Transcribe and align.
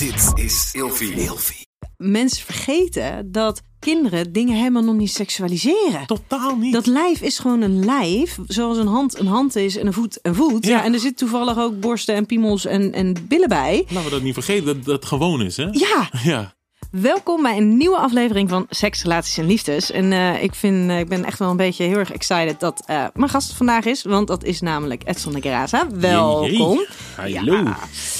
Dit 0.00 0.32
is 0.44 0.70
Ilfie. 0.72 1.12
Ilfie. 1.12 1.66
Mensen 1.96 2.44
vergeten 2.44 3.32
dat 3.32 3.62
kinderen 3.78 4.32
dingen 4.32 4.56
helemaal 4.56 4.82
nog 4.82 4.94
niet 4.94 5.10
seksualiseren. 5.10 6.06
Totaal 6.06 6.56
niet. 6.56 6.72
Dat 6.72 6.86
lijf 6.86 7.20
is 7.20 7.38
gewoon 7.38 7.60
een 7.60 7.84
lijf, 7.84 8.38
zoals 8.46 8.78
een 8.78 8.86
hand 8.86 9.18
een 9.18 9.26
hand 9.26 9.56
is 9.56 9.76
en 9.76 9.86
een 9.86 9.92
voet 9.92 10.18
een 10.22 10.34
voet. 10.34 10.64
Ja, 10.66 10.70
Ja. 10.70 10.84
en 10.84 10.92
er 10.92 10.98
zit 11.00 11.16
toevallig 11.16 11.58
ook 11.58 11.80
borsten 11.80 12.14
en 12.14 12.26
piemels 12.26 12.64
en, 12.66 12.92
en 12.92 13.16
billen 13.28 13.48
bij. 13.48 13.84
Laten 13.88 14.04
we 14.04 14.10
dat 14.10 14.22
niet 14.22 14.34
vergeten, 14.34 14.66
dat 14.66 14.84
dat 14.84 15.04
gewoon 15.04 15.42
is, 15.42 15.56
hè? 15.56 15.68
Ja, 15.70 16.10
Ja. 16.22 16.54
Welkom 16.90 17.42
bij 17.42 17.56
een 17.56 17.76
nieuwe 17.76 17.96
aflevering 17.96 18.48
van 18.48 18.66
Seks, 18.70 19.02
Relaties 19.02 19.38
en 19.38 19.46
Liefdes. 19.46 19.90
En 19.90 20.12
eh, 20.12 20.42
ik, 20.42 20.54
vind, 20.54 20.90
eh, 20.90 20.98
ik 20.98 21.08
ben 21.08 21.24
echt 21.24 21.38
wel 21.38 21.50
een 21.50 21.56
beetje 21.56 21.84
heel 21.84 21.98
erg 21.98 22.12
excited 22.12 22.60
dat 22.60 22.82
eh, 22.86 23.04
mijn 23.14 23.30
gast 23.30 23.52
vandaag 23.52 23.84
is. 23.84 24.02
Want 24.02 24.26
dat 24.26 24.44
is 24.44 24.60
namelijk 24.60 25.02
Edson 25.04 25.32
de 25.32 25.40
Graza. 25.40 25.86
Welkom. 25.92 26.86
Hallo. 27.16 27.56
Ja. 27.56 27.76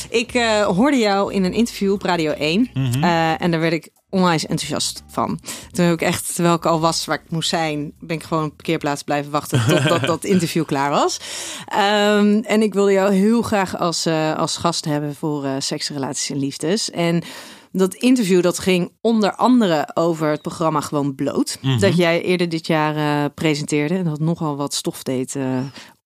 Ik 0.08 0.32
hoorde 0.76 0.96
jou 0.96 1.32
in 1.32 1.44
een 1.44 1.52
interview 1.52 1.92
op 1.92 2.02
Radio 2.02 2.32
1. 2.32 2.70
Mhm. 2.74 3.04
en 3.38 3.50
daar 3.50 3.60
werd 3.60 3.72
ik 3.72 3.88
onwijs 4.10 4.46
enthousiast 4.46 5.02
van. 5.08 5.40
Toen 5.70 5.84
heb 5.84 5.94
ik 5.94 6.02
echt, 6.02 6.34
terwijl 6.34 6.54
ik 6.54 6.66
al 6.66 6.80
was 6.80 7.04
waar 7.04 7.20
ik 7.24 7.30
moest 7.30 7.48
zijn, 7.48 7.92
ben 8.00 8.16
ik 8.16 8.22
gewoon 8.22 8.44
op 8.44 8.56
parkeerplaats 8.56 9.02
blijven 9.02 9.30
wachten 9.30 9.66
totdat 9.68 10.00
dat 10.00 10.24
interview 10.24 10.64
klaar 10.64 10.90
was. 10.90 11.20
Ehm, 11.66 12.40
en 12.42 12.62
ik 12.62 12.74
wilde 12.74 12.92
jou 12.92 13.12
heel 13.12 13.42
graag 13.42 13.78
als, 13.78 14.06
als 14.36 14.56
gast 14.56 14.84
hebben 14.84 15.14
voor 15.14 15.46
seks, 15.58 15.88
relaties 15.88 16.30
en 16.30 16.38
liefdes. 16.38 16.90
En 16.90 17.22
dat 17.72 17.94
interview 17.94 18.42
dat 18.42 18.58
ging 18.58 18.92
onder 19.00 19.34
andere 19.34 19.90
over 19.94 20.30
het 20.30 20.42
programma 20.42 20.80
Gewoon 20.80 21.14
Bloot. 21.14 21.58
Dat 21.78 21.96
jij 21.96 22.22
eerder 22.22 22.48
dit 22.48 22.66
jaar 22.66 22.96
eh, 22.96 23.30
presenteerde 23.34 23.94
en 23.94 24.04
dat 24.04 24.20
nogal 24.20 24.56
wat 24.56 24.74
stof 24.74 25.02
deed 25.02 25.34
eh, 25.36 25.58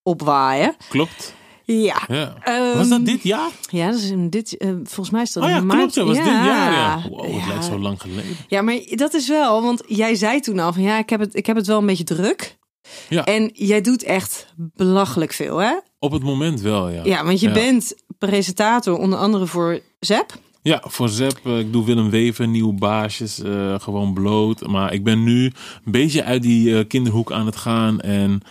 opwaaien. 0.03 0.75
Klopt. 0.89 1.33
Ja. 1.63 2.01
Ja. 2.07 2.35
Ehm, 2.43 2.77
Was 2.77 2.89
dat 2.89 3.05
dit 3.05 3.23
jaar? 3.23 3.49
Ja, 3.69 3.89
dat 3.91 3.99
is 3.99 4.09
in 4.09 4.29
dit, 4.29 4.57
eh, 4.57 4.69
volgens 4.69 5.09
mij 5.09 5.21
is 5.21 5.33
dat 5.33 5.43
Oh 5.43 5.49
ja, 5.49 5.61
maart. 5.61 5.79
klopt. 5.79 5.93
Ja, 5.93 6.03
was 6.03 6.15
dit 6.17 6.25
jaar, 6.25 6.71
ja. 6.71 7.01
Wow, 7.09 7.25
het 7.25 7.33
Ja. 7.35 7.47
lijkt 7.47 7.65
zo 7.65 7.79
lang 7.79 8.01
geleden. 8.01 8.35
Ja, 8.47 8.61
maar 8.61 8.79
dat 8.89 9.13
is 9.13 9.27
wel, 9.27 9.61
want 9.61 9.83
jij 9.87 10.15
zei 10.15 10.39
toen 10.39 10.59
al 10.59 10.73
van 10.73 10.81
ja, 10.81 10.97
ik 10.97 11.09
heb 11.09 11.19
het, 11.19 11.35
ik 11.35 11.45
heb 11.45 11.55
het 11.55 11.67
wel 11.67 11.79
een 11.79 11.85
beetje 11.85 12.03
druk. 12.03 12.57
Ja. 13.09 13.23
En 13.23 13.49
jij 13.53 13.81
doet 13.81 14.03
echt 14.03 14.53
belachelijk 14.55 15.33
veel, 15.33 15.57
hè? 15.57 15.73
Op 15.99 16.11
het 16.11 16.23
moment 16.23 16.61
wel, 16.61 16.89
ja. 16.89 17.03
Ja, 17.03 17.23
want 17.25 17.39
je 17.39 17.51
bent 17.51 17.95
presentator 18.17 18.97
onder 18.97 19.19
andere 19.19 19.45
voor 19.45 19.79
ZEP. 19.99 20.33
Ja, 20.65 20.81
voor 20.85 21.09
Zep, 21.09 21.39
eh, 21.43 21.59
ik 21.59 21.73
doe 21.73 21.85
Willem 21.85 22.09
Wever, 22.09 22.47
nieuwe 22.47 22.73
baasjes, 22.73 23.41
eh, 23.41 23.79
gewoon 23.79 24.13
bloot. 24.13 24.67
Maar 24.67 24.93
ik 24.93 25.03
ben 25.03 25.23
nu 25.23 25.45
een 25.45 25.91
beetje 25.91 26.23
uit 26.23 26.41
die 26.41 26.77
eh, 26.77 26.87
kinderhoek 26.87 27.31
aan 27.31 27.45
het 27.45 27.55
gaan 27.55 27.99
en 28.01 28.41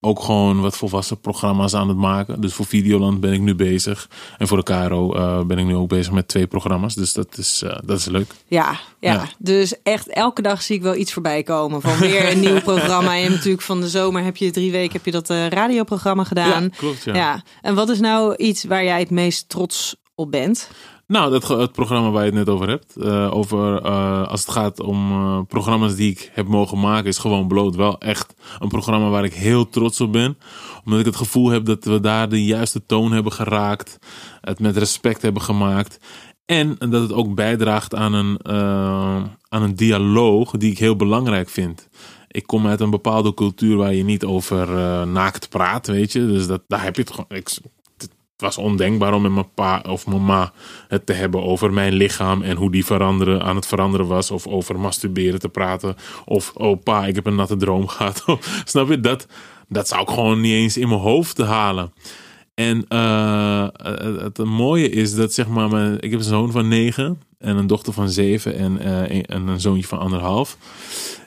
ook 0.00 0.20
gewoon 0.20 0.60
wat 0.60 0.76
volwassen 0.76 1.20
programma's 1.20 1.74
aan 1.74 1.88
het 1.88 1.96
maken. 1.96 2.40
Dus 2.40 2.52
voor 2.54 2.66
Videoland 2.66 3.20
ben 3.20 3.32
ik 3.32 3.40
nu 3.40 3.54
bezig. 3.54 4.08
En 4.38 4.48
voor 4.48 4.64
de 4.64 4.72
eh, 4.72 5.40
ben 5.40 5.58
ik 5.58 5.64
nu 5.64 5.74
ook 5.74 5.88
bezig 5.88 6.12
met 6.12 6.28
twee 6.28 6.46
programma's. 6.46 6.94
Dus 6.94 7.12
dat 7.12 7.38
is, 7.38 7.64
dat 7.84 7.98
is 7.98 8.04
leuk. 8.04 8.32
Ja, 8.46 8.80
ja, 9.00 9.12
Ja. 9.12 9.28
dus 9.38 9.82
echt 9.82 10.08
elke 10.08 10.42
dag 10.42 10.62
zie 10.62 10.76
ik 10.76 10.82
wel 10.82 10.94
iets 10.96 11.12
voorbij 11.12 11.42
komen. 11.42 11.80
Van 11.80 11.98
weer 11.98 12.32
een 12.32 12.40
nieuw 12.46 12.60
programma. 12.60 13.16
En 13.18 13.30
natuurlijk 13.30 13.62
van 13.62 13.80
de 13.80 13.88
zomer 13.88 14.24
heb 14.24 14.36
je 14.36 14.50
drie 14.50 14.70
weken 14.72 14.92
heb 14.92 15.04
je 15.04 15.10
dat 15.10 15.28
radioprogramma 15.28 16.24
gedaan. 16.24 16.62
Ja, 16.62 16.68
klopt, 16.76 17.04
ja. 17.04 17.14
ja. 17.14 17.42
En 17.62 17.74
wat 17.74 17.88
is 17.88 18.00
nou 18.00 18.36
iets 18.36 18.64
waar 18.64 18.84
jij 18.84 19.00
het 19.00 19.10
meest 19.10 19.48
trots 19.48 19.96
op 20.14 20.30
bent? 20.30 20.70
Nou, 21.06 21.30
dat, 21.30 21.48
het 21.48 21.72
programma 21.72 22.10
waar 22.10 22.24
je 22.24 22.30
het 22.30 22.38
net 22.38 22.48
over 22.48 22.68
hebt. 22.68 22.96
eh, 22.96 23.34
over 23.34 23.82
eh, 23.82 24.28
als 24.28 24.40
het 24.40 24.50
gaat 24.50 24.80
om 24.80 25.10
eh, 25.10 25.40
programma's 25.48 25.94
die 25.94 26.10
ik 26.10 26.30
heb 26.32 26.46
mogen 26.46 26.80
maken, 26.80 27.08
is 27.08 27.18
gewoon 27.18 27.48
bloot. 27.48 27.76
Wel 27.76 27.98
echt 27.98 28.34
een 28.58 28.68
programma 28.68 29.08
waar 29.08 29.24
ik 29.24 29.34
heel 29.34 29.68
trots 29.68 30.00
op 30.00 30.12
ben. 30.12 30.38
Omdat 30.84 31.00
ik 31.00 31.06
het 31.06 31.16
gevoel 31.16 31.48
heb 31.48 31.64
dat 31.64 31.84
we 31.84 32.00
daar 32.00 32.28
de 32.28 32.44
juiste 32.44 32.86
toon 32.86 33.12
hebben 33.12 33.32
geraakt. 33.32 33.98
Het 34.40 34.60
met 34.60 34.76
respect 34.76 35.22
hebben 35.22 35.42
gemaakt. 35.42 35.98
En 36.44 36.76
dat 36.78 37.02
het 37.02 37.12
ook 37.12 37.34
bijdraagt 37.34 37.94
aan 37.94 38.12
een, 38.12 38.46
aan 39.48 39.62
een 39.62 39.76
dialoog 39.76 40.50
die 40.50 40.70
ik 40.70 40.78
heel 40.78 40.96
belangrijk 40.96 41.48
vind. 41.48 41.88
Ik 42.28 42.46
kom 42.46 42.66
uit 42.66 42.80
een 42.80 42.90
bepaalde 42.90 43.34
cultuur 43.34 43.76
waar 43.76 43.94
je 43.94 44.04
niet 44.04 44.24
over 44.24 44.68
naakt 45.06 45.48
praat, 45.48 45.86
weet 45.86 46.12
je. 46.12 46.26
Dus 46.26 46.46
dat, 46.46 46.62
daar 46.68 46.82
heb 46.82 46.96
je 46.96 47.02
het 47.02 47.10
gewoon. 47.10 47.38
Ik, 47.38 47.48
was 48.44 48.58
ondenkbaar 48.58 49.14
om 49.14 49.22
met 49.22 49.32
mijn 49.32 49.52
pa 49.54 49.82
of 49.88 50.06
mijn 50.06 50.24
ma 50.24 50.52
het 50.88 51.06
te 51.06 51.12
hebben 51.12 51.42
over 51.42 51.72
mijn 51.72 51.92
lichaam 51.92 52.42
en 52.42 52.56
hoe 52.56 52.70
die 52.70 52.84
veranderen, 52.84 53.42
aan 53.42 53.56
het 53.56 53.66
veranderen 53.66 54.06
was. 54.06 54.30
Of 54.30 54.46
over 54.46 54.80
masturberen 54.80 55.40
te 55.40 55.48
praten. 55.48 55.96
Of, 56.24 56.52
oh 56.54 56.82
pa, 56.82 57.06
ik 57.06 57.14
heb 57.14 57.26
een 57.26 57.34
natte 57.34 57.56
droom 57.56 57.88
gehad. 57.94 58.24
Snap 58.64 58.88
je? 58.88 59.00
Dat, 59.00 59.26
dat 59.68 59.88
zou 59.88 60.02
ik 60.02 60.08
gewoon 60.08 60.40
niet 60.40 60.52
eens 60.52 60.76
in 60.76 60.88
mijn 60.88 61.00
hoofd 61.00 61.38
halen. 61.38 61.92
En 62.54 62.84
eh, 62.88 63.66
het, 63.72 64.36
het 64.36 64.46
mooie 64.46 64.88
is 64.88 65.14
dat, 65.14 65.32
zeg 65.32 65.48
maar, 65.48 65.68
mijn, 65.68 66.00
ik 66.00 66.10
heb 66.10 66.20
een 66.20 66.26
zoon 66.26 66.50
van 66.50 66.68
negen 66.68 67.20
en 67.38 67.56
een 67.56 67.66
dochter 67.66 67.92
van 67.92 68.10
zeven 68.10 68.54
en, 68.56 68.78
eh, 68.78 69.22
en 69.26 69.46
een 69.46 69.60
zoontje 69.60 69.86
van 69.88 69.98
anderhalf. 69.98 70.56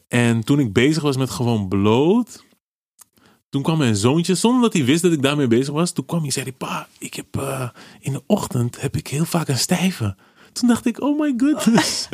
En 0.08 0.44
toen 0.44 0.60
ik 0.60 0.74
bezig 0.74 1.04
was 1.04 1.18
met 1.18 1.30
gewoon 1.30 1.68
bloot, 1.68 2.46
toen 3.58 3.66
kwam 3.66 3.78
mijn 3.78 3.96
zoontje, 3.96 4.36
zonder 4.36 4.62
dat 4.62 4.74
hij 4.74 4.86
wist 4.86 5.02
dat 5.02 5.12
ik 5.12 5.22
daarmee 5.22 5.48
bezig 5.48 5.74
was. 5.74 5.92
Toen 5.92 6.06
kwam 6.06 6.20
hij 6.20 6.28
en 6.28 6.34
zei: 6.34 6.46
hij, 6.46 6.54
Pa, 6.58 6.88
ik 7.00 7.14
heb 7.14 7.26
eh, 7.32 7.70
in 8.00 8.12
de 8.12 8.22
ochtend 8.26 8.82
heb 8.82 8.96
ik 8.96 9.08
heel 9.08 9.26
vaak 9.26 9.48
een 9.48 9.58
stijve. 9.58 10.16
Toen 10.52 10.68
dacht 10.68 10.86
ik, 10.86 11.02
oh 11.02 11.20
my 11.20 11.34
goodness. 11.38 12.10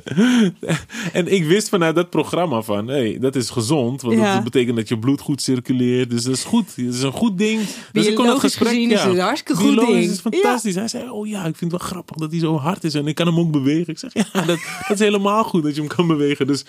en 1.14 1.34
ik 1.34 1.46
wist 1.46 1.70
vanuit 1.70 1.96
dat 1.96 2.10
programma 2.10 2.62
van, 2.62 2.88
hé, 2.88 2.94
hey, 2.94 3.20
dat 3.20 3.36
is 3.36 3.50
gezond. 3.50 4.02
Want 4.02 4.18
Ja. 4.18 4.34
dat 4.34 4.44
betekent 4.44 4.76
dat 4.76 4.88
je 4.88 5.00
bloed 5.00 5.22
goed 5.22 5.42
circuleert. 5.42 6.10
Dus 6.10 6.24
dat 6.24 6.34
is 6.34 6.44
goed. 6.44 6.76
Dat 6.76 6.94
is 6.94 7.02
een 7.02 7.12
goed 7.12 7.38
ding. 7.38 7.60
Dus 7.92 8.06
ik 8.06 8.16
kon 8.16 8.26
dat 8.26 8.42
Biologisch 8.42 8.56
gezien 8.56 8.92
is 8.92 9.04
het 9.04 9.20
hartstikke 9.20 9.62
goed 9.62 9.80
ding. 9.80 9.98
is 9.98 10.20
fantastisch. 10.20 10.76
Hij 10.76 10.88
zei, 10.88 11.10
oh 11.10 11.28
ja, 11.28 11.46
ik 11.46 11.56
vind 11.56 11.72
het 11.72 11.82
wel 11.82 11.90
grappig 11.90 12.18
dat 12.18 12.32
hij 12.32 12.40
zo 12.40 12.58
hard 12.58 12.84
is. 12.84 12.94
En 12.94 13.08
ik 13.08 13.16
kan 13.16 13.28
hem 13.28 13.40
ook 13.40 13.52
bewegen. 13.52 13.94
Ik 13.94 14.00
zeg, 14.00 14.14
ja, 14.14 14.24
dat, 14.34 14.60
dat 14.88 14.90
is 14.90 15.00
helemaal 15.00 15.44
goed 15.44 15.64
dat 15.64 15.76
je 15.76 15.82
hem 15.82 15.90
kan 15.90 16.08
bewegen. 16.08 16.48
Dus, 16.48 16.66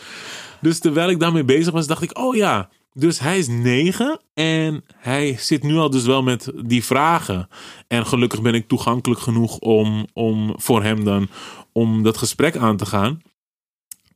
dus 0.61 0.79
terwijl 0.79 1.11
ik 1.11 1.21
daarmee 1.21 1.45
bezig 1.45 1.73
was, 1.73 1.87
dacht 1.87 2.03
ik, 2.03 2.19
oh 2.19 2.37
ja. 2.37 2.69
Dus 2.97 3.19
hij 3.19 3.39
is 3.39 3.49
negen 3.49 4.21
en 4.35 4.85
hij 4.97 5.37
zit 5.39 5.63
nu 5.63 5.77
al 5.77 5.91
dus 5.91 6.05
wel 6.05 6.23
met 6.23 6.53
die 6.65 6.85
vragen. 6.85 7.49
En 7.89 8.07
gelukkig 8.07 8.43
ben 8.43 8.55
ik 8.55 8.69
toegankelijk 8.69 9.21
genoeg 9.21 9.59
om, 9.59 10.07
om 10.13 10.55
voor 10.57 10.83
hem 10.83 11.05
dan 11.05 11.29
om 11.73 12.03
dat 12.03 12.17
gesprek 12.17 12.57
aan 12.57 12.77
te 12.77 12.87
gaan. 12.87 13.23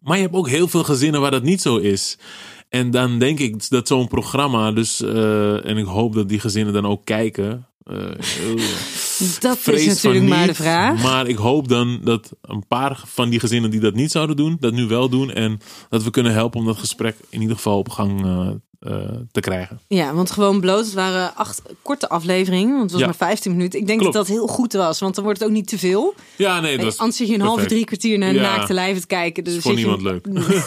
Maar 0.00 0.16
je 0.16 0.22
hebt 0.22 0.34
ook 0.34 0.48
heel 0.48 0.68
veel 0.68 0.84
gezinnen 0.84 1.20
waar 1.20 1.30
dat 1.30 1.42
niet 1.42 1.62
zo 1.62 1.76
is. 1.76 2.18
En 2.68 2.90
dan 2.90 3.18
denk 3.18 3.38
ik 3.38 3.68
dat 3.68 3.88
zo'n 3.88 4.08
programma, 4.08 4.72
dus, 4.72 5.00
eh, 5.02 5.66
en 5.66 5.76
ik 5.76 5.84
hoop 5.86 6.14
dat 6.14 6.28
die 6.28 6.40
gezinnen 6.40 6.72
dan 6.74 6.86
ook 6.86 7.04
kijken. 7.04 7.66
eh, 7.82 7.96
heel, 8.18 8.56
Dat 9.40 9.66
is 9.66 9.86
natuurlijk 9.86 10.24
maar 10.24 10.46
de 10.46 10.54
vraag. 10.54 11.02
Maar 11.02 11.26
ik 11.26 11.36
hoop 11.36 11.68
dan 11.68 12.00
dat 12.04 12.32
een 12.40 12.66
paar 12.66 13.02
van 13.06 13.30
die 13.30 13.40
gezinnen 13.40 13.70
die 13.70 13.80
dat 13.80 13.94
niet 13.94 14.10
zouden 14.10 14.36
doen, 14.36 14.56
dat 14.60 14.72
nu 14.72 14.86
wel 14.86 15.08
doen. 15.08 15.30
En 15.32 15.60
dat 15.88 16.02
we 16.02 16.10
kunnen 16.10 16.32
helpen 16.32 16.60
om 16.60 16.66
dat 16.66 16.78
gesprek 16.78 17.16
in 17.30 17.40
ieder 17.40 17.56
geval 17.56 17.78
op 17.78 17.88
gang 17.88 18.24
eh, 18.24 18.48
eh, 18.48 18.54
te 19.32 19.40
krijgen. 19.40 19.80
Ja, 19.88 20.14
want 20.14 20.30
gewoon 20.30 20.60
bloot. 20.60 20.84
Het 20.84 20.94
waren 20.94 21.34
acht 21.36 21.62
korte 21.82 22.08
afleveringen. 22.08 22.70
Want 22.70 22.82
het 22.82 22.90
was 22.90 23.00
Ja. 23.00 23.06
maar 23.06 23.14
15 23.14 23.52
minuten. 23.52 23.80
Ik 23.80 23.86
denk 23.86 23.98
Klopt. 23.98 24.14
dat 24.14 24.26
dat 24.26 24.36
heel 24.36 24.46
goed 24.46 24.72
was. 24.72 25.00
Want 25.00 25.14
dan 25.14 25.24
wordt 25.24 25.38
het 25.40 25.48
ook 25.48 25.54
niet 25.54 25.68
te 25.68 25.78
veel. 25.78 26.14
Ja, 26.36 26.60
nee, 26.60 26.78
dat 26.78 26.98
Anders 26.98 27.16
zit 27.18 27.28
je 27.28 27.34
een 27.34 27.40
halve, 27.40 27.66
drie 27.66 27.84
kwartier 27.84 28.18
naar 28.18 28.34
Ja. 28.34 28.40
naakte 28.42 28.74
lijven 28.74 29.00
te 29.00 29.06
kijken. 29.06 29.44
Dus 29.44 29.54
is 29.56 29.62
voor 29.62 29.70
je- 29.72 29.76
niemand 29.78 30.02
leuk. 30.02 30.26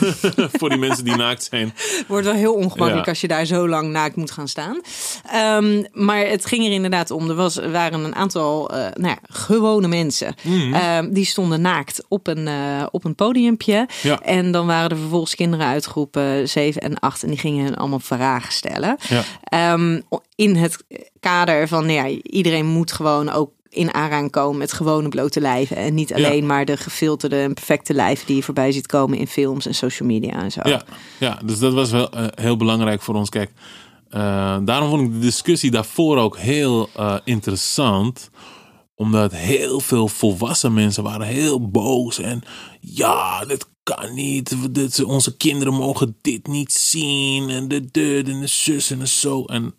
voor 0.60 0.70
die 0.70 0.78
mensen 0.78 1.04
die 1.04 1.16
naakt 1.16 1.44
zijn. 1.44 1.74
Wordt 2.08 2.26
wel 2.26 2.36
heel 2.36 2.54
ongemakkelijk 2.54 3.06
Ja. 3.06 3.12
als 3.12 3.22
je 3.22 3.28
daar 3.28 3.46
zo 3.46 3.68
lang 3.68 3.90
naakt 3.92 4.16
moet 4.16 4.32
gaan 4.32 4.48
staan. 4.48 4.80
Ehm, 5.32 5.84
maar 5.92 6.26
het 6.28 6.46
ging 6.46 6.66
er 6.66 6.72
inderdaad 6.72 7.12
om. 7.12 7.30
Er 7.30 7.36
was, 7.36 7.56
waren 7.56 8.00
een 8.04 8.16
aantal 8.16 8.70
eh, 8.72 8.78
nou 8.78 9.08
ja, 9.08 9.18
gewone 9.24 9.88
mensen. 9.88 10.36
Mhm. 10.44 10.74
Ehm, 10.74 11.12
die 11.14 11.26
stonden 11.26 11.62
naakt 11.62 12.04
op 12.08 12.28
een, 12.28 12.48
eh, 12.48 12.86
op 12.92 13.06
een 13.06 13.16
podiumpje. 13.16 13.88
Ja. 14.02 14.20
En 14.22 14.52
dan 14.52 14.66
waren 14.68 14.90
er 14.90 14.98
vervolgens 14.98 15.36
kinderen 15.36 15.66
uit 15.66 15.86
groepen 15.86 16.50
7 16.50 16.82
en 16.82 17.00
8. 17.00 17.24
En 17.24 17.30
die 17.30 17.38
gingen 17.38 17.66
hen 17.66 17.78
vragen 18.02 18.54
stellen. 18.54 18.98
Ja. 19.10 19.24
Ehm, 19.44 20.02
in 20.36 20.56
het 20.56 20.84
kader 21.20 21.68
van 21.68 21.86
nou 21.86 22.08
ja, 22.08 22.20
iedereen 22.24 22.66
moet 22.66 22.92
gewoon 22.92 23.30
ook 23.30 23.52
in 23.72 23.94
aanraking 23.94 24.32
komen 24.32 24.58
met 24.58 24.74
gewone 24.74 25.10
blote 25.10 25.42
lijven. 25.42 25.76
En 25.76 25.94
niet 25.94 26.14
alleen 26.14 26.46
maar 26.46 26.66
de 26.66 26.78
gefilterde 26.78 27.42
en 27.42 27.54
perfecte 27.54 27.94
lijven 27.94 28.26
die 28.26 28.36
je 28.36 28.44
voorbij 28.44 28.72
ziet 28.72 28.88
komen 28.88 29.18
in 29.18 29.28
films 29.28 29.66
en 29.66 29.74
social 29.74 30.08
media 30.08 30.32
en 30.32 30.52
zo. 30.52 30.62
Ja, 30.64 30.82
ja, 31.20 31.40
dus 31.46 31.60
dat 31.60 31.74
was 31.74 31.92
wel 31.92 32.10
eh, 32.10 32.26
heel 32.36 32.58
belangrijk 32.58 33.02
voor 33.02 33.16
ons. 33.16 33.30
Kijk, 33.30 33.52
eh, 34.10 34.58
daarom 34.64 34.90
vond 34.90 35.02
ik 35.02 35.14
de 35.14 35.20
discussie 35.20 35.72
daarvoor 35.72 36.18
ook 36.18 36.38
heel 36.38 36.90
eh, 36.96 37.16
interessant. 37.24 38.30
Omdat 38.96 39.32
heel 39.32 39.80
veel 39.80 40.08
volwassen 40.08 40.74
mensen 40.74 41.04
waren 41.04 41.28
heel 41.28 41.70
boos. 41.70 42.20
En 42.20 42.44
ja, 42.80 43.46
dit 43.46 43.68
kan 43.84 44.14
niet. 44.14 44.74
Dit, 44.74 45.04
onze 45.04 45.38
kinderen 45.38 45.74
mogen 45.74 46.18
dit 46.22 46.48
niet 46.48 46.74
zien. 46.74 47.50
En 47.50 47.68
de 47.68 47.92
deur 47.92 48.30
en 48.30 48.40
de 48.40 48.48
zus 48.48 48.92
en 48.92 49.00
de 49.00 49.08
zo. 49.08 49.46
En 49.46 49.76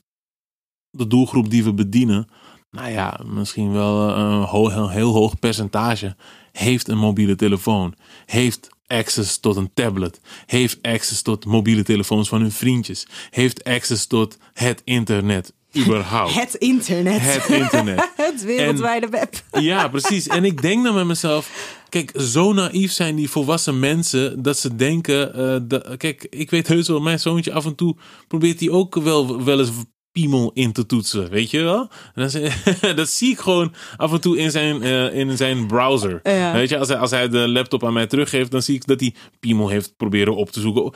de 0.91 1.07
doelgroep 1.07 1.51
die 1.51 1.65
we 1.65 1.75
bedienen. 1.75 2.29
Nou 2.71 2.91
ja, 2.91 3.21
misschien 3.27 3.73
wel 3.73 4.09
een 4.09 4.43
ho- 4.43 4.71
een 4.71 4.89
heel 4.89 5.13
hoog 5.13 5.39
percentage 5.39 6.17
heeft 6.53 6.89
een 6.89 6.99
mobiele 6.99 7.37
telefoon. 7.37 7.95
Heeft 8.27 8.69
access 8.87 9.39
tot 9.39 9.57
een 9.57 9.73
tablet. 9.75 10.21
Heeft 10.47 10.83
access 10.83 11.23
tot 11.23 11.45
mobiele 11.45 11.83
telefoons 11.83 12.29
van 12.29 12.41
hun 12.41 12.53
vriendjes. 12.53 13.07
Heeft 13.31 13.65
access 13.65 14.07
tot 14.07 14.39
het 14.53 14.83
internet. 14.85 15.55
Überhaupt. 15.77 16.35
Het 16.35 16.55
internet. 16.55 17.21
Het 17.21 17.49
internet. 17.49 18.11
Het 18.17 18.45
wereldwijde 18.45 19.09
web. 19.09 19.35
Ja, 19.61 19.89
precies. 19.89 20.27
En 20.27 20.45
ik 20.45 20.63
denk 20.63 20.85
dan 20.85 20.95
met 20.95 21.07
mezelf, 21.07 21.51
Kijk, 21.89 22.13
zo 22.21 22.53
naïef 22.53 22.93
zijn 22.93 23.17
die 23.17 23.31
volwassen 23.31 23.79
mensen 23.79 24.43
dat 24.43 24.59
ze 24.59 24.77
denken. 24.77 25.35
eh, 25.69 25.97
kijk, 25.97 26.27
ik 26.31 26.51
weet 26.51 26.69
heus 26.69 26.89
wel, 26.89 27.01
mijn 27.01 27.21
zoontje 27.21 27.53
af 27.53 27.65
en 27.65 27.75
toe 27.75 27.97
probeert 28.29 28.61
hij 28.61 28.71
ook 28.71 28.95
wel, 28.95 29.45
wel 29.45 29.59
eens 29.59 29.71
piemel 30.13 30.51
in 30.55 30.73
te 30.73 30.87
toetsen, 30.87 31.31
weet 31.31 31.51
je 31.51 31.63
wel? 31.63 31.89
En 32.15 32.31
Dat, 32.97 33.09
zie 33.09 33.31
ik 33.31 33.39
gewoon 33.39 33.75
af 33.97 34.13
en 34.13 34.21
toe 34.21 34.39
in 34.39 34.51
zijn, 34.51 34.83
eh, 34.83 35.15
in 35.15 35.37
zijn 35.37 35.67
browser. 35.67 36.21
Ja. 36.23 36.53
Weet 36.53 36.69
je, 36.69 36.79
als 36.79 36.89
hij, 36.89 36.97
als 36.97 37.11
hij 37.11 37.29
de 37.29 37.49
laptop 37.49 37.85
aan 37.85 37.93
mij 37.93 38.07
teruggeeft, 38.07 38.51
dan 38.51 38.63
zie 38.63 38.75
ik 38.75 38.87
dat 38.87 39.01
hij 39.01 39.15
piemel 39.41 39.69
heeft 39.69 39.97
proberen 39.97 40.37
op 40.37 40.51
te 40.51 40.61
zoeken. 40.61 40.93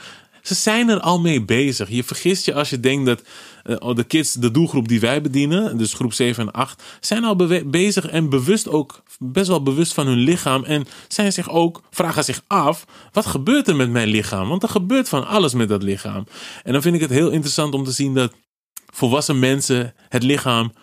Ze 0.47 0.53
zijn 0.53 0.89
er 0.89 0.99
al 0.99 1.19
mee 1.19 1.41
bezig. 1.45 1.89
Je 1.89 2.03
vergist 2.03 2.45
je 2.45 2.53
als 2.53 2.69
je 2.69 2.79
denkt 2.79 3.05
dat 3.05 3.21
eh, 3.63 3.95
de 3.95 4.03
kids, 4.03 4.33
de 4.33 4.51
doelgroep 4.51 4.87
die 4.87 4.99
wij 4.99 5.21
bedienen, 5.21 5.77
dus 5.77 5.93
groep 5.93 6.13
7 6.13 6.45
en 6.45 6.51
8, 6.51 6.83
zijn 6.99 7.23
al 7.23 7.35
bezig 7.65 8.07
en 8.07 8.29
bewust 8.29 8.67
ook 8.67 9.03
best 9.19 9.47
wel 9.47 9.63
bewust 9.63 9.93
van 9.93 10.07
hun 10.07 10.17
lichaam. 10.17 10.63
En 10.63 10.87
zijn 11.07 11.33
zich 11.33 11.49
ook, 11.49 11.81
vragen 11.89 12.23
zich 12.23 12.41
af, 12.47 12.85
wat 13.11 13.25
gebeurt 13.25 13.67
er 13.67 13.75
met 13.75 13.89
mijn 13.89 14.07
lichaam? 14.07 14.49
Want 14.49 14.63
er 14.63 14.69
gebeurt 14.69 15.09
van 15.09 15.27
alles 15.27 15.53
met 15.53 15.69
dat 15.69 15.83
lichaam. 15.83 16.27
En 16.63 16.73
dan 16.73 16.81
vind 16.81 16.95
ik 16.95 17.01
het 17.01 17.09
heel 17.09 17.29
interessant 17.29 17.73
om 17.73 17.83
te 17.83 17.91
zien 17.91 18.13
dat 18.13 18.33
volwassen 18.93 19.39
mensen 19.39 19.93
het 20.09 20.23
lichaam 20.23 20.73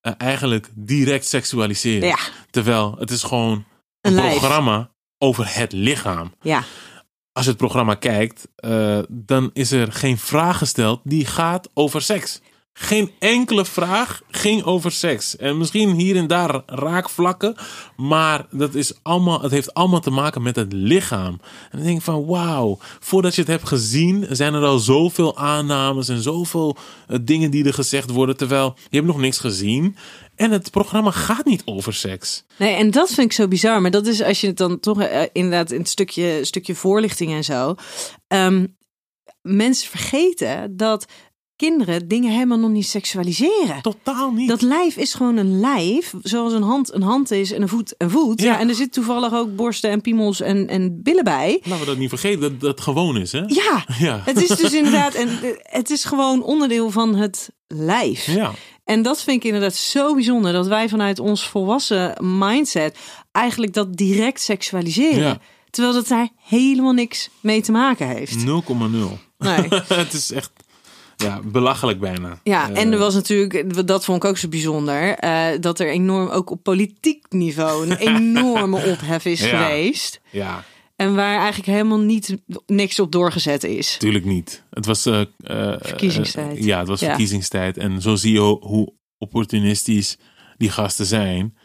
eh, 0.00 0.12
eigenlijk 0.18 0.70
direct 0.74 1.26
seksualiseren. 1.26 2.08
Ja. 2.08 2.18
Terwijl 2.50 2.94
het 2.98 3.10
is 3.10 3.22
gewoon 3.22 3.64
Een 4.00 4.18
een 4.18 4.30
programma 4.30 4.90
over 5.18 5.54
het 5.54 5.72
lichaam 5.72 6.32
Ja. 6.40 6.64
Als 7.32 7.44
je 7.44 7.50
het 7.50 7.60
programma 7.60 7.94
kijkt, 7.94 8.48
eh, 8.56 8.98
dan 9.08 9.50
is 9.52 9.72
er 9.72 9.92
geen 9.92 10.18
vraag 10.18 10.58
gesteld 10.58 11.00
die 11.04 11.26
gaat 11.26 11.68
over 11.74 12.02
seks. 12.02 12.40
Geen 12.72 13.10
enkele 13.18 13.64
vraag 13.64 14.22
ging 14.30 14.62
over 14.62 14.92
seks. 14.92 15.36
En 15.36 15.58
misschien 15.58 15.90
hier 15.90 16.16
en 16.16 16.26
daar 16.26 16.62
raakvlakken, 16.66 17.54
maar 17.96 18.46
dat 18.50 18.74
is 18.74 18.92
allemaal, 19.02 19.42
het 19.42 19.50
heeft 19.50 19.74
allemaal 19.74 20.00
te 20.00 20.10
maken 20.10 20.42
met 20.42 20.56
het 20.56 20.72
lichaam. 20.72 21.40
En 21.70 21.78
dan 21.78 21.82
denk 21.82 21.96
ik 21.96 22.04
van 22.04 22.26
wauw, 22.26 22.78
voordat 23.00 23.34
je 23.34 23.40
het 23.40 23.50
hebt 23.50 23.68
gezien, 23.68 24.26
zijn 24.30 24.54
er 24.54 24.64
al 24.64 24.78
zoveel 24.78 25.36
aannames 25.36 26.08
en 26.08 26.22
zoveel 26.22 26.76
eh, 27.06 27.18
dingen 27.22 27.50
die 27.50 27.64
er 27.64 27.74
gezegd 27.74 28.10
worden, 28.10 28.36
terwijl 28.36 28.74
je 28.90 28.96
hebt 28.96 29.08
nog 29.08 29.20
niks 29.20 29.38
gezien. 29.38 29.96
En 30.40 30.50
het 30.50 30.70
programma 30.70 31.10
gaat 31.10 31.44
niet 31.44 31.62
over 31.64 31.94
seks. 31.94 32.44
Nee, 32.56 32.74
en 32.74 32.90
dat 32.90 33.08
vind 33.08 33.26
ik 33.26 33.32
zo 33.32 33.48
bizar. 33.48 33.80
Maar 33.80 33.90
dat 33.90 34.06
is 34.06 34.22
als 34.22 34.40
je 34.40 34.46
het 34.46 34.56
dan 34.56 34.80
toch 34.80 35.00
eh, 35.00 35.22
inderdaad 35.32 35.70
in 35.70 35.78
het 35.78 35.88
stukje, 35.88 36.44
stukje 36.44 36.74
voorlichting 36.74 37.32
en 37.32 37.44
zo. 37.44 37.74
Ehm, 38.26 38.66
mensen 39.42 39.88
vergeten 39.90 40.76
dat 40.76 41.04
kinderen 41.56 42.08
dingen 42.08 42.32
helemaal 42.32 42.58
nog 42.58 42.70
niet 42.70 42.86
seksualiseren. 42.86 43.82
Totaal 43.82 44.30
niet. 44.30 44.48
Dat 44.48 44.62
lijf 44.62 44.96
is 44.96 45.14
gewoon 45.14 45.36
een 45.36 45.60
lijf, 45.60 46.14
zoals 46.22 46.52
een 46.52 46.62
hand 46.62 46.92
een 46.92 47.02
hand 47.02 47.30
is 47.30 47.52
en 47.52 47.62
een 47.62 47.68
voet 47.68 47.94
een 47.98 48.10
voet. 48.10 48.40
Ja, 48.40 48.52
Ja. 48.52 48.58
en 48.58 48.68
er 48.68 48.74
zit 48.74 48.92
toevallig 48.92 49.32
ook 49.34 49.56
borsten 49.56 49.90
en 49.90 50.00
piemels 50.00 50.40
en, 50.40 50.68
en 50.68 51.02
billen 51.02 51.24
bij. 51.24 51.60
Laten 51.62 51.80
we 51.80 51.86
dat 51.86 51.98
niet 51.98 52.08
vergeten, 52.08 52.40
dat 52.40 52.60
dat 52.60 52.80
gewoon 52.80 53.16
is, 53.16 53.32
hè? 53.32 53.42
Ja, 53.46 53.84
Ja. 53.98 54.22
het 54.24 54.42
is 54.42 54.48
dus 54.56 54.72
inderdaad, 54.72 55.14
en 55.14 55.28
het 55.62 55.90
is 55.90 56.04
gewoon 56.04 56.42
onderdeel 56.42 56.90
van 56.90 57.14
het 57.14 57.50
lijf. 57.66 58.26
Ja. 58.26 58.52
En 58.90 59.02
dat 59.02 59.22
vind 59.22 59.36
ik 59.36 59.44
inderdaad 59.44 59.74
zo 59.74 60.14
bijzonder 60.14 60.52
dat 60.52 60.66
wij 60.66 60.88
vanuit 60.88 61.18
ons 61.18 61.48
volwassen 61.48 62.16
mindset 62.38 62.98
eigenlijk 63.32 63.72
dat 63.72 63.96
direct 63.96 64.40
seksualiseren. 64.40 65.22
Ja. 65.22 65.38
Terwijl 65.70 65.94
dat 65.94 66.08
daar 66.08 66.28
helemaal 66.42 66.92
niks 66.92 67.28
mee 67.40 67.60
te 67.60 67.72
maken 67.72 68.06
heeft. 68.08 68.36
0,0. 68.38 68.44
Nee. 69.38 69.68
het 70.02 70.12
is 70.12 70.32
echt 70.32 70.50
ja, 71.16 71.40
belachelijk 71.44 72.00
bijna. 72.00 72.38
Ja, 72.42 72.70
Eh, 72.70 72.82
en 72.82 72.92
er 72.92 72.98
was 72.98 73.14
natuurlijk, 73.14 73.86
dat 73.86 74.04
vond 74.04 74.24
ik 74.24 74.30
ook 74.30 74.38
zo 74.38 74.48
bijzonder, 74.48 75.14
eh, 75.14 75.46
dat 75.60 75.80
er 75.80 75.88
enorm 75.90 76.28
ook 76.28 76.50
op 76.50 76.62
politiek 76.62 77.24
niveau 77.28 77.90
een 77.90 77.96
enorme 78.16 78.76
ophef 78.76 79.24
is 79.24 79.40
Ja. 79.40 79.46
geweest. 79.66 80.20
Ja, 80.30 80.64
En 81.00 81.14
waar 81.14 81.36
eigenlijk 81.38 81.66
helemaal 81.66 81.98
niet 81.98 82.36
niks 82.66 83.00
op 83.00 83.12
doorgezet 83.12 83.64
is. 83.64 83.96
tuurlijk 83.98 84.24
niet. 84.24 84.64
Het 84.70 84.86
was... 84.86 85.06
eh, 85.06 85.20
eh, 85.20 85.26
Verkiezingstijd. 85.80 86.56
eh, 86.58 86.64
ja, 86.64 86.78
het 86.78 86.88
was 86.88 87.00
Ja. 87.00 87.06
verkiezingstijd. 87.08 87.76
En 87.78 88.02
zo 88.02 88.14
zie 88.16 88.32
je 88.32 88.38
ho- 88.38 88.60
hoe 88.60 88.92
opportunistisch 89.18 90.18
die 90.56 90.70
gasten 90.70 91.06
zijn. 91.06 91.56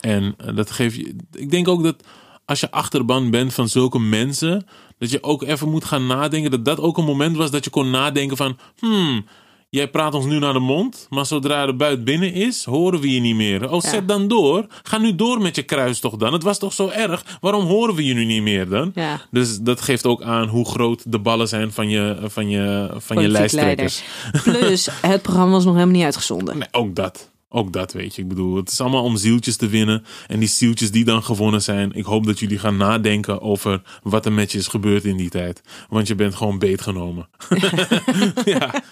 En 0.00 0.36
dat 0.54 0.70
geeft 0.70 0.96
je... 0.96 1.16
Ik 1.32 1.50
denk 1.50 1.68
ook 1.68 1.82
dat 1.82 2.04
als 2.44 2.60
je 2.60 2.70
achterban 2.70 3.30
bent 3.30 3.54
van 3.54 3.68
zulke 3.68 3.98
mensen... 3.98 4.66
dat 4.98 5.10
je 5.10 5.22
ook 5.22 5.42
even 5.42 5.68
moet 5.70 5.84
gaan 5.84 6.06
nadenken. 6.06 6.50
Dat 6.50 6.64
dat 6.64 6.80
ook 6.80 6.98
een 6.98 7.04
moment 7.04 7.36
was 7.36 7.50
dat 7.50 7.64
je 7.64 7.70
kon 7.70 7.90
nadenken 7.90 8.36
van... 8.36 8.58
Hmm, 8.78 9.26
Jij 9.76 9.88
praat 9.88 10.14
ons 10.14 10.24
nu 10.24 10.38
naar 10.38 10.52
de 10.52 10.58
mond, 10.58 11.06
maar 11.10 11.26
zodra 11.26 11.66
de 11.66 11.74
buit 11.74 12.04
binnen 12.04 12.32
is, 12.32 12.64
horen 12.64 13.00
we 13.00 13.10
je 13.12 13.20
niet 13.20 13.34
meer. 13.34 13.70
Oh, 13.70 13.82
Ja. 13.82 13.88
zet 13.90 14.08
dan 14.08 14.28
door. 14.28 14.66
Ga 14.82 14.98
nu 14.98 15.14
door 15.14 15.40
met 15.40 15.56
je 15.56 15.62
kruistocht 15.62 16.18
dan. 16.18 16.32
Het 16.32 16.42
was 16.42 16.58
toch 16.58 16.72
zo 16.72 16.88
erg? 16.88 17.24
Waarom 17.40 17.64
horen 17.64 17.94
we 17.94 18.04
je 18.04 18.14
nu 18.14 18.24
niet 18.24 18.42
meer 18.42 18.68
dan? 18.68 18.90
Ja. 18.94 19.20
Dus 19.30 19.58
dat 19.58 19.80
geeft 19.80 20.06
ook 20.06 20.22
aan 20.22 20.48
hoe 20.48 20.68
groot 20.68 21.12
de 21.12 21.18
ballen 21.18 21.48
zijn 21.48 21.72
van 21.72 21.88
je, 21.88 22.16
van 22.24 22.48
je, 22.48 22.88
van 22.96 23.22
je 23.22 23.28
lijsttrekkers. 23.28 24.02
Plus, 24.42 24.88
het 25.02 25.22
programma 25.22 25.52
was 25.52 25.64
nog 25.64 25.74
helemaal 25.74 25.94
niet 25.94 26.04
uitgezonden. 26.04 26.58
Nee, 26.58 26.68
ook 26.70 26.94
dat. 26.94 27.30
Ook 27.56 27.72
dat 27.72 27.92
weet 27.92 28.14
je. 28.14 28.22
Ik 28.22 28.28
bedoel, 28.28 28.56
het 28.56 28.70
is 28.70 28.80
allemaal 28.80 29.02
om 29.02 29.16
zieltjes 29.16 29.56
te 29.56 29.68
winnen. 29.68 30.04
En 30.26 30.38
die 30.38 30.48
zieltjes 30.48 30.90
die 30.90 31.04
dan 31.04 31.22
gewonnen 31.22 31.62
zijn. 31.62 31.92
Ik 31.92 32.04
hoop 32.04 32.26
dat 32.26 32.38
jullie 32.38 32.58
gaan 32.58 32.76
nadenken 32.76 33.40
over 33.40 33.82
wat 34.02 34.26
er 34.26 34.32
met 34.32 34.52
je 34.52 34.58
is 34.58 34.66
gebeurd 34.66 35.04
in 35.04 35.16
die 35.16 35.28
tijd. 35.30 35.60
Want 35.88 36.06
je 36.06 36.14
bent 36.14 36.34
gewoon 36.34 36.58
beetgenomen. 36.58 37.28
ja, 38.44 38.82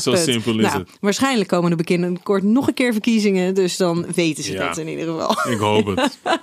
zo 0.00 0.14
simpel 0.14 0.58
is 0.58 0.62
Nou, 0.64 0.78
het. 0.78 0.88
Waarschijnlijk 1.00 1.48
komen 1.48 1.70
er 1.70 1.84
binnenkort 1.84 2.42
nog 2.42 2.66
een 2.68 2.74
keer 2.74 2.92
verkiezingen. 2.92 3.54
Dus 3.54 3.76
dan 3.76 4.06
weten 4.14 4.44
ze 4.44 4.52
Ja. 4.52 4.66
dat 4.66 4.78
in 4.78 4.88
ieder 4.88 5.06
geval. 5.06 5.52
Ik 5.52 5.58
hoop 5.58 5.86
het. 5.86 6.18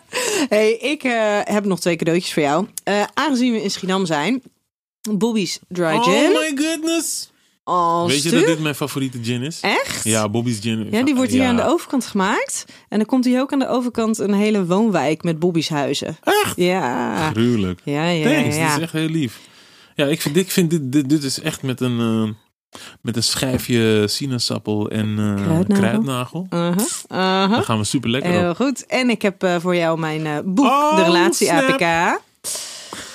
Hey, 0.50 0.72
ik 0.74 1.04
eh, 1.04 1.40
heb 1.44 1.66
nog 1.66 1.80
twee 1.80 1.96
cadeautjes 1.96 2.34
voor 2.34 2.44
jou. 2.44 2.68
Eh, 2.84 3.04
aangezien 3.14 3.52
we 3.52 3.64
in 3.64 3.72
Schiedam 3.72 4.06
zijn. 4.06 4.42
Bobby's 5.12 5.60
Dry 5.68 5.94
Oh 5.96 6.04
Gin. 6.04 6.32
my 6.32 6.52
goodness. 6.66 7.32
Oh, 7.64 8.06
Weet 8.08 8.24
je 8.24 8.30
dat 8.32 8.46
dit 8.46 8.60
mijn 8.60 8.76
favoriete 8.76 9.20
gin 9.24 9.42
is? 9.42 9.60
Echt? 9.62 10.04
Ja, 10.04 10.30
Bobby's 10.30 10.60
gin. 10.60 10.88
Ja, 10.92 11.04
die 11.04 11.16
wordt 11.16 11.32
hier 11.32 11.42
Ja. 11.42 11.48
aan 11.50 11.56
de 11.56 11.66
overkant 11.66 12.06
gemaakt. 12.06 12.66
En 12.90 12.98
dan 12.98 13.06
komt 13.08 13.26
hier 13.26 13.40
ook 13.42 13.54
aan 13.54 13.60
de 13.60 13.68
overkant 13.68 14.18
een 14.20 14.34
hele 14.34 14.66
woonwijk 14.66 15.24
met 15.24 15.40
Bobby's 15.40 15.70
huizen. 15.70 16.18
Echt? 16.24 16.54
Ja. 16.56 17.30
Gruwelijk. 17.32 17.80
Ja, 17.84 18.06
ja, 18.08 18.24
Thanks, 18.34 18.56
ja. 18.56 18.68
dit 18.68 18.76
is 18.78 18.84
echt 18.84 18.92
heel 18.92 19.08
lief. 19.10 19.40
Ja, 19.96 20.06
ik 20.06 20.22
vind, 20.22 20.38
ik 20.38 20.52
vind 20.52 20.70
dit, 20.70 20.92
dit, 20.92 21.10
dit 21.10 21.24
is 21.24 21.40
echt 21.42 21.62
met 21.62 21.82
een, 21.82 22.00
eh, 22.00 22.80
met 23.02 23.16
een 23.16 23.24
schijfje 23.24 24.08
sinaasappel 24.08 24.90
en 24.90 25.08
eh, 25.20 25.44
Kruidnagel. 25.44 25.80
kruidnagel. 25.80 26.48
Uh-huh, 26.50 26.70
uh-huh. 27.12 27.52
Daar 27.52 27.64
gaan 27.64 27.78
we 27.78 27.84
super 27.84 28.10
lekker 28.10 28.32
Heel 28.32 28.50
op. 28.50 28.56
goed. 28.56 28.86
En 28.86 29.10
ik 29.10 29.22
heb 29.22 29.44
eh, 29.44 29.56
voor 29.60 29.76
jou 29.76 30.00
mijn 30.00 30.42
boek, 30.46 30.66
Oh, 30.66 30.96
De 30.96 31.04
Relatie 31.04 31.48
snap. 31.48 31.82
APK. 31.82 32.20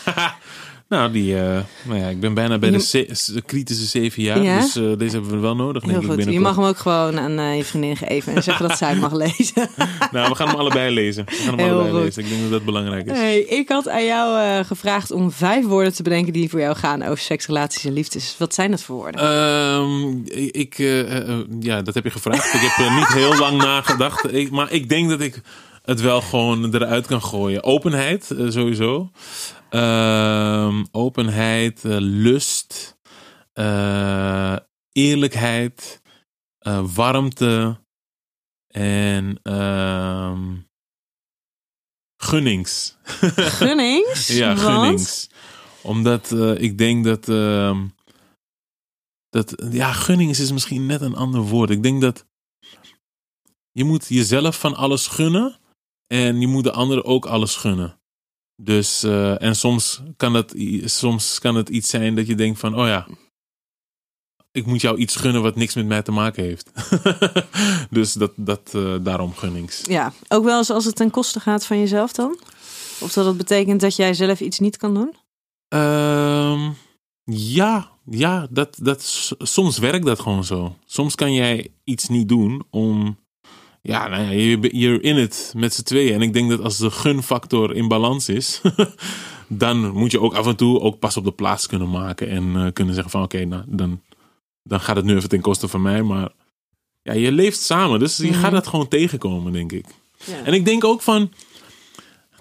Nou, 0.88 1.12
die, 1.12 1.37
eh, 1.37 1.59
nou 1.83 2.00
ja, 2.00 2.09
ik 2.09 2.21
ben 2.21 2.35
bijna 2.35 2.59
bij 2.59 2.71
de 2.71 2.81
ze- 2.81 3.43
kritische 3.47 3.85
zeven 3.85 4.23
jaar. 4.23 4.43
Ja? 4.43 4.61
Dus 4.61 4.76
eh, 4.76 4.83
deze 4.99 5.12
hebben 5.14 5.31
we 5.31 5.38
wel 5.38 5.57
nodig, 5.57 5.83
denk 5.83 6.00
Heel 6.00 6.12
ik, 6.12 6.23
goed. 6.25 6.33
Je 6.33 6.40
mag 6.40 6.57
hem 6.57 6.64
ook 6.64 6.76
gewoon 6.78 7.19
aan 7.19 7.38
eh, 7.38 7.57
je 7.57 7.64
vriendin 7.64 7.97
geven 7.97 8.35
en 8.35 8.43
zeggen 8.43 8.69
dat 8.69 8.78
zij 8.78 8.88
het 8.90 9.00
mag 9.11 9.12
lezen. 9.12 9.69
Nou, 10.12 10.28
we 10.28 10.35
gaan 10.35 10.49
hem 10.49 10.57
allebei 10.57 10.95
lezen. 10.95 11.25
We 11.25 11.33
gaan 11.37 11.47
hem 11.49 11.59
Heel 11.59 11.69
allebei 11.75 11.93
goed. 11.95 12.02
lezen. 12.05 12.23
Ik 12.23 12.28
denk 12.28 12.40
dat 12.43 12.50
dat 12.50 12.64
belangrijk 12.64 13.07
is. 13.07 13.16
Hey, 13.19 13.38
ik 13.40 13.69
had 13.69 13.88
aan 13.88 14.05
jou 14.05 14.64
gevraagd 14.64 15.11
om 15.11 15.31
vijf 15.33 15.64
woorden 15.64 15.95
te 15.95 16.02
bedenken 16.02 16.33
die 16.33 16.50
voor 16.50 16.61
jou 16.61 16.76
gaan 16.76 17.02
over 17.02 17.19
seks, 17.19 17.47
relaties 17.47 17.85
en 17.85 17.93
liefdes. 17.93 18.35
Wat 18.38 18.55
zijn 18.55 18.71
dat 18.71 18.83
voor 18.83 18.97
woorden? 18.97 19.21
Ehm, 19.21 20.19
ik, 20.52 20.75
ja, 21.61 21.83
dat 21.83 21.95
heb 21.95 22.05
je 22.05 22.11
gevraagd. 22.11 22.55
Ik 22.55 22.61
heb 22.61 22.87
er 22.87 22.95
niet 22.95 23.12
heel 23.12 23.37
lang 23.38 23.57
nagedacht. 23.59 24.33
Ik, 24.35 24.50
maar 24.50 24.73
ik 24.73 24.88
denk 24.88 25.09
dat 25.09 25.21
ik 25.21 25.40
het 25.85 26.00
wel 26.00 26.21
gewoon 26.21 26.75
eruit 26.75 27.07
kan 27.07 27.23
gooien. 27.23 27.64
Openheid, 27.64 28.35
sowieso. 28.49 29.11
Ehm, 29.71 30.85
openheid, 30.91 31.85
eh, 31.85 31.97
lust, 31.99 32.99
eh, 33.53 34.57
eerlijkheid, 34.93 36.03
eh, 36.59 36.95
warmte 36.95 37.81
en 38.67 39.41
ehm, 39.43 40.57
gunnings. 42.17 42.97
Gunnings? 43.61 44.27
Ja, 44.27 44.47
Want- 44.55 44.61
gunnings. 44.61 45.31
Omdat 45.83 46.31
ik 46.59 46.79
denk 46.79 47.05
dat, 47.05 47.29
ehm, 47.29 47.87
dat. 49.29 49.67
Ja, 49.71 49.93
gunnings 49.93 50.41
is 50.41 50.53
misschien 50.53 50.87
net 50.87 51.01
een 51.01 51.15
ander 51.17 51.41
woord. 51.41 51.71
Ik 51.71 51.83
denk 51.83 52.01
dat. 52.01 52.27
Je 53.71 53.85
moet 53.85 54.07
jezelf 54.09 54.59
van 54.59 54.75
alles 54.75 55.07
gunnen. 55.07 55.59
En 56.07 56.41
je 56.41 56.47
moet 56.47 56.65
de 56.65 56.73
anderen 56.73 57.05
ook 57.05 57.27
alles 57.27 57.57
gunnen. 57.57 58.01
Dus, 58.57 59.03
eh, 59.03 59.43
en 59.43 59.57
soms 59.57 60.01
kan, 60.17 60.35
het, 60.35 60.53
i- 60.55 60.89
soms 60.89 61.39
kan 61.39 61.55
het 61.55 61.69
iets 61.69 61.89
zijn 61.89 62.15
dat 62.15 62.27
je 62.27 62.35
denkt 62.35 62.59
van, 62.59 62.75
oh 62.81 62.87
ja, 62.87 63.07
ik 64.53 64.67
moet 64.67 64.81
jou 64.81 64.97
iets 64.99 65.17
gunnen 65.17 65.43
wat 65.43 65.57
niks 65.57 65.75
met 65.75 65.87
mij 65.87 66.03
te 66.03 66.13
maken 66.13 66.43
heeft. 66.45 66.71
dus 67.91 68.13
dat, 68.13 68.33
dat 68.37 68.75
eh, 68.75 68.95
daarom 69.01 69.35
gunnings. 69.35 69.81
Ja, 69.85 70.13
ook 70.29 70.45
wel 70.45 70.59
eens 70.59 70.71
als 70.71 70.85
het 70.85 70.97
ten 70.97 71.11
koste 71.11 71.41
gaat 71.41 71.67
van 71.67 71.79
jezelf 71.79 72.13
dan? 72.13 72.39
Of 73.01 73.13
dat 73.13 73.27
het 73.27 73.37
betekent 73.37 73.81
dat 73.81 73.97
jij 73.97 74.15
zelf 74.15 74.41
iets 74.41 74.59
niet 74.59 74.77
kan 74.77 74.95
doen? 74.95 75.15
Ehm, 75.69 76.71
ja, 77.25 77.91
ja 78.05 78.47
dat, 78.51 78.77
dat, 78.83 79.33
soms 79.39 79.79
werkt 79.79 80.07
dat 80.07 80.21
gewoon 80.21 80.45
zo. 80.45 80.77
Soms 80.87 81.15
kan 81.15 81.33
jij 81.33 81.73
iets 81.85 82.09
niet 82.09 82.29
doen 82.29 82.65
om, 82.71 83.19
ja, 83.87 84.09
nou 84.09 84.23
ja, 84.23 84.31
je- 84.31 84.76
you're 84.78 85.00
in 85.00 85.16
it 85.16 85.52
met 85.57 85.75
z'n 85.75 85.83
tweeën. 85.83 86.14
En 86.14 86.23
ik 86.23 86.33
denk 86.33 86.50
dat 86.50 86.61
als 86.61 86.76
de 86.78 86.90
gunfactor 86.90 87.75
in 87.75 87.88
balans 87.88 88.28
is, 88.28 88.61
dan 89.49 89.90
moet 89.90 90.11
je 90.11 90.21
ook 90.21 90.35
af 90.35 90.47
en 90.47 90.57
toe 90.57 90.81
ook 90.81 90.99
pas 90.99 91.16
op 91.16 91.25
de 91.25 91.33
plaats 91.33 91.66
kunnen 91.66 91.90
maken. 91.90 92.28
En 92.28 92.57
eh, 92.57 92.73
kunnen 92.73 92.95
zeggen 92.95 93.12
van 93.12 93.23
oké, 93.23 93.45
nou, 93.45 93.62
dan, 93.66 94.00
dan 94.62 94.81
gaat 94.81 94.97
het 94.97 95.05
nu 95.05 95.16
even 95.16 95.28
ten 95.28 95.40
koste 95.40 95.69
van 95.69 95.83
mij. 95.83 96.02
Maar 96.02 96.28
ja, 97.02 97.12
je 97.12 97.33
leeft 97.33 97.61
samen, 97.61 97.99
dus 97.99 98.16
je 98.16 98.26
Mhm. 98.31 98.38
gaat 98.40 98.52
dat 98.52 98.66
gewoon 98.66 98.88
tegenkomen, 98.88 99.52
denk 99.52 99.73
ik. 99.73 99.87
Ja. 100.25 100.43
En 100.45 100.52
ik 100.52 100.64
denk 100.64 100.85
ook 100.85 101.02
van 101.02 101.33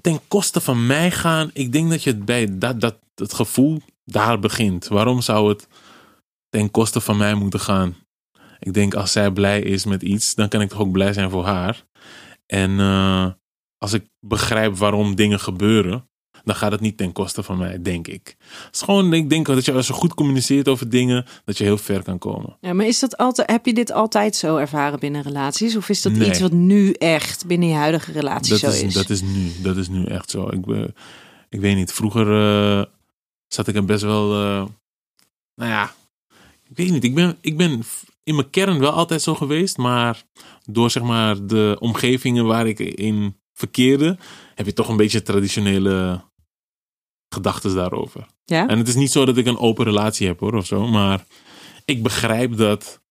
ten 0.02 0.20
koste 0.28 0.62
van 0.62 0.86
mij 0.86 1.12
gaan. 1.12 1.50
Ik 1.54 1.72
denk 1.72 1.90
dat 1.90 2.04
je 2.04 2.10
het 2.10 2.26
bij 2.26 2.58
dat, 2.58 2.82
dat 2.82 2.96
het 3.16 3.34
gevoel 3.34 3.82
daar 4.06 4.40
begint. 4.40 4.88
Waarom 4.88 5.22
zou 5.22 5.50
het 5.50 5.68
ten 6.50 6.72
koste 6.72 7.02
van 7.02 7.18
mij 7.18 7.34
moeten 7.34 7.60
gaan? 7.60 7.96
Ik 8.66 8.74
denk 8.74 8.94
als 8.94 9.12
zij 9.12 9.32
blij 9.32 9.62
is 9.62 9.86
met 9.86 10.02
iets, 10.02 10.36
dan 10.36 10.48
kan 10.50 10.62
ik 10.62 10.70
toch 10.70 10.80
ook 10.80 10.92
blij 10.92 11.14
zijn 11.14 11.30
voor 11.30 11.46
haar. 11.46 11.84
En 12.46 12.80
eh, 12.80 13.28
als 13.78 13.94
ik 13.94 14.06
begrijp 14.20 14.76
waarom 14.78 15.16
dingen 15.16 15.40
gebeuren, 15.40 16.08
dan 16.44 16.56
gaat 16.56 16.72
het 16.72 16.82
niet 16.82 16.98
ten 16.98 17.12
koste 17.12 17.44
van 17.44 17.58
mij, 17.58 17.82
denk 17.82 18.08
ik. 18.08 18.36
Het 18.66 18.76
is 18.76 18.82
gewoon, 18.82 19.14
ik 19.14 19.30
denk 19.30 19.46
dat 19.46 19.66
je 19.66 19.72
als 19.74 19.88
je 19.88 19.94
goed 19.94 20.14
communiceert 20.14 20.68
over 20.68 20.90
dingen, 20.90 21.26
dat 21.46 21.58
je 21.58 21.64
heel 21.64 21.78
ver 21.78 22.04
kan 22.04 22.18
komen. 22.18 22.58
Ja, 22.62 22.74
maar 22.74 22.86
is 22.86 23.00
dat 23.00 23.18
altijd, 23.18 23.50
heb 23.52 23.66
je 23.66 23.74
dit 23.74 23.92
altijd 23.92 24.36
zo 24.36 24.58
ervaren 24.58 25.00
binnen 25.00 25.22
relaties? 25.22 25.76
Of 25.76 25.90
is 25.90 26.02
dat 26.02 26.12
Nee. 26.14 26.30
iets 26.30 26.40
wat 26.40 26.52
nu 26.52 26.92
echt 26.92 27.46
binnen 27.46 27.70
je 27.70 27.76
huidige 27.76 28.12
relatie 28.12 28.50
Dat 28.52 28.60
zo 28.60 28.68
is, 28.68 28.82
is? 28.82 28.94
dat 28.94 29.10
is 29.10 29.22
nu, 29.22 29.52
dat 29.62 29.78
is 29.78 29.88
nu 29.90 30.06
echt 30.06 30.30
zo. 30.30 30.48
Ik, 30.50 30.66
ben- 30.66 30.96
ik 31.50 31.60
weet 31.60 31.76
niet, 31.76 31.92
vroeger 31.94 32.28
eh, 32.80 32.86
zat 33.48 33.68
ik 33.68 33.76
er 33.76 33.86
best 33.86 34.04
wel, 34.04 34.32
eh, 34.34 34.66
nou 35.56 35.72
ja, 35.72 35.94
ik 36.70 36.78
weet 36.78 36.90
niet. 36.92 37.04
Ik 37.04 37.16
ben, 37.16 37.38
ik 37.42 37.58
ben 37.58 37.84
in 38.26 38.36
mijn 38.36 38.50
kern 38.50 38.80
wel 38.80 38.92
altijd 38.92 39.22
zo 39.22 39.36
geweest, 39.36 39.78
maar 39.78 40.24
door 40.64 40.92
zeg 40.92 41.04
maar 41.04 41.46
de 41.46 41.78
omgevingen 41.80 42.46
waar 42.46 42.68
ik 42.68 42.80
in 42.80 43.40
verkeerde, 43.54 44.18
heb 44.56 44.66
je 44.66 44.74
toch 44.74 44.90
een 44.90 44.98
beetje 44.98 45.22
traditionele 45.22 46.24
gedachten 47.30 47.76
daarover. 47.76 48.26
Ja? 48.46 48.68
En 48.68 48.78
het 48.78 48.88
is 48.88 48.96
niet 48.96 49.12
zo 49.12 49.26
dat 49.26 49.38
ik 49.38 49.46
een 49.46 49.58
open 49.58 49.86
relatie 49.86 50.28
heb 50.28 50.40
hoor, 50.40 50.54
of 50.54 50.66
zo. 50.66 50.88
Maar 50.88 51.26
ik 51.86 52.04
begrijp 52.04 52.58
dat 52.58 53.02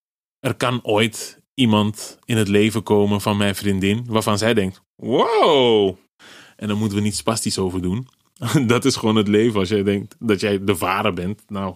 er 0.40 0.54
kan 0.54 0.80
ooit 0.82 1.42
iemand 1.54 2.18
in 2.24 2.36
het 2.36 2.48
leven 2.48 2.82
komen 2.82 3.20
van 3.20 3.36
mijn 3.36 3.54
vriendin. 3.54 4.04
Waarvan 4.08 4.38
zij 4.38 4.54
denkt, 4.54 4.82
wow. 4.96 5.96
En 6.56 6.68
dan 6.68 6.78
moeten 6.78 6.98
we 6.98 7.04
niet 7.04 7.16
spastisch 7.16 7.58
over 7.58 7.82
doen. 7.82 8.08
Dat 8.66 8.84
is 8.84 8.96
gewoon 8.96 9.16
het 9.16 9.28
leven. 9.28 9.60
Als 9.60 9.68
jij 9.68 9.82
denkt 9.82 10.16
dat 10.18 10.40
jij 10.40 10.64
de 10.64 10.76
ware 10.76 11.12
bent. 11.12 11.42
Nou, 11.48 11.74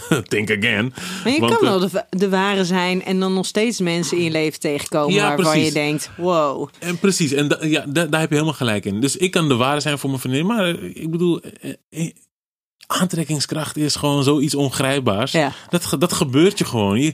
think 0.28 0.50
again. 0.50 0.94
Maar 1.24 1.32
je 1.32 1.40
Want, 1.40 1.58
kan 1.58 1.68
wel 1.68 1.78
de, 1.78 2.04
de 2.10 2.28
ware 2.28 2.64
zijn 2.64 3.04
en 3.04 3.20
dan 3.20 3.32
nog 3.34 3.46
steeds 3.46 3.80
mensen 3.80 4.16
in 4.16 4.24
je 4.24 4.30
leven 4.30 4.60
tegenkomen 4.60 5.14
Ja, 5.14 5.26
waarvan 5.28 5.44
precies. 5.44 5.66
je 5.68 5.72
denkt, 5.72 6.10
wow. 6.16 6.68
En 6.78 6.98
precies, 6.98 7.32
en 7.32 7.48
da- 7.48 7.64
ja, 7.64 7.84
da- 7.88 8.06
daar 8.06 8.20
heb 8.20 8.28
je 8.28 8.34
helemaal 8.34 8.56
gelijk 8.56 8.84
in. 8.84 9.00
Dus 9.00 9.16
ik 9.16 9.30
kan 9.30 9.48
de 9.48 9.56
ware 9.56 9.80
zijn 9.80 9.98
voor 9.98 10.08
mijn 10.10 10.20
vriendin. 10.20 10.46
Maar 10.46 10.64
eh, 10.68 10.84
ik 10.94 11.10
bedoel, 11.10 11.40
eh, 11.40 11.72
eh, 11.90 12.10
aantrekkingskracht 12.86 13.76
is 13.76 13.94
gewoon 13.96 14.24
zoiets 14.24 14.54
ongrijpbaars. 14.54 15.32
Ja. 15.32 15.52
Dat, 15.68 15.94
dat 15.98 16.12
gebeurt 16.12 16.58
je 16.58 16.64
gewoon. 16.64 17.12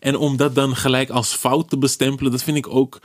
En 0.00 0.16
om 0.16 0.36
dat 0.36 0.54
dan 0.54 0.76
gelijk 0.76 1.10
als 1.10 1.34
fout 1.34 1.68
te 1.70 1.78
bestempelen, 1.78 2.32
dat 2.32 2.42
vind 2.42 2.56
ik 2.56 2.68
ook. 2.68 2.98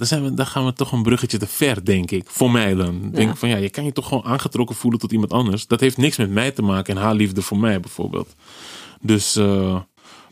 Dan, 0.00 0.08
zijn 0.08 0.24
we, 0.24 0.34
dan 0.34 0.46
gaan 0.46 0.64
we 0.64 0.72
toch 0.72 0.92
een 0.92 1.02
bruggetje 1.02 1.38
te 1.38 1.46
ver, 1.46 1.84
denk 1.84 2.10
ik. 2.10 2.24
Voor 2.26 2.50
mij 2.50 2.74
dan. 2.74 2.94
Ik 3.04 3.14
Denk 3.14 3.36
van 3.36 3.48
ja, 3.48 3.56
je 3.56 3.70
kan 3.70 3.84
je 3.84 3.92
toch 3.92 4.08
gewoon 4.08 4.24
aangetrokken 4.24 4.76
voelen 4.76 5.00
tot 5.00 5.12
iemand 5.12 5.32
anders. 5.32 5.66
Dat 5.66 5.80
heeft 5.80 5.96
niks 5.96 6.16
met 6.16 6.30
mij 6.30 6.50
te 6.50 6.62
maken 6.62 6.96
en 6.96 7.02
haar 7.02 7.14
liefde 7.14 7.42
voor 7.42 7.58
mij 7.58 7.80
bijvoorbeeld. 7.80 8.34
Dus, 9.00 9.36
eh, 9.36 9.76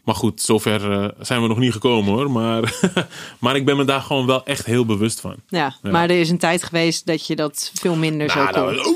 maar 0.04 0.14
goed, 0.14 0.40
zover 0.40 0.92
eh, 0.92 1.08
zijn 1.20 1.42
we 1.42 1.48
nog 1.48 1.58
niet 1.58 1.72
gekomen 1.72 2.12
hoor. 2.12 2.30
Maar, 2.30 2.74
maar 3.40 3.56
ik 3.56 3.64
ben 3.64 3.76
me 3.76 3.84
daar 3.84 4.00
gewoon 4.00 4.26
wel 4.26 4.44
echt 4.44 4.66
heel 4.66 4.86
bewust 4.86 5.20
van. 5.20 5.34
Ja, 5.48 5.76
maar 5.82 6.10
er 6.10 6.20
is 6.20 6.30
een 6.30 6.38
tijd 6.38 6.62
geweest 6.62 7.06
dat 7.06 7.26
je 7.26 7.36
dat 7.36 7.70
veel 7.74 7.96
minder 7.96 8.30
zo 8.30 8.44
Nou, 8.44 8.52
kon. 8.52 8.94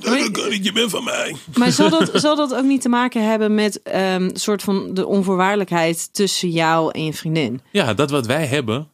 nou, 0.00 0.18
dat 0.18 0.30
kan 0.30 0.48
niet, 0.48 0.64
je 0.64 0.72
bent 0.72 0.90
van 0.90 1.04
mij. 1.04 1.36
Maar 1.54 1.72
zal 1.72 1.90
dat, 1.90 2.10
zal 2.22 2.36
dat 2.36 2.54
ook 2.54 2.64
niet 2.64 2.82
te 2.82 2.88
maken 2.88 3.28
hebben 3.28 3.54
met 3.54 3.82
ehm, 3.82 4.22
een 4.22 4.36
soort 4.36 4.62
van 4.62 4.94
de 4.94 5.06
onvoorwaardelijkheid 5.06 6.08
tussen 6.14 6.50
jou 6.50 6.90
en 6.92 7.04
je 7.04 7.12
vriendin? 7.12 7.60
Ja, 7.72 7.94
dat 7.94 8.10
wat 8.10 8.26
wij 8.26 8.46
hebben, 8.46 8.88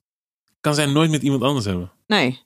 kan 0.67 0.75
zij 0.75 0.87
nooit 0.87 1.11
met 1.11 1.23
iemand 1.23 1.43
anders 1.43 1.65
hebben. 1.65 1.91
Nee. 2.07 2.41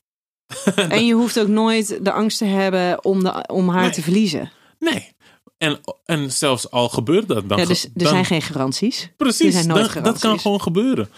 en 0.89 1.07
je 1.07 1.15
hoeft 1.15 1.41
ook 1.41 1.49
nooit 1.49 2.05
de 2.05 2.13
angst 2.13 2.39
te 2.39 2.45
hebben 2.45 3.05
om, 3.05 3.23
de, 3.23 3.45
om 3.49 3.69
haar 3.69 3.83
Nee. 3.83 3.91
te 3.91 4.03
verliezen. 4.03 4.51
Nee. 4.79 5.13
En, 5.59 5.81
en 6.05 6.33
zelfs 6.33 6.71
al 6.71 6.89
gebeurt 6.89 7.29
dat, 7.29 7.49
dan... 7.49 7.59
Ja, 7.59 7.65
dus 7.65 7.85
er 7.85 7.91
dan- 7.95 8.09
zijn 8.09 8.25
geen 8.25 8.43
garanties. 8.43 9.03
Er 9.03 9.13
Precies, 9.17 9.55
zijn 9.55 9.67
nooit 9.67 10.05
dat, 10.05 10.19
kan 10.19 10.41
gewoon 10.41 10.61
gebeuren. 10.61 11.09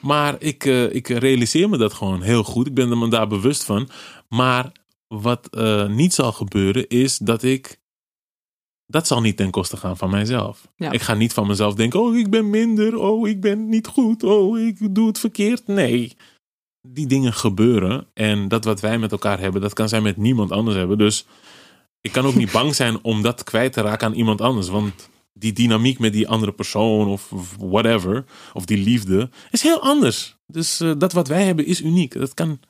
Maar 0.00 0.36
ik, 0.38 0.64
eh, 0.64 0.94
ik 0.94 1.08
realiseer 1.08 1.68
me 1.68 1.76
dat 1.76 1.92
gewoon 1.92 2.22
heel 2.22 2.44
goed. 2.44 2.66
Ik 2.66 2.74
ben 2.74 2.90
er 2.90 2.98
me 2.98 3.08
daar 3.08 3.26
bewust 3.28 3.64
van. 3.64 3.88
Maar 4.28 4.72
wat 5.08 5.48
eh, 5.50 5.86
niet 5.86 6.14
zal 6.14 6.32
gebeuren 6.32 6.88
is 6.88 7.18
dat 7.18 7.42
ik... 7.42 7.80
Dat 8.86 9.06
zal 9.06 9.20
niet 9.20 9.36
ten 9.36 9.50
koste 9.50 9.76
gaan 9.76 9.96
van 9.96 10.10
mijzelf. 10.10 10.68
Ja. 10.76 10.90
Ik 10.90 11.02
ga 11.02 11.14
niet 11.14 11.32
van 11.32 11.46
mezelf 11.46 11.74
denken... 11.74 12.00
Oh, 12.00 12.16
ik 12.16 12.30
ben 12.30 12.50
minder. 12.50 12.98
Oh, 12.98 13.28
ik 13.28 13.40
ben 13.40 13.68
niet 13.68 13.86
goed. 13.86 14.22
Oh, 14.22 14.58
ik 14.58 14.94
doe 14.94 15.06
het 15.06 15.18
verkeerd. 15.18 15.66
Nee. 15.66 16.16
Die 16.82 17.06
dingen 17.06 17.32
gebeuren. 17.32 18.06
En 18.14 18.48
dat 18.48 18.64
wat 18.64 18.80
wij 18.80 18.98
met 18.98 19.12
elkaar 19.12 19.40
hebben... 19.40 19.60
dat 19.60 19.72
kan 19.72 19.88
zij 19.88 20.00
met 20.00 20.16
niemand 20.16 20.50
anders 20.52 20.76
hebben. 20.76 20.98
Dus 20.98 21.26
ik 22.00 22.12
kan 22.12 22.26
ook 22.26 22.34
niet 22.34 22.52
bang 22.52 22.74
zijn 22.74 22.98
om 23.02 23.22
dat 23.22 23.44
kwijt 23.44 23.72
te 23.72 23.80
raken 23.80 24.06
aan 24.06 24.14
iemand 24.14 24.40
anders. 24.40 24.68
Want 24.68 25.08
die 25.32 25.52
dynamiek 25.52 25.98
met 25.98 26.12
die 26.12 26.28
andere 26.28 26.52
persoon 26.52 27.08
of, 27.08 27.32
whatever, 27.58 28.24
of 28.52 28.64
die 28.64 28.78
liefde, 28.78 29.30
is 29.50 29.62
heel 29.62 29.82
anders. 29.82 30.36
Dus 30.46 30.80
eh, 30.80 30.92
dat 30.98 31.12
wat 31.12 31.28
wij 31.28 31.44
hebben 31.44 31.66
is 31.66 31.82
uniek. 31.82 32.12
Dat, 32.14 32.34
kan, 32.34 32.60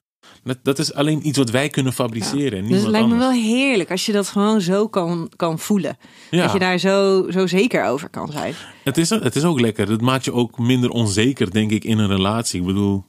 dat, 0.45 0.59
dat 0.63 0.79
is 0.79 0.95
alleen 0.95 1.27
iets 1.27 1.39
wat 1.39 1.51
wij 1.51 1.69
kunnen 1.69 1.93
fabriceren. 1.93 2.59
En 2.59 2.69
Dus 2.69 2.81
het 2.81 2.91
lijkt 2.91 3.09
me 3.09 3.17
wel 3.17 3.31
heerlijk 3.33 3.91
als 3.91 4.07
je 4.07 4.13
dat 4.13 4.29
gewoon 4.29 4.61
zo 4.61 4.89
kan, 4.89 5.31
kan 5.37 5.59
voelen. 5.59 5.99
Ja, 6.31 6.43
Dat 6.43 6.53
je 6.53 6.59
daar 6.59 6.79
zo, 6.79 7.27
zo 7.31 7.47
zeker 7.47 7.85
over 7.85 8.09
kan 8.09 8.33
zijn. 8.33 8.55
het, 8.85 8.99
is, 8.99 9.11
het 9.11 9.37
is 9.37 9.45
ook 9.45 9.61
lekker. 9.61 9.91
Het 9.91 10.01
maakt 10.01 10.25
je 10.25 10.33
ook 10.33 10.59
minder 10.59 10.91
onzeker, 10.91 11.51
denk 11.51 11.71
ik, 11.71 11.85
in 11.85 11.99
een 11.99 12.09
relatie. 12.09 12.61
Ik 12.61 12.67
bedoel, 12.67 13.05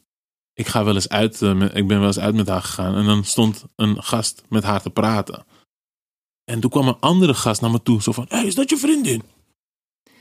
ik 0.53 0.67
ga 0.67 0.83
wel 0.83 0.93
eens 0.95 1.09
uit, 1.09 1.41
eh, 1.41 1.53
met, 1.53 1.75
ik 1.75 1.87
ben 1.87 1.97
wel 1.97 2.07
eens 2.07 2.19
uit 2.19 2.35
met 2.35 2.47
haar 2.47 2.61
gegaan 2.61 2.95
en 2.95 3.05
dan 3.05 3.23
stond 3.23 3.65
een 3.75 4.03
gast 4.03 4.43
met 4.49 4.63
haar 4.63 4.81
te 4.81 4.89
praten. 4.89 5.45
En 6.43 6.59
toen 6.59 6.69
kwam 6.69 6.87
een 6.87 6.99
andere 6.99 7.33
gast 7.33 7.61
naar 7.61 7.71
me 7.71 7.81
toe, 7.83 8.01
zo 8.01 8.11
van, 8.11 8.25
hey, 8.29 8.45
is 8.45 8.55
dat 8.55 8.69
je 8.69 8.77
vriendin? 8.77 9.21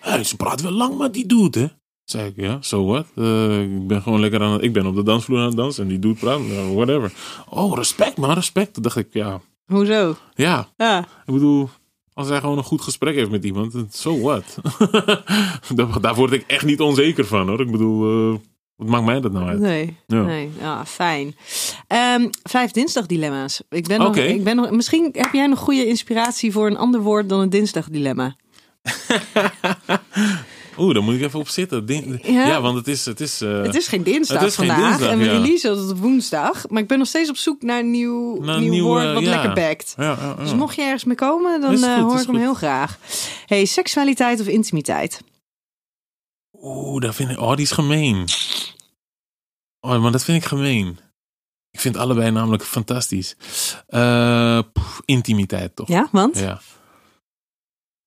Hey, 0.01 0.25
ze 0.25 0.37
praat 0.37 0.61
wel 0.61 0.73
lang, 0.73 0.99
maar 0.99 1.13
die 1.13 1.27
doet, 1.27 1.55
hè? 1.55 1.67
Zei 2.05 2.29
ik, 2.29 2.37
ja, 2.37 2.59
so 2.61 2.85
what? 2.85 3.07
Eh, 3.15 3.63
ik 3.63 3.87
ben 3.87 4.03
gewoon 4.03 4.21
lekker 4.21 4.43
aan 4.43 4.53
het, 4.53 4.63
ik 4.63 4.73
ben 4.73 4.87
op 4.87 4.95
de 4.95 5.03
dansvloer 5.03 5.39
aan 5.39 5.47
het 5.47 5.57
dansen 5.57 5.83
en 5.83 5.89
die 5.89 5.99
doet 5.99 6.19
praten, 6.19 6.45
ja, 6.47 6.69
whatever. 6.73 7.13
Oh, 7.49 7.77
respect 7.77 8.17
man, 8.17 8.33
respect. 8.33 8.75
Toen 8.75 8.83
dacht 8.83 8.97
ik, 8.97 9.13
ja, 9.13 9.41
Hoezo? 9.67 10.17
ja, 10.35 10.69
Ja. 10.77 11.01
ik 11.27 11.33
bedoel, 11.33 11.69
als 12.13 12.29
hij 12.29 12.41
gewoon 12.41 12.59
een 12.59 12.65
goed 12.65 12.81
gesprek 12.81 13.15
heeft 13.15 13.31
met 13.31 13.45
iemand, 13.45 13.75
so 13.91 14.21
what? 14.21 14.45
daar, 15.75 16.01
daar 16.01 16.15
word 16.15 16.33
ik 16.33 16.45
echt 16.47 16.65
niet 16.65 16.81
onzeker 16.81 17.27
van, 17.27 17.49
hoor. 17.49 17.61
Ik 17.61 17.71
bedoel, 17.71 18.33
eh, 18.35 18.39
wat 18.81 18.89
maakt 18.89 19.05
mij 19.05 19.21
dat 19.21 19.33
nou 19.33 19.47
uit? 19.49 19.59
Nee, 19.59 19.97
Ja. 20.07 20.23
nee. 20.23 20.51
Fijn. 20.87 21.37
Ehm, 21.87 22.29
vijf 22.43 22.71
dinsdagdilemma's. 22.71 23.63
Ik 23.69 23.87
ben 23.87 23.99
nog, 23.99 24.17
ik 24.17 24.45
ben 24.45 24.57
nog, 24.57 24.71
misschien 24.71 25.09
heb 25.13 25.33
jij 25.33 25.47
nog 25.47 25.59
goede 25.59 25.87
inspiratie 25.87 26.53
voor 26.53 26.67
een 26.67 26.77
ander 26.77 27.01
woord 27.01 27.29
dan 27.29 27.41
een 27.41 27.51
dinsdagdilemma. 27.51 28.37
Oeh, 30.79 30.95
daar 30.95 31.03
moet 31.03 31.15
ik 31.15 31.21
even 31.23 31.39
op 31.41 31.49
zitten. 31.49 31.87
Din- 31.87 32.21
Ja. 32.23 32.47
ja. 32.47 32.61
want 32.61 32.77
het 32.77 32.89
is... 32.89 33.05
Het 33.05 33.21
is, 33.21 33.41
eh, 33.41 33.63
Het 33.63 33.75
is 33.75 33.87
geen 33.89 34.03
dinsdag 34.03 34.39
het 34.41 34.49
is 34.49 34.57
geen 34.57 34.67
vandaag 34.67 34.89
dinsdag, 34.89 35.11
en 35.11 35.19
we 35.19 35.25
ja. 35.25 35.31
releasen 35.33 35.71
het 35.79 35.91
op 35.91 35.99
woensdag. 35.99 36.69
Maar 36.69 36.83
ik 36.83 36.89
ben 36.89 36.99
nog 36.99 37.07
steeds 37.07 37.31
op 37.31 37.37
zoek 37.37 37.63
naar 37.63 37.79
een 37.79 37.91
nieuw, 37.91 38.41
Naar 38.43 38.55
een 38.55 38.61
nieuw 38.61 38.71
nieuw, 38.71 38.85
woord 38.85 39.13
wat 39.13 39.23
lekker 39.23 39.53
backt. 39.53 39.95
ja. 39.97 40.35
Dus 40.39 40.55
mocht 40.55 40.75
je 40.77 40.83
ergens 40.83 41.05
mee 41.05 41.17
komen, 41.17 41.61
dan 41.61 41.83
eh, 41.85 41.95
hoor 42.03 42.21
ik 42.21 42.27
hem 42.27 42.37
heel 42.37 42.55
graag. 42.55 42.99
Hey, 43.47 43.65
seksualiteit 43.65 44.41
of 44.41 44.47
intimiteit? 44.47 45.21
Oeh, 46.63 47.03
dat 47.03 47.15
vind 47.15 47.31
ik... 47.31 47.39
Oh, 47.39 47.55
die 47.55 47.65
is 47.65 47.71
gemeen. 47.71 48.25
Oh, 49.81 50.03
maar 50.03 50.13
dat 50.13 50.25
vind 50.25 50.43
ik 50.43 50.49
gemeen. 50.49 50.99
Ik 51.71 51.81
vind 51.81 51.97
allebei 51.97 52.31
namelijk 52.31 52.63
fantastisch. 52.63 53.37
Pff, 54.73 55.01
intimiteit 55.05 55.77
toch? 55.77 55.89
Ja, 55.89 56.09
want? 56.13 56.39
Ja. 56.39 56.61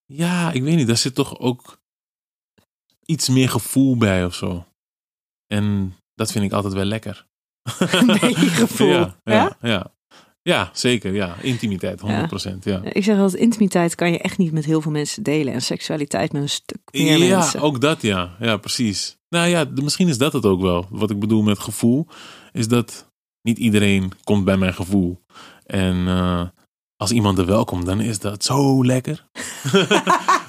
Ja, 0.04 0.52
ik 0.52 0.62
weet 0.62 0.76
niet. 0.76 0.86
Daar 0.86 0.96
zit 0.96 1.14
toch 1.14 1.38
ook 1.38 1.78
iets 3.04 3.28
meer 3.28 3.48
gevoel 3.48 3.96
bij 3.96 4.24
of 4.24 4.34
zo. 4.34 4.66
En 5.46 5.96
dat 6.14 6.32
vind 6.32 6.44
ik 6.44 6.52
altijd 6.52 6.72
wel 6.72 6.84
lekker. 6.84 7.26
Beetje 8.20 8.48
gevoel. 8.64 8.88
Ja, 8.88 9.16
ja, 9.24 9.34
Ja? 9.34 9.56
ja. 9.60 9.92
Ja, 10.46 10.70
zeker. 10.72 11.14
Ja, 11.14 11.36
intimiteit, 11.42 12.00
100%. 12.00 12.04
Ja, 12.04 12.80
ja. 12.84 12.92
Ik 12.92 13.04
zeg 13.04 13.18
altijd, 13.18 13.42
intimiteit 13.42 13.94
kan 13.94 14.12
je 14.12 14.18
echt 14.18 14.38
niet 14.38 14.52
met 14.52 14.64
heel 14.64 14.80
veel 14.80 14.90
mensen 14.92 15.22
delen. 15.22 15.52
En 15.52 15.62
seksualiteit 15.62 16.32
met 16.32 16.42
een 16.42 16.48
stuk 16.48 16.78
meer 16.92 17.18
Ja, 17.18 17.36
mensen. 17.38 17.60
ook 17.60 17.80
dat 17.80 18.02
ja. 18.02 18.36
Ja, 18.40 18.56
precies. 18.56 19.16
Nou 19.28 19.48
ja, 19.48 19.66
misschien 19.74 20.08
is 20.08 20.18
dat 20.18 20.32
het 20.32 20.44
ook 20.46 20.60
wel. 20.60 20.86
Wat 20.90 21.10
ik 21.10 21.18
bedoel 21.18 21.42
met 21.42 21.58
gevoel, 21.58 22.06
is 22.52 22.68
dat 22.68 23.10
niet 23.42 23.58
iedereen 23.58 24.12
komt 24.24 24.44
bij 24.44 24.56
mijn 24.56 24.74
gevoel. 24.74 25.22
En 25.66 26.06
eh, 26.06 26.42
als 27.04 27.12
iemand 27.12 27.38
er 27.38 27.46
wel 27.46 27.64
komt, 27.64 27.86
dan 27.86 28.00
is 28.00 28.18
dat 28.18 28.44
zo 28.44 28.84
lekker. 28.84 29.24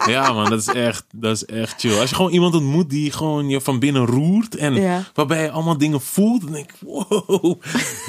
Ja, 0.07 0.33
man, 0.33 0.49
dat 0.49 0.59
is 0.59 0.67
echt, 0.67 1.05
dat 1.11 1.35
is 1.35 1.45
echt 1.45 1.79
chill. 1.79 1.99
Als 1.99 2.09
je 2.09 2.15
gewoon 2.15 2.31
iemand 2.31 2.55
ontmoet 2.55 2.89
die 2.89 3.11
gewoon 3.11 3.49
je 3.49 3.61
van 3.61 3.79
binnen 3.79 4.05
roert 4.05 4.55
en 4.55 4.73
Ja. 4.75 5.03
waarbij 5.13 5.41
je 5.43 5.51
allemaal 5.51 5.77
dingen 5.77 6.01
voelt, 6.01 6.41
dan 6.41 6.51
denk 6.51 6.71
ik, 6.71 6.75
wow. 6.79 7.61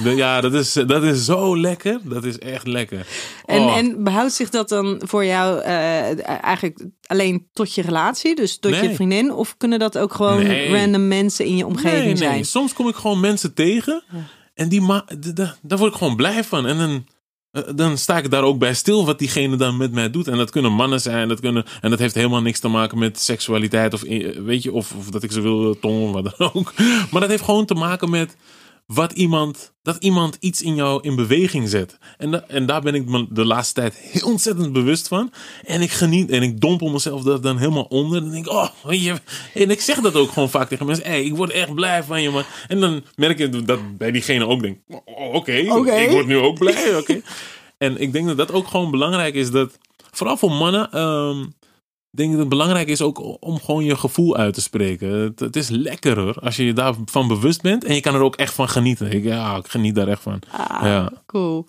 Ja, 0.16 0.40
dat 0.40 0.54
is, 0.54 0.72
dat 0.72 1.02
is 1.02 1.24
zo 1.24 1.56
lekker. 1.60 1.98
Dat 2.02 2.24
is 2.24 2.38
echt 2.38 2.66
lekker. 2.66 3.06
En, 3.44 3.60
Oh. 3.60 3.76
en 3.76 4.04
behoudt 4.04 4.32
zich 4.32 4.50
dat 4.50 4.68
dan 4.68 5.00
voor 5.04 5.24
jou 5.24 5.60
eh, 5.60 6.28
eigenlijk 6.44 6.86
alleen 7.06 7.46
tot 7.52 7.74
je 7.74 7.82
relatie, 7.82 8.34
dus 8.34 8.58
tot 8.58 8.76
je 8.76 8.94
vriendin? 8.94 9.32
Of 9.32 9.54
kunnen 9.56 9.78
dat 9.78 9.98
ook 9.98 10.14
gewoon 10.14 10.42
Nee. 10.42 10.70
random 10.80 11.08
mensen 11.08 11.44
in 11.44 11.56
je 11.56 11.66
omgeving 11.66 11.94
nee, 12.02 12.06
nee. 12.06 12.16
zijn? 12.16 12.44
Soms 12.44 12.72
kom 12.72 12.88
ik 12.88 12.94
gewoon 12.94 13.20
mensen 13.20 13.54
tegen 13.54 14.02
en 14.54 14.68
die 14.68 14.80
ma 14.80 15.04
daar 15.62 15.78
word 15.78 15.92
ik 15.92 15.98
gewoon 15.98 16.16
blij 16.16 16.44
van. 16.44 16.66
En 16.66 16.78
dan, 16.78 17.06
dan 17.74 17.98
sta 17.98 18.18
ik 18.18 18.30
daar 18.30 18.42
ook 18.42 18.58
bij 18.58 18.74
stil 18.74 19.06
wat 19.06 19.18
diegene 19.18 19.56
dan 19.56 19.76
met 19.76 19.92
mij 19.92 20.10
doet. 20.10 20.28
En 20.28 20.36
dat 20.36 20.50
kunnen 20.50 20.72
mannen 20.72 21.00
zijn, 21.00 21.28
dat 21.28 21.40
kunnen, 21.40 21.64
en 21.80 21.90
dat 21.90 21.98
heeft 21.98 22.14
helemaal 22.14 22.42
niks 22.42 22.60
te 22.60 22.68
maken 22.68 22.98
met 22.98 23.20
seksualiteit 23.20 23.94
of 23.94 24.02
eh, 24.02 24.36
weet 24.38 24.62
je, 24.62 24.72
of, 24.72 24.92
of 24.98 25.10
dat 25.10 25.22
ik 25.22 25.32
ze 25.32 25.40
wil 25.40 25.70
eh, 25.70 25.80
tongen, 25.80 26.12
wat 26.12 26.34
dan 26.36 26.50
ook. 26.52 26.72
Maar 27.10 27.20
dat 27.20 27.30
heeft 27.30 27.44
gewoon 27.44 27.64
te 27.64 27.74
maken 27.74 28.10
met 28.10 28.36
wat 28.86 29.12
iemand, 29.12 29.72
dat 29.82 29.96
iemand 30.00 30.36
iets 30.40 30.62
in 30.62 30.74
jou 30.74 30.98
in 31.02 31.16
beweging 31.16 31.68
zet. 31.68 31.98
En, 32.18 32.30
da- 32.30 32.44
en 32.48 32.66
daar 32.66 32.80
ben 32.80 32.94
ik 32.94 33.06
me 33.06 33.26
de 33.30 33.44
laatste 33.44 33.74
tijd 33.80 33.94
heel 33.96 34.26
ontzettend 34.28 34.72
bewust 34.72 35.08
van. 35.08 35.32
En 35.64 35.80
ik 35.80 35.90
geniet 35.90 36.30
en 36.30 36.42
ik 36.42 36.60
dompel 36.60 36.88
mezelf 36.90 37.22
daar 37.22 37.40
dan 37.40 37.58
helemaal 37.58 37.82
onder. 37.88 38.22
En 38.22 38.30
denk 38.30 38.46
ik, 38.46 38.52
oh, 38.52 38.68
je. 38.90 39.14
En 39.54 39.70
ik 39.70 39.80
zeg 39.80 40.00
dat 40.00 40.14
ook 40.14 40.30
gewoon 40.30 40.50
vaak 40.50 40.68
tegen 40.68 40.86
mensen. 40.86 41.04
Hey, 41.06 41.24
ik 41.24 41.36
word 41.36 41.50
echt 41.50 41.74
blij 41.74 42.02
van 42.02 42.22
je, 42.22 42.30
man. 42.30 42.44
En 42.68 42.80
dan 42.80 43.02
merk 43.14 43.38
je 43.38 43.48
dat 43.64 43.98
bij 43.98 44.10
diegene 44.10 44.46
ook 44.46 44.62
denk, 44.62 44.78
oh, 44.88 45.34
oké, 45.34 45.64
Oké. 45.68 45.92
ik 45.92 46.10
word 46.10 46.26
nu 46.26 46.36
ook 46.36 46.58
blij, 46.58 46.96
oké. 46.96 47.20
En 47.78 48.00
ik 48.00 48.12
denk 48.12 48.26
dat 48.26 48.36
dat 48.36 48.52
ook 48.52 48.66
gewoon 48.68 48.90
belangrijk 48.90 49.34
is. 49.34 49.50
Dat, 49.50 49.78
vooral 50.10 50.36
voor 50.36 50.52
mannen, 50.52 50.90
ehm, 50.92 51.44
ik 52.16 52.22
denk 52.22 52.34
dat 52.34 52.40
het 52.46 52.56
belangrijk 52.58 52.88
is 52.88 53.02
ook 53.02 53.42
om 53.42 53.60
gewoon 53.60 53.84
je 53.84 53.96
gevoel 53.96 54.36
uit 54.36 54.54
te 54.54 54.60
spreken. 54.60 55.08
Het, 55.08 55.40
het 55.40 55.56
is 55.56 55.68
lekkerder 55.68 56.38
als 56.38 56.56
je 56.56 56.64
je 56.64 56.72
daarvan 56.72 57.28
bewust 57.28 57.62
bent 57.62 57.84
en 57.84 57.94
je 57.94 58.00
kan 58.00 58.14
er 58.14 58.20
ook 58.20 58.36
echt 58.36 58.54
van 58.54 58.68
genieten. 58.68 59.12
Ik, 59.12 59.24
ja, 59.24 59.56
ik 59.56 59.68
geniet 59.68 59.94
daar 59.94 60.08
echt 60.08 60.22
van. 60.22 60.40
Ah, 60.50 60.82
Ja. 60.82 61.12
cool. 61.26 61.66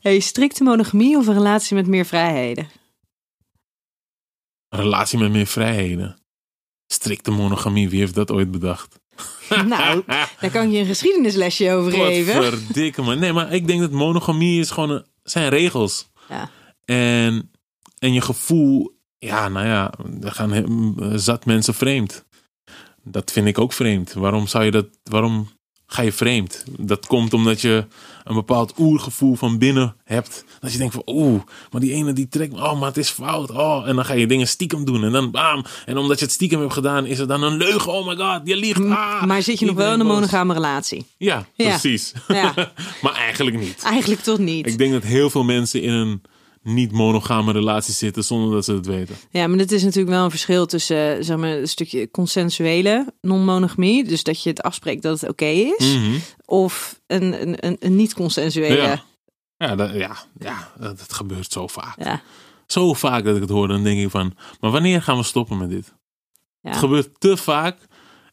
Hey, 0.00 0.18
strikte 0.20 0.64
monogamie 0.64 1.16
of 1.16 1.26
een 1.26 1.34
relatie 1.34 1.76
met 1.76 1.86
meer 1.86 2.04
vrijheden? 2.04 2.68
Een 4.68 4.80
relatie 4.80 5.18
met 5.18 5.30
meer 5.30 5.46
vrijheden. 5.46 6.18
Strikte 6.86 7.30
monogamie, 7.30 7.88
wie 7.88 8.00
heeft 8.00 8.14
dat 8.14 8.30
ooit 8.30 8.50
bedacht? 8.50 9.00
nou, 9.66 10.02
daar 10.06 10.50
kan 10.50 10.64
ik 10.66 10.72
je 10.72 10.78
een 10.78 10.86
geschiedenislesje 10.86 11.72
over 11.72 11.92
geven. 11.92 12.44
Verdikke 12.44 13.02
man. 13.02 13.18
Nee, 13.18 13.32
maar 13.32 13.52
ik 13.52 13.66
denk 13.66 13.80
dat 13.80 13.90
monogamie 13.90 14.60
is 14.60 14.70
gewoon 14.70 14.90
een, 14.90 15.04
zijn 15.22 15.48
regels. 15.48 16.10
Ja. 16.28 16.50
En, 16.84 17.50
en 17.98 18.12
je 18.12 18.20
gevoel, 18.20 18.96
ja, 19.18 19.48
nou 19.48 19.66
ja, 19.66 19.92
er 20.22 20.32
gaan 20.32 20.94
zat 21.14 21.44
mensen 21.44 21.74
vreemd. 21.74 22.24
Dat 23.02 23.32
vind 23.32 23.46
ik 23.46 23.58
ook 23.58 23.72
vreemd. 23.72 24.12
Waarom 24.12 24.46
zou 24.46 24.64
je 24.64 24.70
dat, 24.70 24.86
waarom 25.04 25.48
ga 25.86 26.02
je 26.02 26.12
vreemd? 26.12 26.64
Dat 26.78 27.06
komt 27.06 27.34
omdat 27.34 27.60
je 27.60 27.86
een 28.24 28.34
bepaald 28.34 28.74
oergevoel 28.78 29.34
van 29.34 29.58
binnen 29.58 29.96
hebt. 30.04 30.44
Dat 30.60 30.72
je 30.72 30.78
denkt 30.78 30.94
van, 30.94 31.02
oeh, 31.06 31.42
maar 31.70 31.80
die 31.80 31.92
ene 31.92 32.12
die 32.12 32.28
trekt 32.28 32.52
me, 32.52 32.58
oh, 32.62 32.78
maar 32.78 32.88
het 32.88 32.96
is 32.96 33.10
fout. 33.10 33.50
Oh, 33.50 33.88
en 33.88 33.94
dan 33.96 34.04
ga 34.04 34.12
je 34.12 34.26
dingen 34.26 34.48
stiekem 34.48 34.84
doen 34.84 35.04
en 35.04 35.12
dan 35.12 35.30
bam. 35.30 35.64
En 35.86 35.96
omdat 35.96 36.18
je 36.18 36.24
het 36.24 36.34
stiekem 36.34 36.60
hebt 36.60 36.72
gedaan, 36.72 37.06
is 37.06 37.18
het 37.18 37.28
dan 37.28 37.42
een 37.42 37.56
leugen. 37.56 37.92
Oh 37.92 38.06
my 38.06 38.16
god, 38.16 38.40
je 38.44 38.56
liegt. 38.56 38.80
Ah, 38.84 39.22
maar 39.24 39.42
zit 39.42 39.58
je 39.58 39.66
nog 39.66 39.76
wel 39.76 39.92
in 39.92 40.00
een 40.00 40.06
monogame 40.06 40.52
relatie? 40.54 41.06
Ja, 41.16 41.46
Ja. 41.54 41.68
precies. 41.68 42.12
Ja. 42.28 42.54
maar 43.02 43.14
eigenlijk 43.14 43.58
niet. 43.58 43.82
Eigenlijk 43.82 44.20
toch 44.20 44.38
niet. 44.38 44.66
Ik 44.66 44.78
denk 44.78 44.92
dat 44.92 45.02
heel 45.02 45.30
veel 45.30 45.44
mensen 45.44 45.82
in 45.82 45.92
een 45.92 46.22
niet-monogame 46.68 47.52
relatie 47.52 47.94
zitten 47.94 48.24
zonder 48.24 48.50
dat 48.50 48.64
ze 48.64 48.72
het 48.72 48.86
weten. 48.86 49.16
Ja, 49.30 49.46
maar 49.46 49.58
het 49.58 49.72
is 49.72 49.82
natuurlijk 49.82 50.14
wel 50.14 50.24
een 50.24 50.30
verschil 50.30 50.66
tussen 50.66 51.16
eh, 51.16 51.24
zeg 51.24 51.36
maar, 51.36 51.50
een 51.50 51.68
stukje 51.68 52.10
consensuele 52.10 53.14
non-monogamie. 53.20 54.04
Dus 54.04 54.22
dat 54.22 54.42
je 54.42 54.48
het 54.48 54.62
afspreekt 54.62 55.02
dat 55.02 55.20
het 55.20 55.30
oké 55.30 55.44
is. 55.44 55.94
Mhm. 55.94 56.18
Of 56.44 57.00
een, 57.06 57.42
een, 57.42 57.66
een, 57.66 57.76
een 57.80 57.96
niet-consensuele. 57.96 58.82
Ja. 58.82 59.02
Ja, 59.56 59.76
dat, 59.76 59.92
ja, 59.92 60.16
ja, 60.38 60.72
dat, 60.78 60.98
dat 60.98 61.12
gebeurt 61.12 61.52
zo 61.52 61.66
vaak. 61.66 62.02
Ja. 62.02 62.22
Zo 62.66 62.94
vaak 62.94 63.24
dat 63.24 63.34
ik 63.34 63.40
het 63.40 63.50
hoor, 63.50 63.68
dan 63.68 63.82
denk 63.82 64.00
ik 64.00 64.10
van, 64.10 64.34
maar 64.60 64.70
wanneer 64.70 65.02
gaan 65.02 65.16
we 65.16 65.22
stoppen 65.22 65.58
met 65.58 65.70
dit? 65.70 65.94
Ja. 66.60 66.70
Het 66.70 66.78
gebeurt 66.78 67.20
te 67.20 67.36
vaak 67.36 67.78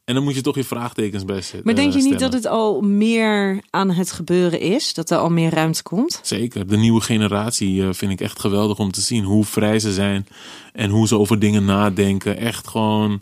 en 0.05 0.15
dan 0.15 0.23
moet 0.23 0.35
je 0.35 0.41
toch 0.41 0.55
je 0.55 0.63
vraagtekens 0.63 1.25
bij 1.25 1.41
zetten. 1.41 1.61
Maar 1.63 1.75
denk 1.75 1.93
je 1.93 1.97
eh, 1.97 2.03
niet 2.03 2.13
stellen. 2.13 2.31
dat 2.31 2.43
het 2.43 2.51
al 2.51 2.81
meer 2.81 3.59
aan 3.69 3.91
het 3.91 4.11
gebeuren 4.11 4.59
is? 4.59 4.93
Dat 4.93 5.09
er 5.09 5.17
al 5.17 5.29
meer 5.29 5.53
ruimte 5.53 5.83
komt? 5.83 6.19
Zeker, 6.23 6.67
de 6.67 6.77
nieuwe 6.77 7.01
generatie 7.01 7.83
eh, 7.83 7.89
vind 7.91 8.11
ik 8.11 8.21
echt 8.21 8.39
geweldig 8.39 8.79
om 8.79 8.91
te 8.91 9.01
zien 9.01 9.23
hoe 9.23 9.45
vrij 9.45 9.79
ze 9.79 9.93
zijn 9.93 10.27
en 10.73 10.89
hoe 10.89 11.07
ze 11.07 11.17
over 11.17 11.39
dingen 11.39 11.65
nadenken. 11.65 12.37
Echt 12.37 12.67
gewoon, 12.67 13.21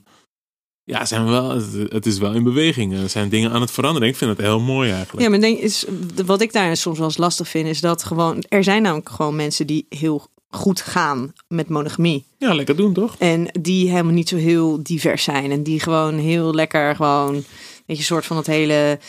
ja, 0.83 1.05
zijn 1.05 1.25
wel, 1.25 1.49
het, 1.49 1.73
het 1.89 2.05
is 2.05 2.17
wel 2.17 2.33
in 2.33 2.43
beweging. 2.43 2.93
Er 2.93 3.09
zijn 3.09 3.29
dingen 3.29 3.51
aan 3.51 3.61
het 3.61 3.71
veranderen. 3.71 4.07
Ik 4.07 4.15
vind 4.15 4.31
het 4.31 4.45
heel 4.45 4.59
mooi 4.59 4.91
eigenlijk. 4.91 5.21
Ja, 5.21 5.29
maar 5.29 5.39
denk, 5.39 5.59
is, 5.59 5.85
wat 6.25 6.41
ik 6.41 6.53
daar 6.53 6.77
soms 6.77 6.97
wel 6.97 7.07
eens 7.07 7.17
lastig 7.17 7.47
vind, 7.47 7.67
is 7.67 7.81
dat 7.81 8.03
gewoon. 8.03 8.43
Er 8.47 8.63
zijn 8.63 8.81
namelijk 8.81 9.09
gewoon 9.09 9.35
mensen 9.35 9.67
die 9.67 9.85
heel 9.89 10.27
goed 10.53 10.81
gaan 10.81 11.33
met 11.47 11.69
monogamie. 11.69 12.25
Ja, 12.37 12.53
lekker 12.53 12.75
doen 12.75 12.93
toch? 12.93 13.15
En 13.19 13.47
die 13.61 13.89
helemaal 13.89 14.13
niet 14.13 14.29
zo 14.29 14.35
heel 14.35 14.83
divers 14.83 15.23
zijn. 15.23 15.51
En 15.51 15.63
die 15.63 15.79
gewoon 15.79 16.17
heel 16.17 16.53
lekker 16.53 16.95
gewoon. 16.95 17.43
Weet 17.85 17.97
je, 17.97 18.03
soort 18.03 18.25
van 18.25 18.37
het 18.37 18.47
hele 18.47 18.99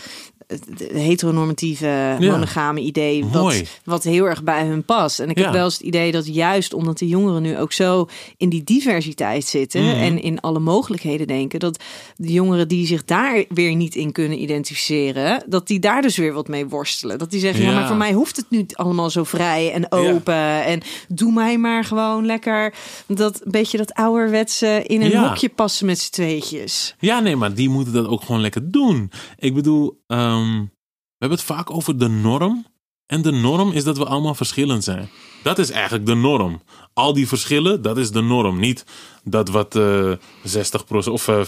het 0.46 0.64
heteronormatieve 0.92 2.16
monogame 2.20 2.80
idee. 2.80 3.24
Wat, 3.24 3.62
wat 3.85 4.02
heel 4.04 4.24
erg 4.24 4.42
bij 4.42 4.66
hun 4.66 4.85
past. 4.85 5.20
En 5.20 5.30
ik 5.30 5.38
heb 5.38 5.52
wel 5.52 5.64
eens 5.64 5.74
het 5.74 5.87
idee 5.87 6.12
dat 6.12 6.35
juist 6.35 6.74
omdat 6.74 6.98
de 6.98 7.09
jongeren 7.09 7.42
nu 7.42 7.59
ook 7.59 7.72
zo 7.72 8.09
in 8.37 8.48
die 8.48 8.64
diversiteit 8.64 9.44
zitten. 9.46 9.83
Mhm. 9.83 9.96
En 9.96 10.22
in 10.22 10.40
alle 10.40 10.59
mogelijkheden 10.59 11.26
denken. 11.26 11.61
Dat 11.61 11.83
de 12.16 12.33
jongeren 12.33 12.68
die 12.68 12.87
zich 12.87 13.04
daar 13.04 13.44
weer 13.48 13.74
niet 13.74 13.94
in 13.94 14.12
kunnen 14.12 14.42
identificeren. 14.42 15.42
Dat 15.46 15.66
die 15.66 15.78
daar 15.78 16.02
dus 16.02 16.16
weer 16.16 16.33
wat 16.33 16.48
mee 16.48 16.66
worstelen. 16.66 17.18
Dat 17.18 17.30
die 17.30 17.40
zeggen, 17.40 17.64
ja, 17.64 17.70
Ja. 17.70 17.78
maar 17.78 17.87
voor 17.88 17.96
mij 17.96 18.12
hoeft 18.12 18.37
het 18.37 18.46
nu 18.50 18.66
allemaal 18.72 19.11
zo 19.11 19.24
vrij 19.24 19.72
en 19.72 19.92
open. 19.92 20.64
En 20.64 20.80
doe 21.09 21.33
mij 21.33 21.59
maar 21.59 21.85
gewoon 21.85 22.26
lekker 22.26 22.74
dat 23.07 23.40
beetje 23.44 23.78
dat 23.78 23.94
ouderwetse 23.94 24.83
in 24.87 25.02
een 25.02 25.16
hokje 25.16 25.48
passen 25.48 25.87
met 25.87 25.98
z'n 25.98 26.11
tweetjes. 26.11 26.94
Ja, 26.98 27.20
nee, 27.20 27.37
maar 27.37 27.54
die 27.54 27.68
moeten 27.68 27.92
dat 27.92 28.07
ook 28.07 28.22
gewoon 28.22 28.40
lekker 28.40 28.70
doen. 28.70 29.11
Ik 29.38 29.54
bedoel, 29.54 30.02
ehm, 30.35 30.61
we 30.61 31.18
hebben 31.18 31.38
het 31.38 31.47
vaak 31.47 31.70
over 31.70 31.99
de 31.99 32.09
norm. 32.09 32.66
En 33.07 33.23
de 33.23 33.31
norm 33.33 33.73
is 33.73 33.85
dat 33.85 33.99
we 33.99 34.05
allemaal 34.05 34.35
verschillend 34.35 34.85
zijn. 34.85 35.09
Dat 35.42 35.59
is 35.59 35.70
eigenlijk 35.70 36.07
de 36.07 36.14
norm. 36.14 36.62
Al 36.92 37.12
die 37.12 37.29
verschillen, 37.29 37.83
dat 37.83 37.99
is 37.99 38.11
de 38.11 38.20
norm. 38.20 38.59
Niet 38.59 38.85
dat 39.25 39.49
wat 39.49 39.77
eh 39.77 40.12
60% 40.42 41.09
of 41.11 41.29
eh 41.29 41.44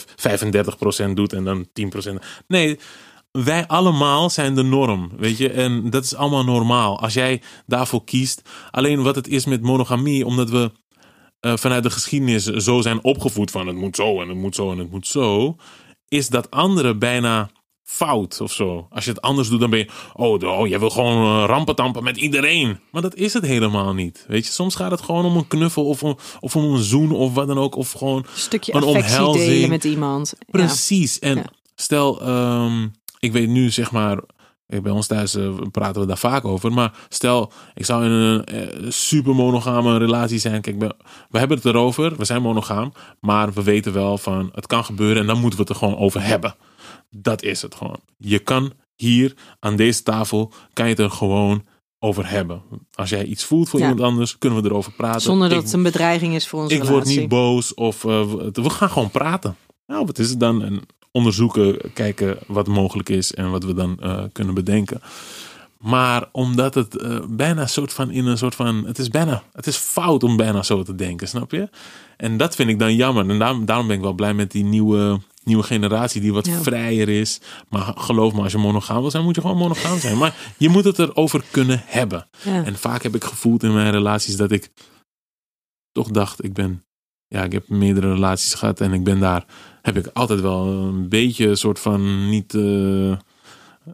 35% 1.11 1.15
doet 1.15 1.33
en 1.33 1.45
dan 1.45 1.67
10%. 1.73 2.25
Nee, 2.47 2.79
wij 3.31 3.67
allemaal 3.67 4.31
zijn 4.31 4.55
de 4.55 4.63
norm, 4.63 5.11
weet 5.17 5.39
je. 5.39 5.51
En 5.51 5.91
dat 5.91 6.05
is 6.05 6.15
allemaal 6.15 6.45
normaal. 6.45 7.01
Als 7.01 7.15
jij 7.15 7.43
daarvoor 7.67 8.05
kiest. 8.05 8.43
Alleen 8.71 9.03
wat 9.03 9.15
het 9.15 9.29
is 9.29 9.45
met 9.45 9.63
monogamie, 9.63 10.27
omdat 10.27 10.51
we 10.51 10.73
eh, 11.41 11.57
vanuit 11.57 11.83
de 11.83 11.91
geschiedenis 11.91 12.45
zo 12.45 12.81
zijn 12.81 13.05
opgevoed 13.05 13.51
van 13.51 13.67
het 13.67 13.77
moet 13.77 13.97
zo 13.97 14.21
en 14.21 14.29
het 14.29 14.39
moet 14.39 14.55
zo 14.55 14.73
en 14.73 14.79
het 14.79 14.91
moet 14.91 15.07
zo, 15.07 15.57
is 16.09 16.29
dat 16.29 16.51
andere 16.51 16.95
bijna 16.97 17.51
fout 17.89 18.41
of 18.41 18.53
zo. 18.53 18.87
Als 18.91 19.05
je 19.05 19.11
het 19.11 19.21
anders 19.21 19.49
doet, 19.49 19.61
dan 19.61 19.71
ben 19.71 19.79
je, 19.79 19.89
oh, 20.15 20.43
oh 20.43 20.67
jij 20.69 20.79
wil 20.79 20.91
gewoon 20.91 21.43
eh, 21.43 21.45
rampentampen 21.49 22.03
met 22.05 22.17
iedereen. 22.17 22.79
Maar 22.91 23.03
dat 23.03 23.15
is 23.15 23.33
het 23.33 23.45
helemaal 23.47 23.95
niet. 23.95 24.25
Weet 24.29 24.47
je, 24.47 24.53
soms 24.53 24.75
gaat 24.75 24.91
het 24.91 25.01
gewoon 25.01 25.25
om 25.25 25.37
een 25.37 25.49
knuffel 25.49 25.85
of 25.85 26.03
om, 26.03 26.17
of 26.41 26.57
om 26.57 26.65
een 26.65 26.83
zoen 26.83 27.13
of 27.13 27.35
wat 27.35 27.47
dan 27.47 27.59
ook. 27.59 27.77
Of 27.77 27.93
gewoon 27.93 28.17
Een 28.17 28.25
stukje 28.35 28.75
Een 28.75 28.83
omhelzing. 28.83 29.45
delen 29.47 29.69
met 29.69 29.85
iemand. 29.85 30.35
Ja. 30.39 30.45
Precies. 30.51 31.19
En 31.19 31.37
Ja. 31.37 31.45
stel, 31.75 32.21
ehm, 32.23 32.87
ik 33.19 33.33
weet 33.33 33.49
nu 33.49 33.71
zeg 33.71 33.91
maar, 33.93 34.19
bij 34.67 34.93
ons 34.93 35.07
thuis 35.07 35.35
eh, 35.35 35.49
praten 35.71 36.01
we 36.01 36.07
daar 36.07 36.19
vaak 36.19 36.45
over. 36.45 36.73
Maar 36.73 36.93
stel, 37.09 37.53
ik 37.75 37.85
zou 37.85 38.05
in 38.05 38.11
een 38.11 38.45
eh, 38.45 38.91
super 38.91 39.35
monogame 39.35 39.99
relatie 39.99 40.39
zijn. 40.39 40.61
Kijk, 40.61 40.79
we, 40.79 40.95
we 41.31 41.39
hebben 41.39 41.57
het 41.57 41.67
erover. 41.67 42.17
We 42.17 42.25
zijn 42.25 42.43
monogaam. 42.43 42.93
Maar 43.21 43.53
we 43.53 43.63
weten 43.63 43.93
wel 43.93 44.19
van, 44.19 44.51
het 44.55 44.67
kan 44.67 44.85
gebeuren. 44.85 45.17
En 45.21 45.27
dan 45.27 45.41
moeten 45.41 45.59
we 45.59 45.65
het 45.65 45.73
er 45.73 45.79
gewoon 45.87 45.99
over 45.99 46.23
hebben. 46.23 46.55
Dat 47.23 47.43
is 47.43 47.63
het 47.63 47.75
gewoon. 47.75 48.01
Je 48.19 48.39
kan 48.39 48.73
hier 48.95 49.35
aan 49.61 49.77
deze 49.77 50.03
tafel, 50.03 50.53
kan 50.73 50.85
je 50.85 50.91
het 50.91 51.01
er 51.01 51.11
gewoon 51.11 51.65
over 51.99 52.29
hebben. 52.31 52.63
Als 52.95 53.11
jij 53.11 53.25
iets 53.25 53.45
voelt 53.45 53.69
voor 53.69 53.81
Ja. 53.81 53.89
iemand 53.89 54.05
anders, 54.11 54.39
kunnen 54.39 54.63
we 54.63 54.69
erover 54.69 54.93
praten. 54.93 55.21
Zonder 55.21 55.49
dat 55.49 55.59
Ik- 55.59 55.65
het 55.65 55.73
een 55.73 55.83
bedreiging 55.83 56.35
is 56.35 56.49
voor 56.49 56.63
onze 56.63 56.75
ik 56.75 56.83
relatie. 56.83 57.03
word 57.05 57.17
niet 57.21 57.29
boos 57.29 57.75
of 57.75 58.05
eh, 58.05 58.25
we- 58.53 58.71
gaan 58.71 58.91
gewoon 58.91 59.11
praten. 59.11 59.57
Nou, 59.87 60.07
wat 60.07 60.19
is 60.19 60.31
het 60.31 60.41
dan? 60.41 60.63
En 60.63 60.81
onderzoeken, 61.11 61.93
kijken 61.93 62.39
wat 62.47 62.67
mogelijk 62.67 63.09
is 63.09 63.35
en 63.35 63.51
wat 63.51 63.65
we 63.65 63.75
dan 63.75 63.99
eh, 64.01 64.23
kunnen 64.33 64.55
bedenken. 64.55 65.01
Maar 65.79 66.29
omdat 66.33 66.75
het 66.75 66.97
eh, 66.97 67.19
bijna 67.29 67.67
soort 67.67 67.93
van 67.93 68.11
in 68.11 68.27
een 68.27 68.39
soort 68.39 68.55
van. 68.55 68.85
Het 68.87 68.99
is 68.99 69.09
bijna. 69.09 69.43
Het 69.53 69.67
is 69.67 69.77
fout 69.77 70.23
om 70.23 70.37
bijna 70.37 70.63
zo 70.63 70.83
te 70.83 70.95
denken, 70.95 71.29
snap 71.29 71.51
je? 71.51 71.69
En 72.17 72.37
dat 72.37 72.55
vind 72.55 72.71
ik 72.71 72.79
dan 72.79 72.95
jammer. 72.95 73.29
En 73.31 73.39
daarom, 73.39 73.65
daarom 73.65 73.87
ben 73.87 73.97
ik 73.97 74.03
wel 74.03 74.13
blij 74.13 74.35
met 74.35 74.51
die 74.51 74.65
nieuwe, 74.65 75.21
nieuwe 75.47 75.63
generatie 75.63 76.21
die 76.21 76.33
wat 76.33 76.47
Ja. 76.47 76.63
vrijer 76.63 77.09
is. 77.09 77.41
Maar 77.69 77.93
geloof 77.97 78.33
me, 78.33 78.43
als 78.43 78.53
je 78.53 78.59
monogaam 78.59 79.01
wil 79.01 79.11
zijn, 79.11 79.25
moet 79.25 79.35
je 79.35 79.41
gewoon 79.41 79.57
monogaam 79.57 79.99
zijn. 79.99 80.19
Maar 80.19 80.35
je 80.59 80.69
moet 80.69 80.85
het 80.85 80.99
erover 80.99 81.45
kunnen 81.51 81.83
hebben. 81.87 82.29
Ja. 82.45 82.65
En 82.65 82.77
vaak 82.77 83.03
heb 83.03 83.15
ik 83.15 83.25
gevoeld 83.25 83.63
in 83.63 83.73
mijn 83.75 83.91
relaties 83.91 84.37
dat 84.37 84.51
ik 84.51 84.71
toch 85.93 86.09
dacht, 86.11 86.45
ik 86.45 86.53
ben 86.53 86.85
ja, 87.29 87.43
ik 87.45 87.53
heb 87.53 87.69
meerdere 87.69 88.13
relaties 88.13 88.55
gehad 88.55 88.81
en 88.81 88.93
ik 88.93 89.05
ben 89.05 89.21
daar, 89.21 89.45
heb 89.83 89.97
ik 89.97 90.07
altijd 90.13 90.41
wel 90.41 90.67
een 90.67 91.09
beetje 91.09 91.47
een 91.49 91.57
soort 91.57 91.79
van 91.79 92.29
niet, 92.29 92.55
eh, 92.55 93.17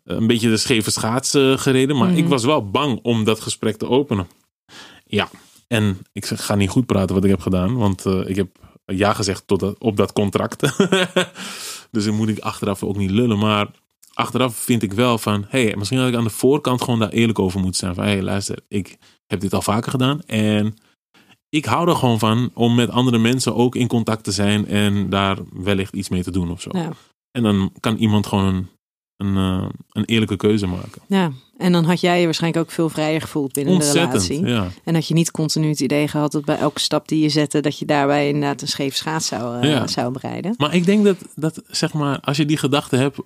een 0.05 0.27
beetje 0.27 0.49
de 0.49 0.57
scheve 0.57 0.91
schaats 0.91 1.35
eh, 1.35 1.59
gereden. 1.59 1.97
Maar 1.97 2.09
Mhm. 2.09 2.17
ik 2.19 2.29
was 2.29 2.45
wel 2.45 2.71
bang 2.71 2.99
om 3.03 3.25
dat 3.25 3.41
gesprek 3.41 3.77
te 3.77 3.89
openen. 3.89 4.27
Ja, 5.05 5.29
en 5.69 5.99
ik 6.13 6.27
ga 6.27 6.55
niet 6.55 6.69
goed 6.71 6.87
praten 6.87 7.15
wat 7.15 7.25
ik 7.25 7.31
heb 7.31 7.41
gedaan, 7.41 7.77
want 7.77 8.07
eh, 8.07 8.29
ik 8.29 8.37
heb 8.37 8.49
ja 8.85 9.13
gezegd 9.13 9.47
tot 9.47 9.61
dat, 9.61 9.79
op 9.79 9.97
dat 9.97 10.13
contract. 10.13 10.61
dus 11.91 12.05
dan 12.05 12.15
moet 12.15 12.29
ik 12.29 12.39
achteraf 12.39 12.83
ook 12.83 12.97
niet 12.97 13.11
lullen. 13.11 13.39
Maar 13.39 13.71
achteraf 14.15 14.57
vind 14.57 14.83
ik 14.83 14.93
wel 14.93 15.19
van, 15.19 15.45
hey, 15.49 15.75
misschien 15.77 15.99
had 15.99 16.09
ik 16.09 16.15
aan 16.15 16.25
de 16.25 16.31
voorkant 16.31 16.83
gewoon 16.83 16.99
daar 16.99 17.09
eerlijk 17.09 17.39
over 17.39 17.61
moeten 17.61 17.81
zijn. 17.81 17.95
Van, 17.95 18.05
hey, 18.05 18.23
luister, 18.23 18.59
ik 18.69 18.99
heb 19.27 19.41
dit 19.41 19.55
al 19.55 19.63
vaker 19.63 19.91
gedaan 19.91 20.23
en 20.23 20.77
ik 21.49 21.65
hou 21.65 21.89
er 21.89 21.97
gewoon 21.97 22.19
van 22.19 22.51
om 22.55 22.75
met 22.75 22.91
andere 22.91 23.19
mensen 23.19 23.55
ook 23.55 23.75
in 23.75 23.87
contact 23.87 24.25
te 24.25 24.33
zijn 24.33 24.67
en 24.67 25.11
daar 25.11 25.39
wellicht 25.53 25.95
iets 25.95 26.09
mee 26.09 26.23
te 26.23 26.31
doen 26.31 26.51
of 26.51 26.61
zo. 26.61 26.71
Ja. 26.73 26.93
En 27.31 27.43
dan 27.43 27.73
kan 27.81 27.97
iemand 27.97 28.27
gewoon 28.27 28.55
een, 28.55 28.69
een, 29.17 29.37
eh, 29.37 29.69
een 29.93 30.05
eerlijke 30.05 30.37
keuze 30.37 30.67
maken. 30.67 31.03
ja, 31.07 31.33
en 31.63 31.73
dan 31.73 31.85
had 31.85 32.01
jij 32.01 32.19
je 32.19 32.25
waarschijnlijk 32.25 32.65
ook 32.65 32.71
veel 32.71 32.89
vrijer 32.89 33.21
gevoeld 33.21 33.53
binnen 33.53 33.79
de 33.79 33.93
relatie. 33.93 34.47
ja. 34.47 34.69
En 34.85 34.93
dat 34.95 35.09
je 35.09 35.15
niet 35.15 35.31
continu 35.31 35.69
het 35.69 35.81
idee 35.81 36.09
gehad 36.09 36.33
dat 36.33 36.45
bij 36.45 36.57
elke 36.57 36.81
stap 36.81 37.09
die 37.09 37.23
je 37.23 37.29
zette, 37.29 37.61
dat 37.61 37.79
je 37.79 37.85
daarbij 37.85 38.27
inderdaad 38.27 38.63
een 38.63 38.69
scheef 38.69 38.95
schaats 38.95 39.27
zou, 39.27 39.61
eh, 39.61 39.71
Ja. 39.71 39.87
zou 39.87 40.13
bereiden. 40.13 40.55
Maar 40.57 40.75
ik 40.75 40.85
denk 40.85 41.05
dat, 41.05 41.17
dat, 41.35 41.63
zeg 41.67 41.93
maar, 41.93 42.21
als 42.21 42.37
je 42.37 42.45
die 42.45 42.57
gedachte 42.57 42.97
hebt, 42.97 43.19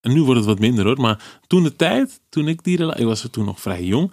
en 0.00 0.12
nu 0.12 0.22
wordt 0.22 0.40
het 0.40 0.48
wat 0.48 0.58
minder 0.58 0.84
hoor, 0.84 1.00
maar 1.00 1.38
toen 1.46 1.62
de 1.62 1.76
tijd, 1.76 2.20
toen 2.28 2.48
ik 2.48 2.62
die 2.64 2.76
relatie, 2.76 3.00
ik 3.00 3.06
was 3.06 3.28
toen 3.30 3.44
nog 3.44 3.60
vrij 3.60 3.82
jong, 3.84 4.12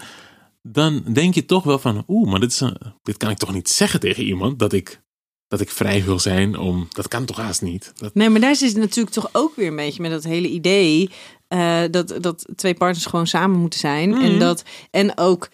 dan 0.61 1.03
denk 1.13 1.33
je 1.35 1.45
toch 1.45 1.63
wel 1.63 1.79
van, 1.79 2.03
oeh, 2.07 2.29
maar 2.29 2.39
dit, 2.39 2.51
is 2.51 2.59
een, 2.59 2.77
dit 3.03 3.17
kan 3.17 3.29
ik 3.29 3.37
toch 3.37 3.53
niet 3.53 3.69
zeggen 3.69 3.99
tegen 3.99 4.23
iemand, 4.23 4.59
dat 4.59 4.73
ik, 4.73 5.01
dat 5.47 5.61
ik 5.61 5.69
vrij 5.69 6.03
wil 6.03 6.19
zijn, 6.19 6.57
om, 6.57 6.87
dat 6.91 7.07
kan 7.07 7.25
toch 7.25 7.37
haast 7.37 7.61
niet. 7.61 7.91
Dat, 7.95 8.13
Nee, 8.15 8.29
maar 8.29 8.41
daar 8.41 8.55
zit 8.55 8.69
het 8.69 8.77
natuurlijk 8.77 9.15
toch 9.15 9.29
ook 9.31 9.55
weer 9.55 9.67
een 9.67 9.75
beetje 9.75 10.01
met 10.01 10.11
dat 10.11 10.23
hele 10.23 10.47
idee 10.49 11.09
eh, 11.53 11.81
dat, 11.91 12.15
dat 12.21 12.45
twee 12.55 12.73
partners 12.73 13.05
gewoon 13.05 13.27
samen 13.27 13.59
moeten 13.59 13.79
zijn. 13.79 14.09
Mhm. 14.09 14.21
En, 14.21 14.39
dat, 14.39 14.63
en 14.91 15.17
ook 15.17 15.49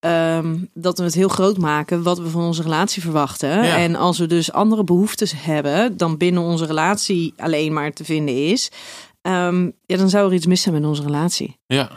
ehm, 0.00 0.56
dat 0.74 0.98
we 0.98 1.04
het 1.04 1.14
heel 1.14 1.28
groot 1.28 1.58
maken 1.58 2.02
wat 2.02 2.18
we 2.18 2.28
van 2.28 2.42
onze 2.42 2.62
relatie 2.62 3.02
verwachten. 3.02 3.48
Ja. 3.64 3.76
En 3.76 3.94
als 3.96 4.18
we 4.18 4.26
dus 4.26 4.52
andere 4.52 4.84
behoeftes 4.84 5.32
hebben 5.36 5.96
dan 5.96 6.16
binnen 6.16 6.42
onze 6.42 6.66
relatie 6.66 7.34
alleen 7.36 7.72
maar 7.72 7.92
te 7.92 8.04
vinden 8.04 8.46
is, 8.46 8.70
ehm, 9.22 9.70
ja, 9.86 9.96
dan 9.96 10.10
zou 10.10 10.28
er 10.28 10.34
iets 10.34 10.46
mis 10.46 10.62
zijn 10.62 10.74
met 10.74 10.84
onze 10.84 11.02
relatie. 11.02 11.56
ja, 11.66 11.90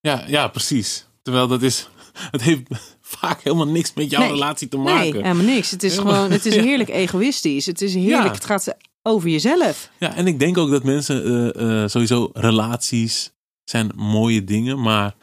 ja, 0.00 0.24
ja, 0.26 0.48
precies. 0.48 1.06
Terwijl 1.22 1.48
dat 1.48 1.62
is, 1.62 1.88
het 2.30 2.42
heeft 2.42 2.62
vaak 3.00 3.42
helemaal 3.42 3.66
niks 3.68 3.92
met 3.94 4.10
jouw 4.10 4.20
Nee. 4.20 4.30
relatie 4.30 4.68
te 4.68 4.76
Nee, 4.78 4.94
maken. 4.94 5.22
helemaal 5.24 5.44
niks. 5.54 5.70
Het 5.70 5.82
is 5.82 5.92
Helemaal- 5.92 6.14
gewoon, 6.14 6.30
het 6.30 6.46
is 6.46 6.54
Ja. 6.58 6.62
heerlijk 6.62 6.88
egoïstisch. 6.88 7.66
Het 7.66 7.82
is 7.82 7.94
heerlijk, 7.94 8.24
Ja. 8.24 8.32
het 8.32 8.44
gaat 8.44 8.74
over 9.02 9.28
jezelf. 9.28 9.90
Ja, 9.98 10.14
en 10.14 10.26
ik 10.26 10.38
denk 10.38 10.58
ook 10.58 10.70
dat 10.70 10.84
mensen 10.84 11.24
eh, 11.24 11.82
eh, 11.82 11.88
sowieso 11.88 12.30
relaties 12.32 13.32
zijn 13.64 13.90
mooie 13.96 14.44
dingen, 14.44 14.80
maar 14.80 15.14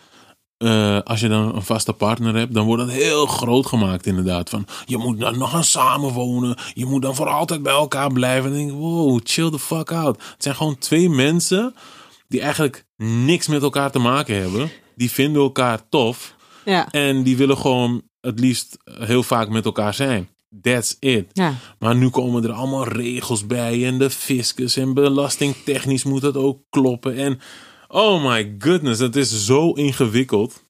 eh, 0.57 0.99
als 1.03 1.19
je 1.19 1.27
dan 1.27 1.55
een 1.55 1.61
vaste 1.61 1.93
partner 1.93 2.35
hebt, 2.35 2.53
dan 2.53 2.65
wordt 2.65 2.81
het 2.83 2.91
heel 2.91 3.25
groot 3.25 3.65
gemaakt 3.65 4.05
inderdaad. 4.05 4.49
Van 4.49 4.65
je 4.85 4.97
moet 4.97 5.19
dan 5.19 5.37
nog 5.37 5.51
gaan 5.51 5.63
samenwonen, 5.63 6.57
je 6.73 6.85
moet 6.85 7.01
dan 7.01 7.15
voor 7.15 7.29
altijd 7.29 7.63
bij 7.63 7.73
elkaar 7.73 8.11
blijven. 8.11 8.51
En 8.51 8.57
dan 8.57 8.65
denk 8.65 8.71
ik, 8.71 8.77
wow, 8.77 9.19
chill 9.23 9.49
the 9.49 9.59
fuck 9.59 9.91
out. 9.91 10.15
Het 10.15 10.43
zijn 10.43 10.55
gewoon 10.55 10.77
twee 10.77 11.09
mensen 11.09 11.75
die 12.27 12.41
eigenlijk 12.41 12.85
niks 12.97 13.47
met 13.47 13.61
elkaar 13.61 13.91
te 13.91 13.99
maken 13.99 14.41
hebben. 14.41 14.69
Die 14.95 15.11
vinden 15.11 15.41
elkaar 15.41 15.89
tof 15.89 16.35
Ja, 16.65 16.91
en 16.91 17.23
die 17.23 17.37
willen 17.37 17.57
gewoon 17.57 18.01
het 18.21 18.39
liefst 18.39 18.77
heel 18.83 19.23
vaak 19.23 19.49
met 19.49 19.65
elkaar 19.65 19.93
zijn. 19.93 20.29
That's 20.61 20.95
it. 20.99 21.25
ja. 21.33 21.53
Maar 21.79 21.95
nu 21.95 22.09
komen 22.09 22.43
er 22.43 22.51
allemaal 22.51 22.87
regels 22.87 23.45
bij 23.47 23.85
en 23.85 23.97
de 23.97 24.09
fiscus 24.09 24.77
en 24.77 24.93
belastingtechnisch 24.93 26.03
moet 26.03 26.21
het 26.21 26.37
ook 26.37 26.61
kloppen. 26.69 27.15
En 27.17 27.39
oh 27.87 28.23
my 28.29 28.55
goodness, 28.59 28.99
het 28.99 29.15
is 29.15 29.45
zo 29.45 29.71
ingewikkeld. 29.71 30.63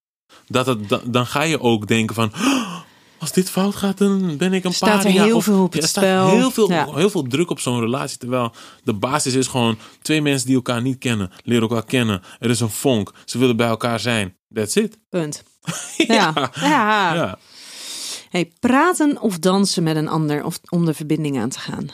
Dat 0.48 0.66
het, 0.66 0.90
da- 0.90 1.02
dan 1.06 1.26
ga 1.26 1.42
je 1.42 1.60
ook 1.62 1.88
denken 1.88 2.16
van, 2.16 2.32
"Oh, 2.36 2.76
als 3.20 3.32
dit 3.32 3.50
fout 3.50 3.76
gaat, 3.76 3.98
dan 3.98 4.38
ben 4.38 4.54
ik 4.54 4.64
een 4.64 4.74
Staat 4.74 4.90
paar 4.90 5.06
er 5.06 5.12
jaar... 5.12 5.26
heel 5.26 5.36
of- 5.36 5.44
veel 5.44 5.64
op 5.64 5.74
het 5.74 5.82
er 5.84 5.90
staat 5.90 6.04
spel. 6.04 6.30
Heel 6.30 6.52
veel, 6.52 6.72
Ja. 6.72 6.94
heel 6.94 7.10
veel 7.10 7.24
druk 7.24 7.50
op 7.50 7.60
zo'n 7.60 7.80
relatie. 7.80 8.18
Terwijl 8.18 8.52
de 8.84 8.94
basis 8.94 9.34
is 9.34 9.48
gewoon 9.48 9.78
twee 10.02 10.22
mensen 10.22 10.48
die 10.48 10.56
elkaar 10.56 10.82
niet 10.82 10.98
kennen, 10.98 11.32
leren 11.44 11.62
elkaar 11.70 11.86
kennen. 11.86 12.22
Er 12.40 12.50
is 12.50 12.60
een 12.60 12.70
vonk, 12.70 13.14
ze 13.26 13.38
willen 13.38 13.58
bij 13.58 13.68
elkaar 13.68 14.00
zijn. 14.00 14.36
That's 14.54 14.76
it. 14.76 14.98
Punt. 15.10 15.44
Ja. 15.98 16.52
ja. 16.54 17.38
Hey, 18.30 18.52
praten 18.60 19.22
of 19.22 19.40
dansen 19.40 19.84
met 19.84 19.96
een 19.96 20.08
ander 20.08 20.44
of, 20.44 20.60
om 20.70 20.86
de 20.86 20.94
verbinding 20.94 21.40
aan 21.40 21.50
te 21.50 21.60
gaan. 21.60 21.90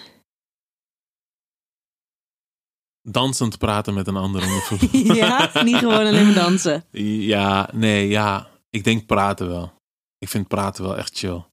Dansend 3.10 3.58
praten 3.58 3.94
met 3.94 4.08
een 4.08 4.16
ander. 4.18 4.42
om 4.44 4.78
de- 4.80 5.14
ja, 5.16 5.52
niet 5.64 5.76
gewoon 5.76 6.06
alleen 6.06 6.26
maar 6.26 6.34
dansen. 6.34 6.84
Ja, 6.92 7.70
nee, 7.74 8.08
ja. 8.08 8.48
Ik 8.70 8.84
denk 8.84 9.06
praten 9.06 9.48
wel. 9.48 9.74
Ik 10.18 10.30
vind 10.30 10.48
praten 10.48 10.84
wel 10.84 10.98
echt 10.98 11.18
chill. 11.18 11.44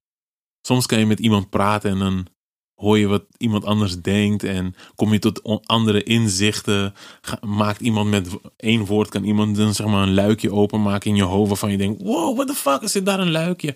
Soms 0.67 0.87
kan 0.87 0.99
je 0.99 1.07
met 1.07 1.21
iemand 1.21 1.51
praten 1.51 1.91
en 1.91 1.99
dan 1.99 2.27
hoor 2.81 2.99
je 2.99 3.07
wat 3.07 3.25
iemand 3.37 3.65
anders 3.65 4.01
denkt 4.01 4.43
en 4.43 4.75
kom 4.95 5.13
je 5.13 5.19
tot 5.19 5.67
andere 5.67 6.03
inzichten. 6.03 6.95
Maakt 7.41 7.81
iemand 7.81 8.11
met 8.11 8.29
één 8.57 8.85
woord, 8.87 9.09
kan 9.09 9.25
iemand 9.25 9.57
dan 9.57 9.75
zeg 9.75 9.87
maar 9.87 10.03
een 10.03 10.15
luikje 10.15 10.53
openmaken 10.53 11.11
in 11.11 11.17
je 11.17 11.23
hoofd 11.23 11.49
waarvan 11.49 11.71
je 11.71 11.77
denkt, 11.77 12.03
wow, 12.03 12.35
what 12.37 12.47
the 12.47 12.55
fuck, 12.55 12.81
is 12.83 12.93
dit 12.93 13.07
daar 13.07 13.21
een 13.21 13.31
luikje? 13.31 13.75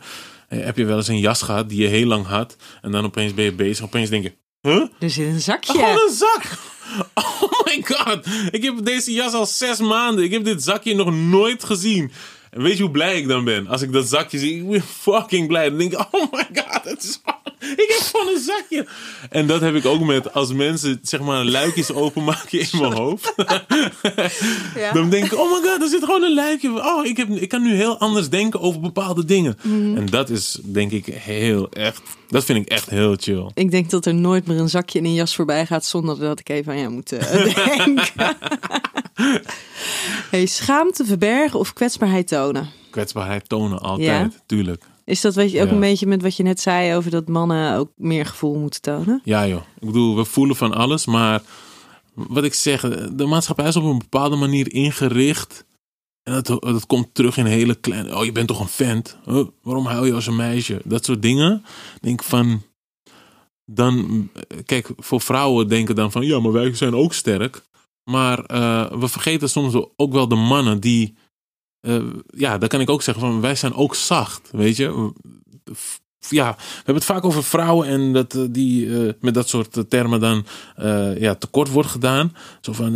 Eh, 0.58 0.64
Heb 0.64 0.76
je 0.76 0.84
wel 0.84 0.96
eens 0.96 1.08
een 1.08 1.18
jas 1.18 1.42
gehad 1.42 1.68
die 1.68 1.80
je 1.82 1.88
heel 1.88 2.06
lang 2.06 2.26
had 2.26 2.56
en 2.82 2.90
dan 2.90 3.04
opeens 3.04 3.34
ben 3.34 3.44
je 3.44 3.52
bezig, 3.52 3.84
opeens 3.84 4.10
denk 4.10 4.22
je, 4.22 4.32
huh? 4.60 4.86
Er 4.98 5.10
zit 5.10 5.26
een 5.26 5.40
zakje. 5.40 5.72
Gewoon 5.72 5.90
een 6.08 6.14
zak. 6.14 6.42
Oh 7.14 7.50
my 7.64 7.82
god. 7.84 8.26
Ik 8.50 8.62
heb 8.62 8.84
deze 8.84 9.12
jas 9.12 9.32
al 9.32 9.46
zes 9.46 9.78
maanden. 9.80 10.24
Ik 10.24 10.30
heb 10.32 10.44
dit 10.44 10.62
zakje 10.62 10.94
nog 10.94 11.12
nooit 11.14 11.64
gezien. 11.64 12.12
En 12.50 12.62
weet 12.62 12.76
je 12.76 12.82
hoe 12.82 12.90
blij 12.92 13.18
ik 13.18 13.28
dan 13.28 13.44
ben? 13.44 13.66
Als 13.66 13.82
ik 13.82 13.92
dat 13.92 14.08
zakje 14.08 14.38
zie, 14.38 14.56
ik 14.56 14.68
ben 14.68 14.82
fucking 14.82 15.48
blij. 15.48 15.68
Dan 15.68 15.78
denk 15.78 15.92
ik, 15.92 15.98
oh 16.10 16.32
my 16.32 16.46
god, 16.54 16.84
het 16.84 17.02
is 17.04 17.20
ik 17.84 17.94
heb 17.98 18.08
gewoon 18.12 18.34
een 18.34 18.40
zakje. 18.40 18.86
En 19.30 19.46
dat 19.46 19.60
heb 19.60 19.74
ik 19.74 19.86
ook 19.86 20.00
met 20.00 20.34
als 20.34 20.52
mensen 20.52 20.98
zeg 21.02 21.20
maar 21.20 21.44
luikjes 21.44 21.92
openmaken 21.92 22.60
in 22.60 22.68
mijn 22.80 22.92
hoofd. 22.92 23.32
Ja. 24.74 24.92
Dan 24.92 25.10
denk 25.10 25.24
ik, 25.24 25.38
oh 25.38 25.50
my 25.52 25.68
god, 25.68 25.82
er 25.82 25.88
zit 25.88 26.04
gewoon 26.04 26.22
een 26.22 26.34
luikje. 26.34 26.84
Oh, 26.84 27.04
ik, 27.06 27.16
heb, 27.16 27.28
ik 27.28 27.48
kan 27.48 27.62
nu 27.62 27.74
heel 27.74 27.98
anders 27.98 28.28
denken 28.28 28.60
over 28.60 28.80
bepaalde 28.80 29.24
dingen. 29.24 29.58
Mhm. 29.62 29.96
En 29.96 30.06
dat 30.06 30.30
is 30.30 30.58
denk 30.62 30.90
ik 30.90 31.06
heel 31.06 31.68
echt, 31.70 32.02
dat 32.28 32.44
vind 32.44 32.58
ik 32.58 32.68
echt 32.68 32.90
heel 32.90 33.16
chill. 33.18 33.50
Ik 33.54 33.70
denk 33.70 33.90
dat 33.90 34.06
er 34.06 34.14
nooit 34.14 34.46
meer 34.46 34.58
een 34.58 34.68
zakje 34.68 34.98
in 34.98 35.04
een 35.04 35.14
jas 35.14 35.34
voorbij 35.34 35.66
gaat 35.66 35.84
zonder 35.84 36.18
dat 36.18 36.40
ik 36.40 36.48
even 36.48 36.72
aan 36.72 36.78
jou 36.78 36.92
moet 36.92 37.12
eh, 37.12 37.54
denken. 37.76 38.36
hey, 40.30 40.46
schaamte 40.46 41.04
verbergen 41.04 41.58
of 41.58 41.72
kwetsbaarheid 41.72 42.28
tonen? 42.28 42.70
Kwetsbaarheid 42.90 43.48
tonen 43.48 43.80
altijd, 43.80 44.42
tuurlijk. 44.46 44.84
Is 45.04 45.20
dat 45.20 45.34
weet 45.34 45.50
je, 45.50 45.60
ook 45.60 45.66
Ja. 45.68 45.72
een 45.72 45.80
beetje 45.80 46.06
met 46.06 46.22
wat 46.22 46.36
je 46.36 46.42
net 46.42 46.60
zei 46.60 46.94
over 46.96 47.10
dat 47.10 47.28
mannen 47.28 47.76
ook 47.78 47.90
meer 47.96 48.26
gevoel 48.26 48.54
moeten 48.58 48.80
tonen? 48.80 49.20
Ja 49.24 49.46
joh, 49.46 49.62
ik 49.80 49.86
bedoel, 49.86 50.16
we 50.16 50.24
voelen 50.24 50.56
van 50.56 50.74
alles, 50.74 51.06
maar 51.06 51.42
wat 52.14 52.44
ik 52.44 52.54
zeg, 52.54 52.80
de 53.12 53.26
maatschappij 53.26 53.68
is 53.68 53.76
op 53.76 53.84
een 53.84 53.98
bepaalde 53.98 54.36
manier 54.36 54.72
ingericht. 54.72 55.64
En 56.22 56.32
dat, 56.32 56.46
dat 56.46 56.86
komt 56.86 57.14
terug 57.14 57.36
in 57.36 57.44
hele 57.46 57.74
kleine, 57.74 58.16
oh 58.16 58.24
je 58.24 58.32
bent 58.32 58.48
toch 58.48 58.60
een 58.60 58.68
vent? 58.68 59.16
Huh, 59.24 59.44
waarom 59.62 59.86
huil 59.86 60.04
je 60.04 60.12
als 60.12 60.26
een 60.26 60.36
meisje? 60.36 60.80
Dat 60.84 61.04
soort 61.04 61.22
dingen. 61.22 61.54
Ik 61.94 62.02
Denk 62.02 62.22
van, 62.22 62.62
dan, 63.64 64.28
kijk, 64.64 64.90
voor 64.96 65.20
vrouwen 65.20 65.68
denken 65.68 65.94
dan 65.94 66.12
van, 66.12 66.26
ja, 66.26 66.40
maar 66.40 66.52
wij 66.52 66.74
zijn 66.74 66.94
ook 66.94 67.12
sterk. 67.14 67.62
Maar 68.10 68.44
eh, 68.44 68.92
we 68.92 69.08
vergeten 69.08 69.48
soms 69.50 69.74
ook 69.96 70.12
wel 70.12 70.28
de 70.28 70.34
mannen 70.34 70.80
die, 70.80 71.14
eh, 71.84 72.02
ja, 72.26 72.58
daar 72.58 72.68
kan 72.68 72.80
ik 72.80 72.90
ook 72.90 73.02
zeggen 73.02 73.24
van, 73.24 73.40
wij 73.40 73.54
zijn 73.54 73.74
ook 73.74 73.94
zacht, 73.94 74.48
weet 74.52 74.76
je. 74.76 75.12
Ja, 76.28 76.54
we 76.56 76.74
hebben 76.76 76.94
het 76.94 77.04
vaak 77.04 77.24
over 77.24 77.44
vrouwen 77.44 77.88
en 77.88 78.12
dat 78.12 78.34
eh, 78.34 78.42
die 78.50 79.06
eh, 79.06 79.12
met 79.20 79.34
dat 79.34 79.48
soort 79.48 79.90
termen 79.90 80.20
dan 80.20 80.46
ja, 81.18 81.34
tekort 81.34 81.68
wordt 81.70 81.88
gedaan. 81.88 82.36
Zo 82.60 82.72
van, 82.72 82.92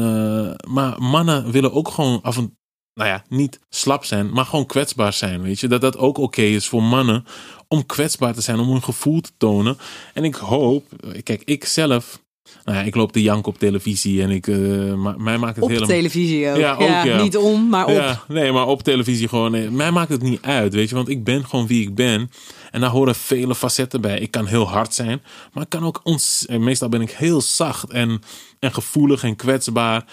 maar 0.69 1.03
mannen 1.03 1.51
willen 1.51 1.73
ook 1.73 1.89
gewoon 1.89 2.23
af 2.23 2.37
en 2.37 2.57
nou 2.95 3.11
ja, 3.11 3.25
niet 3.29 3.61
slap 3.69 4.05
zijn, 4.05 4.33
maar 4.33 4.45
gewoon 4.45 4.67
kwetsbaar 4.67 5.13
zijn. 5.13 5.43
Weet 5.43 5.61
je, 5.61 5.69
dat 5.69 5.81
dat 5.81 5.97
ook 5.97 6.19
oké 6.19 6.43
is 6.43 6.69
voor 6.69 6.83
mannen 6.83 7.25
om 7.69 7.87
kwetsbaar 7.87 8.35
te 8.35 8.41
zijn, 8.41 8.59
om 8.59 8.71
hun 8.71 8.83
gevoel 8.83 9.21
te 9.21 9.31
tonen. 9.37 9.79
En 10.15 10.25
ik 10.25 10.35
hoop, 10.35 10.85
kijk, 11.23 11.43
ik 11.45 11.65
zelf, 11.65 12.23
nou 12.65 12.79
ja, 12.79 12.85
ik 12.85 12.95
loop 12.95 13.13
de 13.13 13.23
jank 13.23 13.47
op 13.47 13.59
televisie 13.59 14.23
en 14.23 14.31
ik, 14.31 14.47
eh, 14.47 14.95
ma- 14.95 15.15
mij 15.19 15.39
maakt 15.39 15.55
het 15.55 15.65
Op 15.65 15.71
helemaal. 15.71 15.89
televisie 15.91 16.51
ook. 16.51 16.57
Ja, 16.57 16.73
ook, 16.75 17.05
ja. 17.05 17.23
Niet 17.23 17.37
om, 17.37 17.69
maar 17.69 17.87
op. 17.87 17.93
Ja, 17.93 18.23
nee, 18.29 18.53
maar 18.53 18.67
op 18.67 18.83
televisie 18.83 19.29
gewoon. 19.29 19.51
nee, 19.51 19.71
mij 19.71 19.91
maakt 19.91 20.11
het 20.11 20.23
niet 20.23 20.43
uit, 20.43 20.75
weet 20.75 20.89
je, 20.89 20.95
want 20.95 21.09
ik 21.09 21.25
ben 21.25 21.45
gewoon 21.47 21.67
wie 21.67 21.83
ik 21.83 21.95
ben. 21.95 22.31
En 22.71 22.81
daar 22.81 22.91
horen 22.91 23.15
vele 23.15 23.55
facetten 23.55 24.01
bij. 24.01 24.19
Ik 24.19 24.31
kan 24.31 24.47
heel 24.47 24.69
hard 24.69 24.95
zijn, 24.95 25.23
maar 25.53 25.63
ik 25.63 25.69
kan 25.69 25.85
ook 25.85 26.01
ons. 26.03 26.47
en 26.47 26.65
Meestal 26.65 26.89
ben 26.89 27.01
ik 27.01 27.11
heel 27.11 27.41
zacht 27.41 27.91
en, 27.91 28.21
en 28.59 28.73
gevoelig 28.75 29.23
en 29.23 29.37
kwetsbaar. 29.37 30.05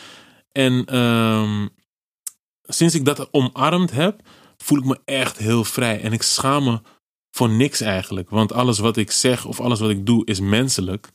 En 0.52 0.86
ehm, 0.86 1.68
sinds 2.64 2.96
ik 2.96 3.06
dat 3.06 3.28
omarmd 3.32 3.92
heb, 3.92 4.20
voel 4.58 4.78
ik 4.78 4.86
me 4.86 5.00
echt 5.06 5.38
heel 5.38 5.64
vrij. 5.64 6.02
En 6.02 6.14
ik 6.14 6.22
schaam 6.22 6.64
me 6.64 6.80
voor 7.32 7.50
niks 7.50 7.82
eigenlijk. 7.82 8.30
Want 8.30 8.54
alles 8.54 8.80
wat 8.80 8.98
ik 8.98 9.12
zeg 9.12 9.46
of 9.46 9.60
alles 9.60 9.80
wat 9.80 9.90
ik 9.90 10.06
doe 10.06 10.26
is 10.26 10.40
menselijk. 10.40 11.10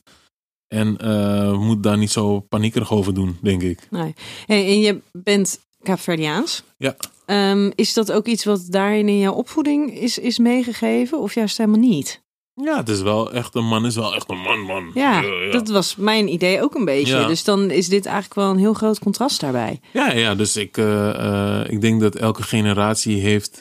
En 0.73 0.97
eh 0.97 1.57
moet 1.57 1.83
daar 1.83 1.97
niet 1.97 2.11
zo 2.11 2.39
paniekerig 2.39 2.91
over 2.91 3.13
doen, 3.13 3.37
denk 3.41 3.61
ik. 3.61 3.87
Nee. 3.89 4.13
Hey, 4.45 4.65
en 4.67 4.79
je 4.79 5.01
bent 5.11 5.59
Kaapverdiaans. 5.83 6.63
Ja. 6.77 6.95
Ehm, 7.25 7.71
is 7.75 7.93
dat 7.93 8.11
ook 8.11 8.25
iets 8.25 8.43
wat 8.43 8.65
daarin 8.69 9.07
in 9.07 9.19
jouw 9.19 9.33
opvoeding 9.33 9.93
is, 9.93 10.17
is 10.17 10.37
meegegeven 10.37 11.19
of 11.19 11.33
juist 11.33 11.57
helemaal 11.57 11.79
niet? 11.79 12.21
Ja, 12.53 12.77
het 12.77 12.89
is 12.89 13.01
wel 13.01 13.31
echt 13.31 13.55
een 13.55 13.65
man, 13.65 13.85
is 13.85 13.95
wel 13.95 14.15
echt 14.15 14.29
een 14.29 14.41
man, 14.41 14.59
man. 14.59 14.91
Ja, 14.93 15.21
ja. 15.21 15.51
dat 15.51 15.67
was 15.69 15.95
mijn 15.95 16.27
idee 16.27 16.61
ook 16.61 16.75
een 16.75 16.85
beetje. 16.85 17.15
Ja. 17.15 17.27
Dus 17.27 17.43
dan 17.43 17.71
is 17.71 17.87
dit 17.87 18.05
eigenlijk 18.05 18.35
wel 18.35 18.49
een 18.49 18.57
heel 18.57 18.73
groot 18.73 18.99
contrast 18.99 19.39
daarbij. 19.39 19.79
Ja, 19.93 20.11
ja 20.13 20.35
dus 20.35 20.55
ik, 20.55 20.77
eh, 20.77 21.09
eh, 21.09 21.69
ik 21.69 21.81
denk 21.81 22.01
dat 22.01 22.15
elke 22.15 22.43
generatie 22.43 23.19
heeft. 23.19 23.57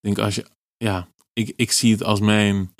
Ik 0.00 0.14
denk 0.14 0.18
als 0.18 0.34
je. 0.34 0.44
Ja, 0.76 1.08
ik, 1.32 1.52
ik 1.56 1.72
zie 1.72 1.92
het 1.92 2.04
als 2.04 2.20
mijn 2.20 2.74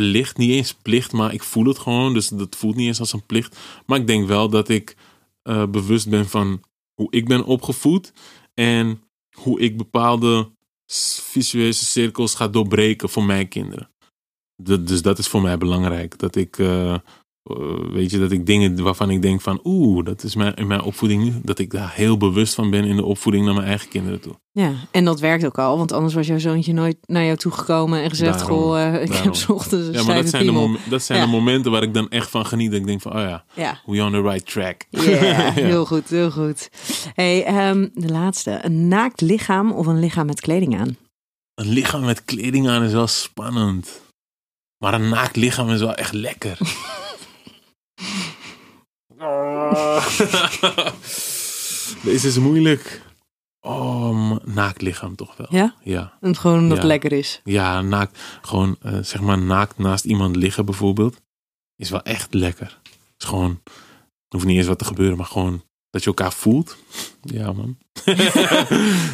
plicht. 0.00 0.36
Niet 0.36 0.50
eens 0.50 0.74
plicht, 0.74 1.12
maar 1.12 1.32
ik 1.34 1.42
voel 1.42 1.64
het 1.64 1.78
gewoon. 1.78 2.12
Dus 2.14 2.28
dat 2.28 2.56
voelt 2.56 2.76
niet 2.76 2.86
eens 2.86 3.00
als 3.00 3.12
een 3.12 3.26
plicht. 3.26 3.58
Maar 3.86 3.98
ik 3.98 4.06
denk 4.06 4.26
wel 4.26 4.48
dat 4.48 4.68
ik 4.68 4.96
eh, 5.42 5.66
bewust 5.66 6.08
ben 6.08 6.28
van 6.28 6.62
hoe 6.94 7.10
ik 7.10 7.28
ben 7.28 7.44
opgevoed. 7.44 8.12
En 8.54 9.02
hoe 9.30 9.60
ik 9.60 9.76
bepaalde 9.76 10.50
visuele 11.22 11.72
cirkels 11.72 12.34
ga 12.34 12.48
doorbreken 12.48 13.08
voor 13.08 13.24
mijn 13.24 13.48
kinderen. 13.48 13.90
Dus 14.80 15.02
dat 15.02 15.18
is 15.18 15.28
voor 15.28 15.42
mij 15.42 15.58
belangrijk. 15.58 16.18
Dat 16.18 16.36
ik. 16.36 16.58
eh, 16.58 16.94
eh, 17.42 17.56
weet 17.92 18.10
je, 18.10 18.18
dat 18.18 18.30
ik 18.30 18.46
dingen 18.46 18.82
waarvan 18.82 19.10
ik 19.10 19.22
denk 19.22 19.40
van, 19.40 19.60
oeh, 19.64 20.04
dat 20.04 20.22
is 20.22 20.34
mijn, 20.34 20.54
in 20.54 20.66
mijn 20.66 20.82
opvoeding 20.82 21.22
nu, 21.24 21.32
dat 21.42 21.58
ik 21.58 21.70
daar 21.70 21.92
heel 21.94 22.16
bewust 22.16 22.54
van 22.54 22.70
ben 22.70 22.84
in 22.84 22.96
de 22.96 23.04
opvoeding 23.04 23.44
naar 23.44 23.54
mijn 23.54 23.66
eigen 23.66 23.88
kinderen 23.88 24.20
toe. 24.20 24.38
Ja, 24.52 24.72
en 24.90 25.04
dat 25.04 25.20
werkt 25.20 25.44
ook 25.44 25.58
al, 25.58 25.76
want 25.76 25.92
anders 25.92 26.14
was 26.14 26.26
jouw 26.26 26.38
zoontje 26.38 26.72
nooit 26.72 26.96
naar 27.06 27.24
jou 27.24 27.36
toegekomen 27.36 28.02
en 28.02 28.10
gezegd: 28.10 28.38
Daarom, 28.38 28.58
Goh, 28.58 28.80
eh, 28.80 29.02
ik 29.02 29.08
daarom. 29.08 29.24
heb 29.26 29.34
's 29.34 29.48
ochtends 29.48 29.86
een 29.86 29.92
Ja, 29.92 30.02
maar 30.02 30.14
dat 30.14 30.28
zijn, 30.28 30.46
de, 30.46 30.52
mom- 30.52 30.76
dat 30.88 31.02
zijn 31.02 31.18
Ja. 31.18 31.24
de 31.24 31.30
momenten 31.30 31.70
waar 31.70 31.82
ik 31.82 31.94
dan 31.94 32.08
echt 32.08 32.30
van 32.30 32.46
geniet. 32.46 32.70
Dat 32.70 32.80
ik 32.80 32.86
denk 32.86 33.00
van, 33.00 33.12
oh 33.12 33.20
ja, 33.20 33.44
Ja, 33.54 33.80
we 33.86 34.02
on 34.02 34.12
the 34.12 34.22
right 34.22 34.52
track. 34.52 34.86
Ja, 34.90 35.50
heel 35.70 35.86
goed, 35.86 36.08
heel 36.08 36.30
goed. 36.30 36.70
Hey, 37.14 37.44
ehm, 37.44 37.88
de 37.94 38.08
laatste. 38.08 38.58
Een 38.62 38.88
naakt 38.88 39.20
lichaam 39.20 39.72
of 39.72 39.86
een 39.86 39.98
lichaam 40.00 40.26
met 40.26 40.40
kleding 40.40 40.78
aan? 40.78 40.96
Een 41.54 41.68
lichaam 41.68 42.04
met 42.04 42.24
kleding 42.24 42.68
aan 42.68 42.82
is 42.82 42.92
wel 42.92 43.06
spannend. 43.06 44.00
Maar 44.78 44.94
een 44.94 45.08
naakt 45.08 45.36
lichaam 45.36 45.70
is 45.70 45.80
wel 45.80 45.94
echt 45.94 46.12
lekker. 46.12 46.58
Deze 52.04 52.26
is 52.28 52.38
moeilijk. 52.38 53.02
Oh, 53.60 54.10
man, 54.28 54.40
naakt 54.44 54.82
lichaam 54.82 55.16
toch 55.16 55.36
wel. 55.36 55.46
Ja? 55.50 55.74
Ja. 55.82 56.12
En 56.20 56.36
gewoon 56.36 56.68
Ja. 56.74 56.82
lekker 56.84 57.12
is. 57.12 57.40
Ja, 57.44 57.80
naakt, 57.80 58.18
gewoon 58.42 58.76
eh, 58.82 58.98
zeg 59.02 59.20
maar 59.20 59.38
naakt 59.38 59.78
naast 59.78 60.04
iemand 60.04 60.36
liggen 60.36 60.64
bijvoorbeeld, 60.64 61.20
is 61.76 61.90
wel 61.90 62.02
echt 62.02 62.34
lekker. 62.34 62.78
is 63.18 63.24
gewoon, 63.26 63.62
hoeft 64.28 64.44
niet 64.46 64.56
eens 64.56 64.66
wat 64.66 64.78
te 64.78 64.84
gebeuren, 64.84 65.16
maar 65.16 65.26
gewoon 65.26 65.62
dat 65.90 66.00
je 66.02 66.08
elkaar 66.08 66.32
voelt. 66.32 66.76
Ja, 67.22 67.52
man. 67.52 67.78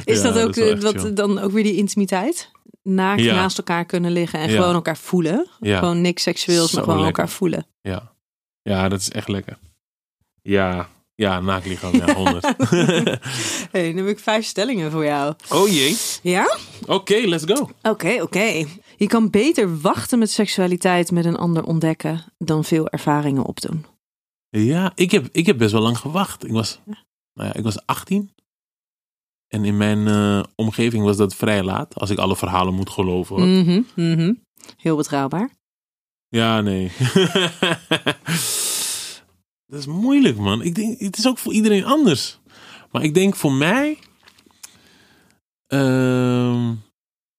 Is 0.04 0.22
Ja, 0.22 0.30
dat 0.30 0.38
ook 0.38 0.56
is 0.56 0.72
eh, 0.72 0.80
wat, 0.80 1.00
chill. 1.00 1.12
dan 1.14 1.38
ook 1.38 1.50
weer 1.50 1.62
die 1.62 1.76
intimiteit? 1.76 2.50
Naakt 2.82 3.20
Ja. 3.22 3.34
naast 3.34 3.58
elkaar 3.58 3.84
kunnen 3.84 4.10
liggen 4.12 4.40
en 4.40 4.50
Ja. 4.50 4.56
gewoon 4.56 4.74
elkaar 4.74 4.96
voelen. 4.96 5.48
Ja. 5.60 5.78
Gewoon 5.78 6.00
niks 6.00 6.22
seksueels, 6.22 6.72
maar 6.72 6.82
gewoon 6.84 6.98
lekker. 7.00 7.18
elkaar 7.18 7.34
voelen. 7.36 7.66
Ja. 7.80 8.12
ja, 8.62 8.88
dat 8.88 9.00
is 9.00 9.10
echt 9.10 9.28
lekker. 9.28 9.58
Ja, 10.46 10.88
ja, 11.14 11.40
naakt 11.40 11.66
lichaam, 11.66 11.94
ja, 11.94 12.14
honderd. 12.14 12.54
hey, 13.72 13.92
nu 13.92 13.98
heb 13.98 14.08
ik 14.08 14.18
vijf 14.18 14.44
stellingen 14.44 14.90
voor 14.90 15.04
jou. 15.04 15.34
oh 15.50 15.68
jee. 15.68 15.96
Ja? 16.22 16.58
Oké, 16.86 17.14
let's 17.14 17.44
go. 17.44 17.70
Oké, 17.82 18.22
oké. 18.22 18.64
Je 18.96 19.06
kan 19.06 19.30
beter 19.30 19.80
wachten 19.80 20.18
met 20.18 20.30
seksualiteit 20.30 21.10
met 21.10 21.24
een 21.24 21.36
ander 21.36 21.64
ontdekken 21.64 22.24
dan 22.38 22.64
veel 22.64 22.88
ervaringen 22.88 23.44
opdoen. 23.44 23.84
Ja, 24.48 24.92
ik 24.94 25.10
heb, 25.10 25.28
ik 25.32 25.46
heb 25.46 25.58
best 25.58 25.72
wel 25.72 25.82
lang 25.82 25.98
gewacht. 25.98 26.44
Ik 26.44 26.52
was, 26.52 26.80
nou 27.34 27.48
ja, 27.48 27.54
ik 27.54 27.64
was 27.64 27.86
18. 27.86 28.30
En 29.48 29.64
in 29.64 29.76
mijn 29.76 30.06
eh, 30.06 30.42
omgeving 30.54 31.04
was 31.04 31.16
dat 31.16 31.34
vrij 31.34 31.62
laat, 31.62 31.94
als 31.94 32.10
ik 32.10 32.18
alle 32.18 32.36
verhalen 32.36 32.74
moet 32.74 32.90
geloven. 32.90 33.58
Mhm, 33.58 33.82
mhm. 33.94 34.32
Heel 34.76 34.96
betrouwbaar. 34.96 35.50
Ja, 36.28 36.60
nee. 36.60 36.92
dat 39.66 39.78
is 39.80 39.86
moeilijk, 39.86 40.36
man. 40.36 40.62
Ik 40.62 40.74
denk, 40.74 41.00
het 41.00 41.18
is 41.18 41.26
ook 41.26 41.38
voor 41.38 41.52
iedereen 41.52 41.84
anders. 41.84 42.38
Maar 42.90 43.02
ik 43.02 43.14
denk 43.14 43.36
voor 43.36 43.52
mij. 43.52 43.98
ehm, 45.66 46.66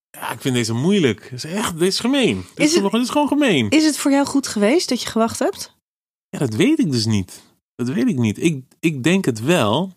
ja, 0.09 0.31
ik 0.31 0.41
vind 0.41 0.55
deze 0.55 0.73
moeilijk. 0.73 1.23
Het 1.29 1.43
is 1.43 1.51
echt, 1.51 1.73
dit 1.79 1.87
is 1.87 1.99
gemeen. 1.99 2.35
Dit 2.35 2.45
Is 2.57 2.65
is, 2.65 2.65
het- 2.65 2.73
gewoon- 2.75 2.91
dit 2.91 3.01
is 3.01 3.09
gewoon 3.09 3.27
gemeen. 3.27 3.69
Is 3.69 3.85
het 3.85 3.97
voor 3.97 4.11
jou 4.11 4.25
goed 4.25 4.47
geweest 4.47 4.89
dat 4.89 5.01
je 5.01 5.07
gewacht 5.07 5.39
hebt? 5.39 5.75
Ja, 6.29 6.39
dat 6.39 6.53
weet 6.53 6.79
ik 6.79 6.91
dus 6.91 7.05
niet. 7.05 7.43
Dat 7.75 7.87
weet 7.89 8.07
ik 8.07 8.17
niet. 8.17 8.43
Ik, 8.43 8.63
ik 8.79 9.03
denk 9.03 9.25
het 9.25 9.41
wel. 9.41 9.93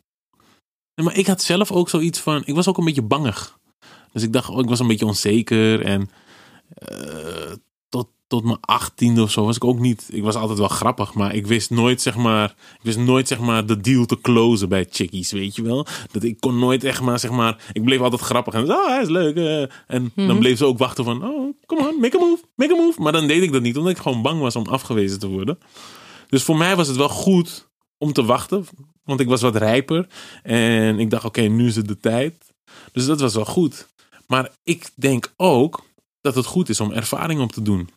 Maar 1.02 1.16
ik 1.16 1.26
had 1.26 1.42
zelf 1.42 1.70
ook 1.72 1.88
zoiets 1.88 2.18
van. 2.20 2.42
Ik 2.44 2.54
was 2.54 2.68
ook 2.68 2.78
een 2.78 2.84
beetje 2.84 3.02
bangig. 3.02 3.58
Dus 4.12 4.22
ik 4.22 4.32
dacht, 4.32 4.48
oh, 4.48 4.58
ik 4.58 4.68
was 4.68 4.78
een 4.80 4.86
beetje 4.86 5.06
onzeker. 5.06 5.84
En 5.84 6.10
eh, 6.68 7.52
tot, 7.90 8.08
tot 8.26 8.44
mijn 8.44 8.58
achttiende 8.60 9.22
of 9.22 9.30
zo 9.30 9.44
was 9.44 9.56
ik 9.56 9.64
ook 9.64 9.78
niet. 9.78 10.08
Ik 10.12 10.22
was 10.22 10.34
altijd 10.34 10.58
wel 10.58 10.68
grappig, 10.68 11.14
maar 11.14 11.34
ik 11.34 11.46
wist 11.46 11.70
nooit, 11.70 12.00
zeg 12.00 12.16
maar. 12.16 12.50
Ik 12.50 12.80
wist 12.82 12.98
nooit, 12.98 13.28
zeg 13.28 13.38
maar, 13.38 13.66
de 13.66 13.80
deal 13.80 14.06
te 14.06 14.20
closen 14.20 14.68
bij 14.68 14.86
chickies, 14.90 15.32
weet 15.32 15.56
je 15.56 15.62
wel. 15.62 15.86
Dat 16.12 16.22
ik 16.22 16.40
kon 16.40 16.58
nooit 16.58 16.84
echt 16.84 17.00
maar, 17.00 17.18
zeg 17.18 17.30
maar. 17.30 17.64
Ik 17.72 17.84
bleef 17.84 18.00
altijd 18.00 18.20
grappig 18.20 18.54
en 18.54 18.70
oh, 18.72 18.86
hij 18.86 19.02
is 19.02 19.08
leuk. 19.08 19.36
eh. 19.36 19.60
en 19.86 20.12
dan 20.14 20.26
Mhm. 20.26 20.38
bleef 20.38 20.58
ze 20.58 20.64
ook 20.64 20.78
wachten 20.78 21.04
van, 21.04 21.24
oh, 21.24 21.54
come 21.66 21.88
on, 21.88 22.00
make 22.00 22.16
a 22.16 22.20
move, 22.20 22.42
make 22.54 22.72
a 22.72 22.76
move. 22.76 23.00
Maar 23.02 23.12
dan 23.12 23.26
deed 23.26 23.42
ik 23.42 23.52
dat 23.52 23.62
niet, 23.62 23.76
omdat 23.76 23.92
ik 23.92 23.98
gewoon 23.98 24.22
bang 24.22 24.40
was 24.40 24.56
om 24.56 24.66
afgewezen 24.66 25.18
te 25.18 25.28
worden. 25.28 25.58
Dus 26.28 26.42
voor 26.42 26.56
mij 26.56 26.76
was 26.76 26.88
het 26.88 26.96
wel 26.96 27.08
goed 27.08 27.68
om 27.98 28.12
te 28.12 28.24
wachten. 28.24 28.66
Want 29.04 29.20
ik 29.20 29.28
was 29.28 29.40
wat 29.42 29.56
rijper. 29.56 30.06
En 30.42 30.98
ik 30.98 31.10
dacht, 31.10 31.24
oké, 31.24 31.40
nu 31.40 31.66
is 31.66 31.76
het 31.76 31.88
de 31.88 31.98
tijd. 32.00 32.34
Dus 32.92 33.06
dat 33.06 33.20
was 33.20 33.34
wel 33.34 33.44
goed. 33.44 33.88
Maar 34.26 34.50
ik 34.64 34.90
denk 34.94 35.32
ook 35.36 35.82
dat 36.20 36.34
het 36.34 36.46
goed 36.46 36.68
is 36.68 36.80
om 36.80 36.92
ervaring 36.92 37.40
op 37.40 37.52
te 37.52 37.62
doen. 37.62 37.90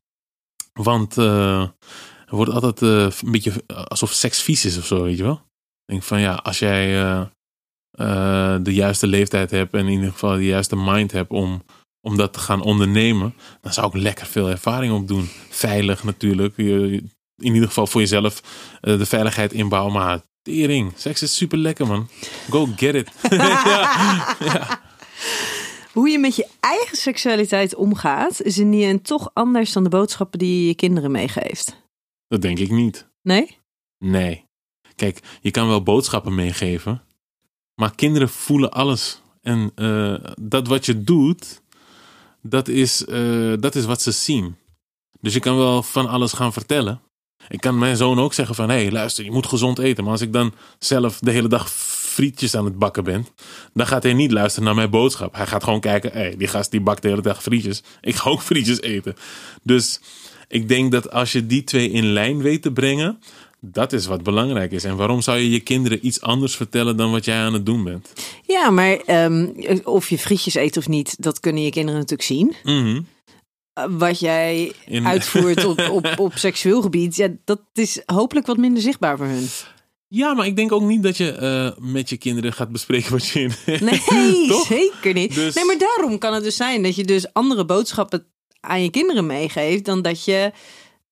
Want 0.73 1.15
er 1.15 1.73
wordt 2.29 2.51
altijd 2.51 2.81
eh, 2.81 3.19
een 3.25 3.31
beetje 3.31 3.63
alsof 3.87 4.11
seks 4.11 4.41
vies 4.41 4.65
is 4.65 4.77
of 4.77 4.85
zo, 4.85 5.03
weet 5.03 5.17
je 5.17 5.23
wel. 5.23 5.41
Ik 5.85 5.89
denk 5.91 6.03
van 6.03 6.19
ja, 6.19 6.33
als 6.33 6.59
jij 6.59 7.01
eh, 7.91 8.55
de 8.61 8.73
juiste 8.73 9.07
leeftijd 9.07 9.51
hebt 9.51 9.73
en 9.73 9.79
in 9.87 9.91
ieder 9.93 10.11
geval 10.11 10.35
de 10.35 10.45
juiste 10.45 10.75
mind 10.75 11.11
hebt 11.11 11.29
om, 11.31 11.63
om 12.07 12.17
dat 12.17 12.33
te 12.33 12.39
gaan 12.39 12.61
ondernemen, 12.61 13.35
dan 13.61 13.73
zou 13.73 13.87
ik 13.87 13.93
lekker 14.01 14.25
veel 14.25 14.49
ervaring 14.49 14.93
opdoen. 14.93 15.29
Veilig 15.49 16.03
natuurlijk. 16.03 16.53
Je- 16.57 17.03
in 17.41 17.53
ieder 17.53 17.67
geval 17.67 17.87
voor 17.87 18.01
jezelf 18.01 18.41
de 18.81 19.05
veiligheid 19.05 19.53
inbouwen. 19.53 19.93
Maar 19.93 20.21
tering, 20.41 20.93
seks 20.95 21.21
is 21.21 21.35
super 21.35 21.57
lekker 21.57 21.87
man. 21.87 22.09
Go 22.49 22.67
get 22.75 22.95
it. 22.95 23.11
ja, 23.29 24.35
ja. 24.53 24.81
Hoe 25.93 26.09
je 26.09 26.19
met 26.19 26.35
je 26.35 26.47
eigen 26.59 26.97
seksualiteit 26.97 27.75
omgaat, 27.75 28.41
is 28.41 28.57
in 28.57 28.71
die 28.71 28.85
end 28.85 29.05
toch 29.05 29.29
anders 29.33 29.73
dan 29.73 29.83
de 29.83 29.89
boodschappen 29.89 30.39
die 30.39 30.59
je 30.59 30.67
je 30.67 30.75
kinderen 30.75 31.11
meegeeft. 31.11 31.81
Dat 32.27 32.41
denk 32.41 32.59
ik 32.59 32.71
niet. 32.71 33.07
Nee? 33.21 33.57
Nee. 33.97 34.45
Kijk, 34.95 35.19
je 35.41 35.51
kan 35.51 35.67
wel 35.67 35.83
boodschappen 35.83 36.35
meegeven, 36.35 37.01
maar 37.75 37.95
kinderen 37.95 38.29
voelen 38.29 38.71
alles. 38.71 39.21
En 39.41 39.71
eh, 39.75 40.15
dat 40.41 40.67
wat 40.67 40.85
je 40.85 41.03
doet, 41.03 41.61
dat 42.41 42.67
is, 42.67 43.05
eh, 43.05 43.53
dat 43.59 43.75
is 43.75 43.85
wat 43.85 44.01
ze 44.01 44.11
zien. 44.11 44.55
Dus 45.19 45.33
je 45.33 45.39
kan 45.39 45.57
wel 45.57 45.83
van 45.83 46.07
alles 46.07 46.33
gaan 46.33 46.53
vertellen. 46.53 47.01
Ik 47.47 47.61
kan 47.61 47.77
mijn 47.77 47.97
zoon 47.97 48.19
ook 48.19 48.33
zeggen 48.33 48.55
van, 48.55 48.69
hé, 48.69 48.81
hey, 48.81 48.91
luister, 48.91 49.23
je 49.23 49.31
moet 49.31 49.47
gezond 49.47 49.79
eten. 49.79 50.03
Maar 50.03 50.13
als 50.13 50.21
ik 50.21 50.33
dan 50.33 50.53
zelf 50.79 51.19
de 51.19 51.31
hele 51.31 51.47
dag 51.47 51.69
frietjes 52.13 52.55
aan 52.55 52.65
het 52.65 52.77
bakken 52.79 53.03
ben, 53.03 53.27
dan 53.73 53.87
gaat 53.87 54.03
hij 54.03 54.13
niet 54.13 54.31
luisteren 54.31 54.65
naar 54.65 54.75
mijn 54.75 54.89
boodschap. 54.89 55.35
Hij 55.35 55.47
gaat 55.47 55.63
gewoon 55.63 55.79
kijken, 55.79 56.11
hey, 56.11 56.35
die 56.37 56.47
gast 56.47 56.71
die 56.71 56.81
bakt 56.81 57.01
de 57.01 57.07
hele 57.07 57.21
dag 57.21 57.41
frietjes. 57.43 57.83
Ik 58.01 58.15
ga 58.15 58.29
ook 58.29 58.41
frietjes 58.51 58.81
eten. 58.81 59.15
Dus 59.63 59.99
ik 60.47 60.67
denk 60.67 60.91
dat 60.91 61.11
als 61.11 61.31
je 61.31 61.45
die 61.45 61.63
twee 61.63 61.89
in 61.91 62.05
lijn 62.05 62.41
weet 62.41 62.61
te 62.61 62.71
brengen, 62.71 63.19
dat 63.59 63.93
is 63.93 64.05
wat 64.05 64.23
belangrijk 64.23 64.71
is. 64.71 64.83
En 64.83 64.95
waarom 64.95 65.21
zou 65.21 65.37
je 65.37 65.49
je 65.49 65.59
kinderen 65.59 66.05
iets 66.05 66.21
anders 66.21 66.55
vertellen 66.55 66.97
dan 66.97 67.11
wat 67.11 67.25
jij 67.25 67.37
aan 67.39 67.53
het 67.53 67.65
doen 67.65 67.83
bent? 67.83 68.13
Ja, 68.45 68.69
maar 68.69 68.97
ehm, 69.05 69.47
of 69.83 70.09
je 70.09 70.17
frietjes 70.17 70.55
eet 70.55 70.77
of 70.77 70.87
niet, 70.87 71.15
dat 71.23 71.39
kunnen 71.39 71.63
je 71.63 71.69
kinderen 71.69 71.99
natuurlijk 71.99 72.27
zien. 72.29 72.55
Uh, 73.79 73.85
Wat 73.89 74.19
jij 74.19 74.71
In- 74.85 75.07
uitvoert 75.07 75.65
op, 75.65 75.79
op, 75.97 76.19
op 76.19 76.31
seksueel 76.37 76.81
gebied, 76.81 77.15
ja, 77.15 77.27
dat 77.45 77.61
is 77.73 78.01
hopelijk 78.05 78.45
wat 78.47 78.57
minder 78.57 78.81
zichtbaar 78.81 79.17
voor 79.17 79.25
hun. 79.25 79.47
Ja, 80.15 80.33
maar 80.33 80.45
ik 80.45 80.55
denk 80.55 80.71
ook 80.71 80.81
niet 80.81 81.03
dat 81.03 81.17
je 81.17 81.31
eh, 81.31 81.83
met 81.83 82.09
je 82.09 82.17
kinderen 82.17 82.53
gaat 82.53 82.71
bespreken 82.71 83.11
wat 83.11 83.27
je 83.27 83.39
in. 83.39 83.51
Nee, 83.65 84.53
zeker 84.67 85.13
niet. 85.13 85.35
Dus- 85.35 85.55
Nee, 85.55 85.65
maar 85.65 85.77
daarom 85.77 86.17
kan 86.17 86.33
het 86.33 86.43
dus 86.43 86.55
zijn 86.55 86.83
dat 86.83 86.95
je 86.95 87.03
dus 87.03 87.33
andere 87.33 87.65
boodschappen 87.65 88.25
aan 88.59 88.83
je 88.83 88.89
kinderen 88.89 89.25
meegeeft 89.25 89.85
dan 89.85 90.01
dat 90.01 90.25
je, 90.25 90.51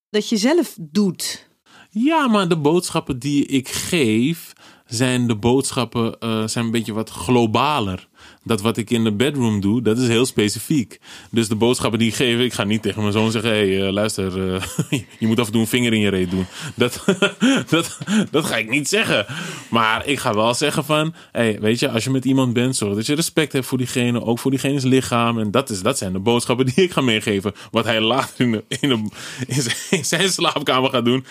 dat 0.09 0.29
je 0.29 0.37
zelf 0.37 0.75
doet. 0.79 1.49
Ja, 1.89 2.27
maar 2.27 2.47
de 2.47 2.57
boodschappen 2.57 3.19
die 3.19 3.45
ik 3.45 3.67
geef 3.69 4.53
zijn 4.85 5.27
de 5.27 5.35
boodschappen 5.35 6.19
eh, 6.19 6.47
zijn 6.47 6.65
een 6.65 6.71
beetje 6.71 6.93
wat 6.93 7.09
globaler. 7.09 8.09
Dat 8.43 8.61
wat 8.61 8.77
ik 8.77 8.89
in 8.89 9.03
de 9.03 9.11
bedroom 9.11 9.61
doe, 9.61 9.81
dat 9.81 9.97
is 9.97 10.07
heel 10.07 10.25
specifiek. 10.25 10.99
Dus 11.29 11.47
de 11.47 11.55
boodschappen 11.55 11.99
die 11.99 12.07
ik 12.07 12.15
geef, 12.15 12.39
ik 12.39 12.53
ga 12.53 12.63
niet 12.63 12.81
tegen 12.81 13.01
mijn 13.01 13.13
zoon 13.13 13.31
zeggen: 13.31 13.51
hé, 13.51 13.75
hey, 13.75 13.87
eh, 13.87 13.93
luister, 13.93 14.53
eh, 14.53 14.63
je 15.19 15.27
moet 15.27 15.39
af 15.39 15.45
en 15.45 15.51
toe 15.51 15.61
een 15.61 15.67
vinger 15.67 15.93
in 15.93 15.99
je 15.99 16.09
reet 16.09 16.31
doen. 16.31 16.45
Dat, 16.75 17.05
dat, 17.69 17.97
dat 18.31 18.45
ga 18.45 18.57
ik 18.57 18.69
niet 18.69 18.87
zeggen. 18.87 19.25
Maar 19.69 20.07
ik 20.07 20.19
ga 20.19 20.33
wel 20.33 20.53
zeggen: 20.53 20.85
van, 20.85 21.13
hey, 21.31 21.59
weet 21.59 21.79
je, 21.79 21.89
als 21.89 22.03
je 22.03 22.09
met 22.09 22.25
iemand 22.25 22.53
bent, 22.53 22.75
zorg 22.75 22.95
dat 22.95 23.05
je 23.05 23.15
respect 23.15 23.53
hebt 23.53 23.65
voor 23.65 23.77
diegene, 23.77 24.23
ook 24.23 24.39
voor 24.39 24.51
diegene's 24.51 24.83
lichaam. 24.83 25.39
En 25.39 25.51
dat, 25.51 25.69
is, 25.69 25.81
dat 25.81 25.97
zijn 25.97 26.13
de 26.13 26.19
boodschappen 26.19 26.65
die 26.75 26.83
ik 26.83 26.91
ga 26.91 27.01
meegeven. 27.01 27.53
Wat 27.71 27.85
hij 27.85 28.01
later 28.01 28.45
in, 28.45 28.51
de, 28.51 28.63
in, 28.67 29.11
in 29.89 30.05
zijn 30.05 30.29
slaapkamer 30.29 30.89
gaat 30.89 31.05
doen 31.05 31.25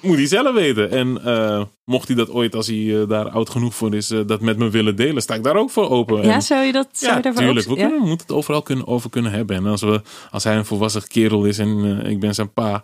moet 0.00 0.16
hij 0.16 0.26
zelf 0.26 0.54
weten. 0.54 0.90
En 0.90 1.20
uh, 1.24 1.62
mocht 1.84 2.08
hij 2.08 2.16
dat 2.16 2.30
ooit, 2.30 2.54
als 2.54 2.66
hij 2.66 2.76
uh, 2.76 3.08
daar 3.08 3.28
oud 3.28 3.50
genoeg 3.50 3.74
voor 3.74 3.94
is, 3.94 4.10
uh, 4.10 4.20
dat 4.26 4.40
met 4.40 4.58
me 4.58 4.70
willen 4.70 4.96
delen, 4.96 5.22
sta 5.22 5.34
ik 5.34 5.42
daar 5.42 5.56
ook 5.56 5.70
voor 5.70 5.90
open. 5.90 6.22
Ja, 6.22 6.34
en, 6.34 6.42
zou 6.42 6.64
je 6.64 6.72
dat 6.72 6.88
zou 6.92 7.10
ja, 7.10 7.16
je 7.16 7.22
daarvoor 7.22 7.42
tuurlijk. 7.42 7.68
Ook, 7.68 7.74
we, 7.74 7.80
kunnen, 7.80 8.00
we 8.00 8.06
moeten 8.06 8.26
het 8.26 8.36
overal 8.36 8.62
kunnen, 8.62 8.86
over 8.86 9.10
kunnen 9.10 9.32
hebben. 9.32 9.56
En 9.56 9.66
als, 9.66 9.80
we, 9.80 10.02
als 10.30 10.44
hij 10.44 10.56
een 10.56 10.64
volwassen 10.64 11.06
kerel 11.06 11.44
is 11.44 11.58
en 11.58 12.00
ik 12.06 12.20
ben 12.20 12.34
zijn 12.34 12.52
pa, 12.52 12.82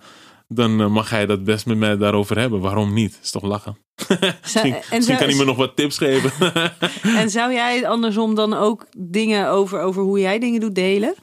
dan 0.48 0.92
mag 0.92 1.10
hij 1.10 1.26
dat 1.26 1.44
best 1.44 1.66
met 1.66 1.76
mij 1.78 1.96
daarover 1.96 2.38
hebben. 2.38 2.60
Waarom 2.60 2.92
niet? 2.92 3.18
Is 3.22 3.30
toch 3.30 3.42
lachen? 3.42 3.76
misschien, 4.42 4.74
kan 4.90 5.28
hij 5.28 5.34
me 5.34 5.44
nog 5.44 5.56
wat 5.56 5.76
tips 5.76 5.98
geven. 5.98 6.52
en 7.20 7.30
zou 7.30 7.52
jij 7.52 7.88
andersom 7.88 8.34
dan 8.34 8.54
ook 8.54 8.86
dingen 8.96 9.48
over, 9.48 9.80
over 9.80 10.02
hoe 10.02 10.20
jij 10.20 10.38
dingen 10.38 10.60
doet 10.60 10.74
delen? 10.74 11.14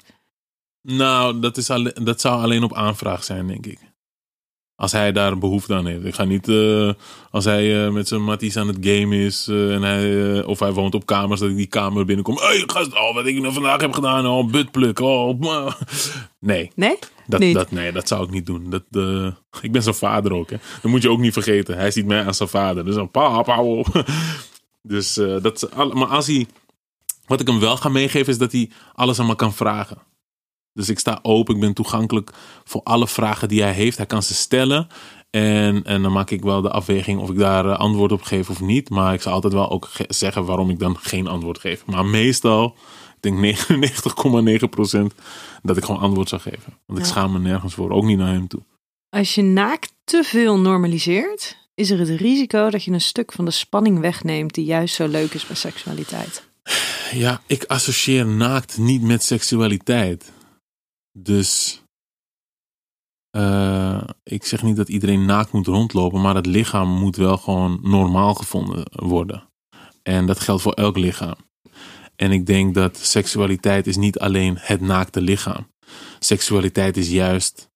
Nou, 0.81 1.39
dat, 1.39 1.57
is 1.57 1.69
alleen, 1.69 1.93
dat 2.03 2.21
zou 2.21 2.41
alleen 2.41 2.63
op 2.63 2.73
aanvraag 2.73 3.23
zijn, 3.23 3.47
denk 3.47 3.65
ik. 3.65 3.79
Als 4.79 4.91
hij 4.91 5.11
daar 5.11 5.31
een 5.31 5.39
behoefte 5.39 5.73
aan 5.73 5.85
heeft. 5.85 6.05
Ik 6.05 6.15
ga 6.15 6.23
niet, 6.23 6.47
uh, 6.47 6.91
als 7.31 7.45
hij 7.45 7.85
uh, 7.85 7.91
met 7.91 8.07
zijn 8.07 8.23
matties 8.23 8.57
aan 8.57 8.67
het 8.67 8.77
game 8.81 9.25
is. 9.25 9.47
Uh, 9.47 9.73
en 9.75 9.81
hij, 9.81 10.43
of 10.43 10.59
hij 10.59 10.71
woont 10.71 10.95
op 10.95 11.05
kamers, 11.05 11.39
dat 11.39 11.49
ik 11.49 11.55
die 11.55 11.67
kamer 11.67 12.05
binnenkom. 12.05 12.35
Hé, 12.35 12.45
hey, 12.45 12.63
gast, 12.65 12.93
oh, 12.93 13.13
wat 13.13 13.25
ik 13.25 13.41
nou 13.41 13.53
vandaag 13.53 13.81
heb 13.81 13.93
gedaan. 13.93 14.27
Oh, 14.27 14.51
buttpluk. 14.51 14.99
Oh, 14.99 15.39
nee. 16.39 16.71
Nee? 16.75 16.99
Dat, 17.27 17.39
niet. 17.39 17.55
dat, 17.55 17.71
nee, 17.71 17.91
dat 17.91 18.07
zou 18.07 18.23
ik 18.23 18.29
niet 18.29 18.45
doen. 18.45 18.69
Dat, 18.69 18.83
ik 19.61 19.71
ben 19.71 19.83
zijn 19.83 19.95
vader 19.95 20.33
ook. 20.33 20.49
Hè. 20.49 20.57
Dat 20.81 20.91
moet 20.91 21.01
je 21.01 21.09
ook 21.09 21.19
niet 21.19 21.33
vergeten. 21.33 21.77
Hij 21.77 21.91
ziet 21.91 22.05
mij 22.05 22.25
als 22.25 22.37
zijn 22.37 22.49
vader. 22.49 22.85
Dus 22.85 22.95
een 22.95 23.11
pa, 23.11 23.43
hou 23.43 23.77
op. 23.79 24.03
Dus 24.81 25.13
dat, 25.41 25.69
maar 25.93 26.07
als 26.07 26.27
hij, 26.27 26.47
wat 27.25 27.39
ik 27.39 27.47
hem 27.47 27.59
wel 27.59 27.77
ga 27.77 27.89
meegeven, 27.89 28.31
is 28.31 28.37
dat 28.37 28.51
hij 28.51 28.69
alles 28.93 29.19
aan 29.19 29.27
me 29.27 29.35
kan 29.35 29.53
vragen. 29.53 29.97
Dus 30.79 30.89
ik 30.89 30.99
sta 30.99 31.19
open, 31.21 31.55
ik 31.55 31.61
ben 31.61 31.73
toegankelijk 31.73 32.31
voor 32.63 32.81
alle 32.83 33.07
vragen 33.07 33.47
die 33.47 33.61
hij 33.61 33.71
heeft. 33.71 33.97
Hij 33.97 34.05
kan 34.05 34.23
ze 34.23 34.33
stellen. 34.33 34.87
En, 35.29 35.83
en 35.83 36.01
dan 36.01 36.11
maak 36.11 36.29
ik 36.29 36.41
wel 36.41 36.61
de 36.61 36.69
afweging 36.69 37.19
of 37.19 37.29
ik 37.29 37.37
daar 37.37 37.75
antwoord 37.75 38.11
op 38.11 38.21
geef 38.21 38.49
of 38.49 38.61
niet. 38.61 38.89
Maar 38.89 39.13
ik 39.13 39.21
zal 39.21 39.33
altijd 39.33 39.53
wel 39.53 39.69
ook 39.69 39.89
zeggen 40.07 40.45
waarom 40.45 40.69
ik 40.69 40.79
dan 40.79 40.97
geen 40.97 41.27
antwoord 41.27 41.59
geef. 41.59 41.85
Maar 41.85 42.05
meestal, 42.05 42.75
ik 43.21 43.31
denk 43.41 43.57
99,9% 43.57 45.15
dat 45.63 45.77
ik 45.77 45.85
gewoon 45.85 46.01
antwoord 46.01 46.29
zou 46.29 46.41
geven. 46.41 46.77
Want 46.85 46.99
ik 46.99 47.05
ja. 47.05 47.11
schaam 47.11 47.31
me 47.31 47.39
nergens 47.39 47.73
voor, 47.73 47.91
ook 47.91 48.03
niet 48.03 48.17
naar 48.17 48.33
hem 48.33 48.47
toe. 48.47 48.61
Als 49.09 49.35
je 49.35 49.41
naakt 49.41 49.93
te 50.03 50.23
veel 50.23 50.59
normaliseert, 50.59 51.57
is 51.75 51.89
er 51.89 51.99
het 51.99 52.09
risico 52.09 52.69
dat 52.69 52.83
je 52.83 52.91
een 52.91 53.01
stuk 53.01 53.31
van 53.31 53.45
de 53.45 53.51
spanning 53.51 53.99
wegneemt 53.99 54.53
die 54.53 54.65
juist 54.65 54.95
zo 54.95 55.07
leuk 55.07 55.33
is 55.33 55.47
bij 55.47 55.55
seksualiteit. 55.55 56.47
Ja, 57.11 57.41
ik 57.47 57.63
associeer 57.63 58.25
naakt 58.25 58.77
niet 58.77 59.01
met 59.01 59.23
seksualiteit. 59.23 60.31
Dus 61.21 61.81
uh, 63.37 64.03
ik 64.23 64.45
zeg 64.45 64.63
niet 64.63 64.75
dat 64.75 64.89
iedereen 64.89 65.25
naakt 65.25 65.51
moet 65.51 65.67
rondlopen, 65.67 66.21
maar 66.21 66.35
het 66.35 66.45
lichaam 66.45 66.89
moet 66.89 67.15
wel 67.15 67.37
gewoon 67.37 67.79
normaal 67.81 68.33
gevonden 68.33 68.83
worden. 68.91 69.49
En 70.03 70.25
dat 70.25 70.39
geldt 70.39 70.61
voor 70.61 70.73
elk 70.73 70.97
lichaam. 70.97 71.35
En 72.15 72.31
ik 72.31 72.45
denk 72.45 72.75
dat 72.75 72.97
seksualiteit 72.97 73.87
is 73.87 73.97
niet 73.97 74.19
alleen 74.19 74.55
het 74.59 74.81
naakte 74.81 75.21
lichaam. 75.21 75.67
Seksualiteit 76.19 76.97
is 76.97 77.09
juist 77.09 77.69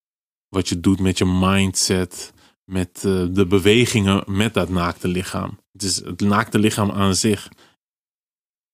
wat 0.49 0.69
je 0.69 0.79
doet 0.79 0.99
met 0.99 1.17
je 1.17 1.25
mindset, 1.25 2.34
met 2.65 3.03
uh, 3.06 3.27
de 3.32 3.47
bewegingen 3.47 4.23
met 4.25 4.53
dat 4.53 4.69
naakte 4.69 5.08
lichaam. 5.08 5.60
Het, 5.71 5.84
is, 5.84 5.95
het 5.95 6.19
naakte 6.19 6.60
lichaam 6.60 6.91
aan 6.91 7.15
zich 7.15 7.49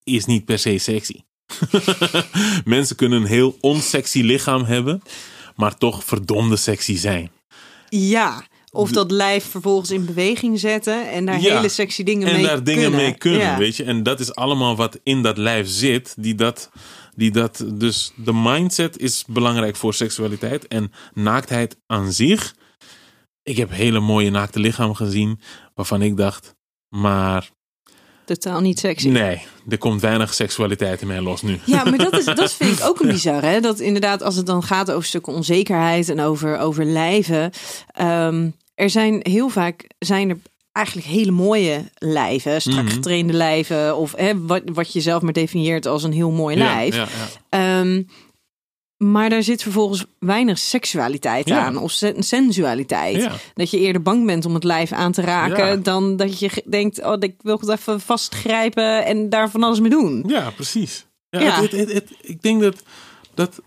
is 0.04 0.26
niet 0.26 0.46
per 0.46 0.60
se 0.60 0.78
sexy. 0.78 1.22
Mensen 2.66 2.96
kunnen 2.96 3.22
een 3.22 3.28
heel 3.28 3.58
onsexy 3.62 4.22
lichaam 4.22 4.64
hebben, 4.64 5.02
maar 5.56 5.78
toch 5.78 6.04
verdomde 6.04 6.56
sexy 6.56 6.98
zijn. 6.98 7.32
Ja, 7.90 8.44
of 8.72 8.92
dat 8.92 9.12
lijf 9.12 9.46
vervolgens 9.46 9.92
in 9.92 10.06
beweging 10.06 10.60
zetten 10.60 11.12
en 11.12 11.26
daar 11.26 11.42
ja, 11.42 11.56
hele 11.56 11.70
sexy 11.70 12.04
dingen 12.04 12.28
en 12.28 12.34
mee 12.36 12.44
daar 12.46 12.64
dingen 12.64 12.92
mee 12.92 13.18
kunnen, 13.18 13.40
Ja. 13.40 13.58
weet 13.58 13.76
je. 13.76 13.84
En 13.84 14.04
dat 14.04 14.20
is 14.20 14.36
allemaal 14.36 14.76
wat 14.76 15.00
in 15.04 15.22
dat 15.22 15.38
lijf 15.38 15.68
zit, 15.68 16.14
die 16.18 16.36
dat, 16.36 16.70
die 17.16 17.32
dat, 17.32 17.66
dus 17.74 18.12
de 18.16 18.34
mindset 18.34 18.98
is 18.98 19.24
belangrijk 19.28 19.76
voor 19.76 19.94
seksualiteit 19.94 20.68
en 20.68 20.92
naaktheid 21.14 21.78
aan 21.88 22.12
zich. 22.12 22.56
Ik 23.44 23.58
heb 23.58 23.72
hele 23.72 24.00
mooie 24.00 24.30
naakte 24.32 24.60
lichamen 24.60 24.96
gezien, 24.96 25.40
waarvan 25.76 26.02
ik 26.02 26.18
dacht, 26.18 26.56
maar 26.90 27.50
Totaal 28.38 28.60
niet 28.62 28.80
sexy. 28.80 29.08
nee, 29.08 29.42
er 29.70 29.78
komt 29.78 30.02
weinig 30.02 30.34
seksualiteit 30.34 31.02
in 31.02 31.08
mij 31.08 31.22
los 31.22 31.42
nu. 31.42 31.60
Ja, 31.66 31.84
maar 31.84 31.98
dat, 31.98 32.18
is, 32.18 32.26
dat 32.44 32.54
vind 32.54 32.80
ik 32.80 32.86
ook 32.86 33.00
een 33.00 33.08
bizar. 33.08 33.42
Hè? 33.42 33.60
Dat 33.60 33.80
inderdaad, 33.80 34.24
als 34.24 34.36
het 34.36 34.46
dan 34.46 34.64
gaat 34.64 34.92
over 34.92 35.06
stukken 35.08 35.34
onzekerheid 35.34 36.10
en 36.10 36.20
over, 36.22 36.58
over 36.58 36.86
lijven. 36.86 37.52
ehm, 37.92 38.50
er 38.76 38.90
zijn 38.90 39.20
heel 39.24 39.50
vaak 39.50 39.88
zijn 40.00 40.30
er 40.30 40.38
eigenlijk 40.72 41.08
hele 41.08 41.32
mooie 41.32 41.84
lijven, 41.98 42.62
strak 42.62 42.84
Mhm. 42.84 42.94
getrainde 42.94 43.34
lijven. 43.34 43.98
Of 43.98 44.14
hè, 44.16 44.46
wat, 44.46 44.62
wat 44.74 44.94
je 44.94 45.02
zelf 45.02 45.22
maar 45.22 45.34
definieert 45.34 45.86
als 45.86 46.04
een 46.04 46.14
heel 46.14 46.32
mooi 46.32 46.58
lijf. 46.58 46.96
Ja, 46.96 47.02
ja, 47.02 47.08
ja. 47.60 47.80
Ehm, 47.80 48.02
maar 49.04 49.30
daar 49.30 49.44
zit 49.44 49.62
vervolgens 49.64 50.06
weinig 50.20 50.58
seksualiteit 50.58 51.48
Ja. 51.48 51.66
aan 51.66 51.78
of 51.78 51.92
sen- 51.92 52.24
sensualiteit. 52.24 53.16
Ja. 53.16 53.32
Dat 53.54 53.70
je 53.72 53.80
eerder 53.80 54.02
bang 54.02 54.26
bent 54.26 54.46
om 54.46 54.54
het 54.54 54.64
lijf 54.64 54.92
aan 54.92 55.12
te 55.12 55.22
raken 55.22 55.68
Ja. 55.68 55.76
dan 55.76 56.16
dat 56.18 56.40
je 56.40 56.64
denkt: 56.66 57.04
oh, 57.04 57.16
ik 57.20 57.36
wil 57.42 57.60
het 57.60 57.70
even 57.70 58.02
vastgrijpen 58.02 59.06
en 59.06 59.30
daar 59.30 59.50
van 59.50 59.64
alles 59.64 59.80
mee 59.80 59.90
doen. 59.90 60.24
Ja, 60.28 60.50
precies. 60.52 61.06
Ja, 61.30 61.40
Ja. 61.40 61.62
Het, 61.62 61.72
het, 61.72 61.80
het, 61.80 61.94
het- 61.94 62.18
ik 62.22 62.42
denk 62.42 62.62
dat. 62.62 62.84
dat 63.34 63.62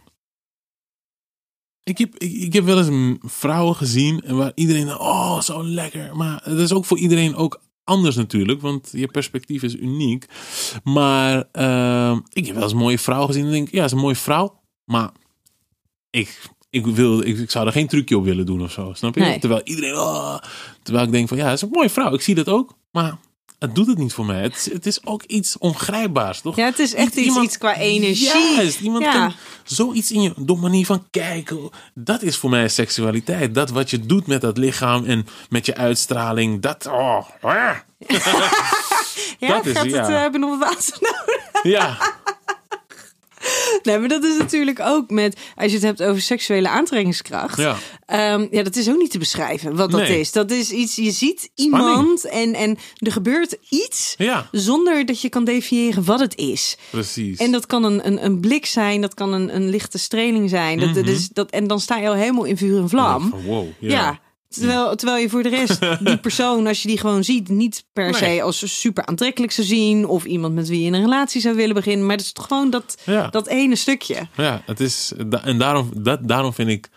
ik, 1.82 1.98
heb, 1.98 2.14
ik, 2.18 2.32
ik 2.32 2.52
heb 2.52 2.64
wel 2.64 2.78
eens 2.84 3.18
vrouwen 3.22 3.74
gezien 3.76 4.20
en 4.24 4.36
waar 4.36 4.52
iedereen. 4.54 4.88
Oh, 4.98 5.40
zo 5.40 5.64
lekker. 5.64 6.16
Maar 6.16 6.40
het 6.44 6.58
is 6.58 6.72
ook 6.72 6.84
voor 6.84 6.98
iedereen 6.98 7.34
ook 7.34 7.60
anders 7.84 8.16
natuurlijk, 8.16 8.60
want 8.60 8.88
je 8.92 9.06
perspectief 9.06 9.62
is 9.62 9.76
uniek. 9.76 10.26
Maar 10.84 11.48
ehm, 11.52 12.18
ik 12.32 12.44
heb 12.46 12.54
wel 12.54 12.62
eens 12.62 12.72
een 12.72 12.78
mooie 12.78 12.98
vrouw 12.98 13.26
gezien 13.26 13.44
en 13.44 13.50
denk 13.50 13.66
ik, 13.68 13.74
ja, 13.74 13.84
is 13.84 13.92
een 13.92 13.98
mooie 13.98 14.16
vrouw. 14.16 14.60
Maar 14.84 15.10
ik, 16.12 16.38
ik, 16.70 16.86
wil, 16.86 17.20
ik, 17.20 17.38
ik 17.38 17.50
zou 17.50 17.66
er 17.66 17.72
geen 17.72 17.86
trucje 17.88 18.16
op 18.16 18.24
willen 18.24 18.46
doen 18.46 18.62
of 18.62 18.72
zo. 18.72 18.92
Snap 18.94 19.14
je? 19.14 19.20
Nee. 19.20 19.38
Terwijl 19.38 19.60
iedereen. 19.64 19.94
oh, 19.98 20.36
terwijl 20.82 21.06
ik 21.06 21.12
denk 21.12 21.28
van 21.28 21.36
ja, 21.36 21.44
het 21.44 21.54
is 21.54 21.62
een 21.62 21.68
mooie 21.72 21.90
vrouw. 21.90 22.12
Ik 22.14 22.20
zie 22.20 22.34
dat 22.34 22.48
ook. 22.48 22.74
Maar 22.92 23.16
het 23.58 23.74
doet 23.74 23.86
het 23.86 23.98
niet 23.98 24.12
voor 24.12 24.26
mij. 24.26 24.42
Het, 24.42 24.56
is- 24.56 24.72
het 24.72 24.86
is 24.86 25.06
ook 25.06 25.22
iets 25.22 25.58
ongrijpbaars, 25.58 26.40
toch? 26.40 26.56
Ja, 26.56 26.64
het 26.64 26.78
is 26.78 26.94
echt 26.94 27.14
iets, 27.16 27.26
iemand- 27.26 27.44
iets 27.44 27.58
qua 27.58 27.76
energie. 27.76 28.54
Juist, 28.56 28.80
iemand 28.80 29.04
Ja. 29.04 29.12
kan 29.12 29.32
zoiets 29.64 30.10
in 30.12 30.20
je, 30.22 30.32
door 30.36 30.58
manier 30.58 30.86
van 30.86 31.06
kijken. 31.10 31.70
Dat 31.94 32.22
is 32.22 32.36
voor 32.36 32.50
mij 32.50 32.68
seksualiteit. 32.68 33.54
Dat 33.54 33.70
wat 33.70 33.90
je 33.90 34.00
doet 34.06 34.26
met 34.26 34.40
dat 34.40 34.58
lichaam 34.58 35.04
en 35.04 35.26
met 35.48 35.66
je 35.66 35.76
uitstraling. 35.76 36.62
Dat, 36.62 36.86
oh, 36.86 37.26
ah. 37.40 37.76
Ja, 39.38 39.48
dat 39.48 39.66
is- 39.66 39.72
gaat 39.72 39.82
het 39.84 39.92
ja. 39.92 40.08
eh, 40.08 40.20
hebben 40.20 40.40
nog 40.40 40.58
water 40.58 40.98
nodig? 41.00 41.62
ja. 41.62 41.96
Nee, 43.82 43.98
maar 43.98 44.08
dat 44.08 44.24
is 44.24 44.38
natuurlijk 44.38 44.80
ook 44.80 45.10
met, 45.10 45.36
als 45.56 45.66
je 45.66 45.76
het 45.76 45.82
hebt 45.86 46.02
over 46.02 46.22
seksuele 46.22 46.68
aantrekkingskracht. 46.68 47.56
Ja. 47.58 47.76
Ehm, 48.06 48.46
ja, 48.50 48.62
dat 48.62 48.76
is 48.76 48.88
ook 48.88 48.98
niet 48.98 49.10
te 49.10 49.18
beschrijven 49.18 49.76
wat 49.76 49.90
dat 49.90 50.00
Nee. 50.00 50.20
is. 50.20 50.32
Dat 50.32 50.50
is 50.50 50.70
iets, 50.70 50.96
je 50.96 51.10
ziet 51.10 51.50
Spanning. 51.54 51.90
iemand 51.90 52.24
en, 52.24 52.54
en 52.54 52.78
er 52.98 53.12
gebeurt 53.12 53.56
iets 53.68 54.14
Ja, 54.18 54.48
zonder 54.52 55.06
dat 55.06 55.20
je 55.20 55.28
kan 55.28 55.44
definiëren 55.44 56.04
wat 56.04 56.20
het 56.20 56.36
is. 56.36 56.76
precies. 56.90 57.38
En 57.38 57.52
dat 57.52 57.66
kan 57.66 57.84
een, 57.84 58.06
een, 58.06 58.24
een 58.24 58.40
blik 58.40 58.66
zijn, 58.66 59.00
dat 59.00 59.14
kan 59.14 59.32
een, 59.32 59.54
een 59.54 59.68
lichte 59.68 59.98
streling 59.98 60.50
zijn. 60.50 60.78
Dat, 60.78 60.94
dat 60.94 61.06
is, 61.06 61.28
dat, 61.28 61.50
en 61.50 61.66
dan 61.66 61.80
sta 61.80 61.96
je 61.98 62.08
al 62.08 62.14
helemaal 62.14 62.44
in 62.44 62.56
vuur 62.56 62.78
en 62.78 62.88
vlam. 62.88 63.34
Wow. 63.46 63.66
Ja. 63.78 64.20
Terwijl, 64.54 64.96
terwijl 64.96 65.22
je 65.22 65.28
voor 65.28 65.42
de 65.42 65.48
rest 65.48 65.78
die 66.06 66.18
persoon, 66.18 66.66
als 66.66 66.82
je 66.82 66.88
die 66.88 66.98
gewoon 66.98 67.24
ziet, 67.24 67.48
niet 67.48 67.84
per 67.92 68.10
Nee. 68.10 68.36
se 68.36 68.42
als 68.42 68.80
super 68.80 69.06
aantrekkelijk 69.06 69.52
zou 69.52 69.66
zien. 69.66 70.06
Of 70.06 70.24
iemand 70.24 70.54
met 70.54 70.68
wie 70.68 70.82
je 70.82 70.90
een 70.90 71.00
relatie 71.00 71.40
zou 71.40 71.54
willen 71.56 71.74
beginnen. 71.74 72.06
Maar 72.06 72.16
het 72.16 72.24
is 72.24 72.32
toch 72.32 72.46
gewoon 72.46 72.70
dat, 72.70 72.96
Ja. 73.06 73.28
dat 73.28 73.46
ene 73.46 73.76
stukje. 73.76 74.16
Ja, 74.36 74.62
het 74.66 74.80
is, 74.80 75.12
en 75.44 75.58
daarom, 75.58 75.90
dat, 75.96 76.28
daarom 76.28 76.52
vind 76.52 76.68
ik, 76.68 76.88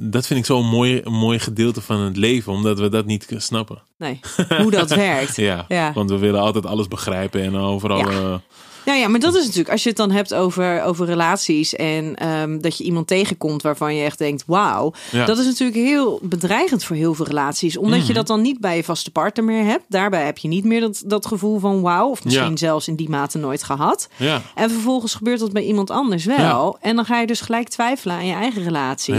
dat 0.00 0.26
vind 0.26 0.40
ik 0.40 0.46
zo'n 0.46 0.66
mooi, 0.66 1.00
een 1.04 1.12
mooi 1.12 1.38
gedeelte 1.38 1.80
van 1.80 2.00
het 2.00 2.16
leven, 2.16 2.52
omdat 2.52 2.78
we 2.78 2.88
dat 2.88 3.06
niet 3.06 3.26
kunnen 3.26 3.44
snappen. 3.44 3.82
Nee, 3.98 4.20
hoe 4.62 4.70
dat 4.70 4.90
werkt. 4.90 5.36
Ja, 5.36 5.64
Ja. 5.68 5.92
want 5.92 6.10
we 6.10 6.18
willen 6.18 6.40
altijd 6.40 6.66
alles 6.66 6.88
begrijpen 6.88 7.42
en 7.42 7.56
overal. 7.56 8.10
Ja. 8.10 8.40
Nou 8.88 9.00
ja, 9.00 9.08
maar 9.08 9.20
dat 9.20 9.34
is 9.34 9.44
natuurlijk, 9.44 9.70
als 9.70 9.82
je 9.82 9.88
het 9.88 9.98
dan 9.98 10.10
hebt 10.10 10.34
over, 10.34 10.82
over 10.82 11.06
relaties 11.06 11.74
en 11.74 12.14
ehm, 12.16 12.58
dat 12.60 12.78
je 12.78 12.84
iemand 12.84 13.06
tegenkomt 13.06 13.62
waarvan 13.62 13.94
je 13.94 14.04
echt 14.04 14.18
denkt, 14.18 14.42
wauw. 14.46 14.92
Ja. 15.10 15.24
Dat 15.24 15.38
is 15.38 15.44
natuurlijk 15.46 15.78
heel 15.78 16.18
bedreigend 16.22 16.84
voor 16.84 16.96
heel 16.96 17.14
veel 17.14 17.26
relaties. 17.26 17.76
Omdat 17.76 17.98
Mhm. 17.98 18.06
je 18.06 18.12
dat 18.12 18.26
dan 18.26 18.40
niet 18.42 18.60
bij 18.60 18.76
je 18.76 18.84
vaste 18.84 19.10
partner 19.10 19.44
meer 19.44 19.64
hebt. 19.64 19.84
Daarbij 19.88 20.24
heb 20.24 20.38
je 20.38 20.48
niet 20.48 20.64
meer 20.64 20.80
dat, 20.80 21.02
dat 21.06 21.26
gevoel 21.26 21.58
van 21.58 21.80
wauw. 21.80 22.08
Of 22.08 22.24
misschien 22.24 22.50
Ja. 22.50 22.56
zelfs 22.56 22.88
in 22.88 22.94
die 22.96 23.08
mate 23.08 23.38
nooit 23.38 23.62
gehad. 23.62 24.08
Ja. 24.16 24.42
En 24.54 24.70
vervolgens 24.70 25.14
gebeurt 25.14 25.40
dat 25.40 25.52
bij 25.52 25.64
iemand 25.64 25.90
anders 25.90 26.24
wel. 26.24 26.78
En 26.80 26.96
dan 26.96 27.04
ga 27.04 27.20
je 27.20 27.26
dus 27.26 27.40
gelijk 27.40 27.68
twijfelen 27.68 28.16
aan 28.16 28.26
je 28.26 28.34
eigen 28.34 28.62
relatie. 28.62 29.14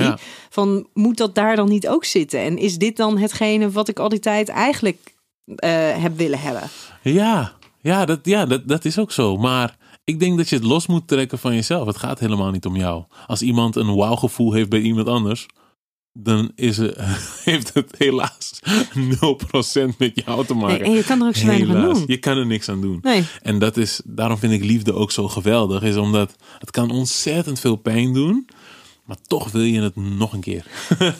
Van 0.49 0.87
moet 0.93 1.17
dat 1.17 1.35
daar 1.35 1.55
dan 1.55 1.69
niet 1.69 1.87
ook 1.87 2.05
zitten? 2.05 2.39
En 2.39 2.57
is 2.57 2.77
dit 2.77 2.97
dan 2.97 3.17
hetgene 3.17 3.71
wat 3.71 3.87
ik 3.87 3.99
al 3.99 4.09
die 4.09 4.19
tijd 4.19 4.49
eigenlijk 4.49 4.97
eh, 5.55 5.71
heb 5.97 6.17
willen 6.17 6.39
hebben? 6.39 6.63
Ja, 7.01 7.53
ja, 7.81 8.05
dat, 8.05 8.19
ja 8.23 8.45
dat, 8.45 8.67
dat 8.67 8.85
is 8.85 8.97
ook 8.97 9.11
zo. 9.11 9.37
Maar 9.37 9.77
ik 10.03 10.19
denk 10.19 10.37
dat 10.37 10.49
je 10.49 10.55
het 10.55 10.65
los 10.65 10.87
moet 10.87 11.07
trekken 11.07 11.39
van 11.39 11.55
jezelf. 11.55 11.87
Het 11.87 11.97
gaat 11.97 12.19
helemaal 12.19 12.51
niet 12.51 12.65
om 12.65 12.75
jou. 12.75 13.03
Als 13.27 13.41
iemand 13.41 13.75
een 13.75 13.95
wauw-gevoel 13.95 14.53
heeft 14.53 14.69
bij 14.69 14.81
iemand 14.81 15.07
anders, 15.07 15.47
dan 16.13 16.51
is 16.55 16.77
het, 16.77 16.95
heeft 17.49 17.73
het 17.73 17.95
helaas 17.97 18.59
0% 18.63 19.97
met 19.97 20.21
jou 20.25 20.45
te 20.45 20.53
maken. 20.53 20.79
Nee, 20.79 20.89
en 20.89 20.91
je 20.91 21.03
kan 21.03 21.21
er 21.21 21.27
ook 21.27 21.35
zo 21.35 21.45
weinig 21.45 21.75
aan 21.75 21.93
doen. 21.93 22.03
Je 22.07 22.17
kan 22.17 22.37
er 22.37 22.45
niks 22.45 22.69
aan 22.69 22.81
doen. 22.81 22.99
Nee. 23.01 23.23
En 23.41 23.59
dat 23.59 23.77
is, 23.77 24.01
daarom 24.05 24.37
vind 24.37 24.53
ik 24.53 24.63
liefde 24.63 24.93
ook 24.93 25.11
zo 25.11 25.27
geweldig. 25.27 25.83
Is 25.83 25.95
omdat 25.95 26.35
het 26.57 26.71
kan 26.71 26.91
ontzettend 26.91 27.59
veel 27.59 27.75
pijn 27.75 28.13
doen. 28.13 28.49
Maar 29.09 29.17
toch 29.27 29.51
wil 29.51 29.61
je 29.61 29.81
het 29.81 29.95
nog 29.95 30.33
een 30.33 30.39
keer. 30.39 30.65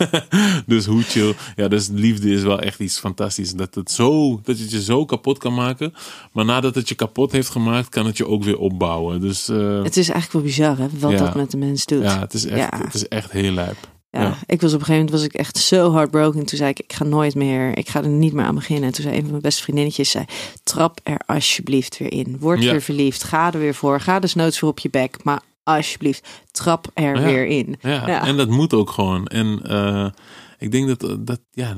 dus 0.66 0.86
hoe 0.86 1.02
chill. 1.04 1.34
Ja, 1.56 1.68
dus 1.68 1.88
liefde 1.92 2.32
is 2.32 2.42
wel 2.42 2.60
echt 2.60 2.80
iets 2.80 3.00
fantastisch. 3.00 3.54
Dat 3.54 3.76
het, 3.76 3.92
zo, 3.92 4.40
dat 4.44 4.58
het 4.58 4.72
je 4.72 4.82
zo 4.84 5.06
kapot 5.06 5.38
kan 5.38 5.54
maken. 5.54 5.94
Maar 6.32 6.46
nadat 6.46 6.76
het 6.76 6.90
je 6.90 6.96
kapot 6.96 7.32
heeft 7.32 7.50
gemaakt, 7.50 7.90
kan 7.90 8.06
het 8.06 8.18
je 8.18 8.28
ook 8.28 8.44
weer 8.44 8.58
opbouwen. 8.58 9.22
Dus 9.22 9.48
eh, 9.50 9.84
Het 9.84 9.98
is 9.98 10.10
eigenlijk 10.10 10.32
wel 10.32 10.42
bizar 10.42 10.78
hè, 10.78 10.88
wat 11.00 11.12
Ja. 11.12 11.18
dat 11.18 11.36
met 11.36 11.52
de 11.52 11.58
mens 11.58 11.86
doet. 11.86 12.04
ja, 12.04 12.20
het 12.20 12.34
is, 12.34 12.46
echt, 12.46 12.58
Ja. 12.72 12.80
het 12.84 12.94
is 12.94 13.08
echt 13.08 13.32
heel 13.32 13.52
lijp. 13.52 13.78
Ja, 14.12 14.22
Ja. 14.22 14.38
ik 14.46 14.62
was 14.62 14.74
op 14.74 14.80
een 14.80 14.86
gegeven 14.86 15.06
moment 15.06 15.10
was 15.12 15.24
ik 15.24 15.34
echt 15.34 15.58
zo 15.58 15.94
heartbroken. 15.94 16.46
Toen 16.46 16.58
zei 16.58 16.70
ik, 16.70 16.80
ik 16.80 16.94
ga 16.94 17.04
nooit 17.04 17.36
meer, 17.36 17.78
ik 17.78 17.90
ga 17.90 18.04
er 18.04 18.10
niet 18.10 18.34
meer 18.34 18.46
aan 18.46 18.56
beginnen. 18.56 18.84
En 18.86 18.92
toen 18.94 19.04
zei 19.04 19.16
een 19.16 19.22
van 19.22 19.30
mijn 19.30 19.42
beste 19.42 19.62
vriendinnetjes, 19.64 20.12
zei, 20.12 20.26
trap 20.64 21.00
er 21.04 21.20
alsjeblieft 21.26 21.98
weer 21.98 22.12
in. 22.12 22.38
Word 22.40 22.64
Ja. 22.64 22.72
weer 22.72 22.82
verliefd, 22.82 23.24
ga 23.24 23.54
er 23.54 23.60
weer 23.60 23.76
voor. 23.76 24.00
Ga 24.00 24.20
dus 24.20 24.34
noods 24.36 24.60
voor 24.60 24.70
op 24.70 24.80
je 24.80 24.90
bek, 24.90 25.24
maar 25.24 25.42
alsjeblieft, 25.76 26.28
trap 26.52 26.88
er 26.94 27.16
Ja. 27.16 27.22
weer 27.24 27.46
in. 27.46 27.76
Ja, 27.82 28.08
Ja. 28.08 28.26
en 28.26 28.38
dat 28.38 28.50
moet 28.50 28.74
ook 28.74 28.90
gewoon. 28.90 29.26
En 29.28 29.60
eh, 29.64 30.10
ik 30.58 30.72
denk 30.72 31.00
dat, 31.00 31.28
dat 31.28 31.40
ja... 31.52 31.76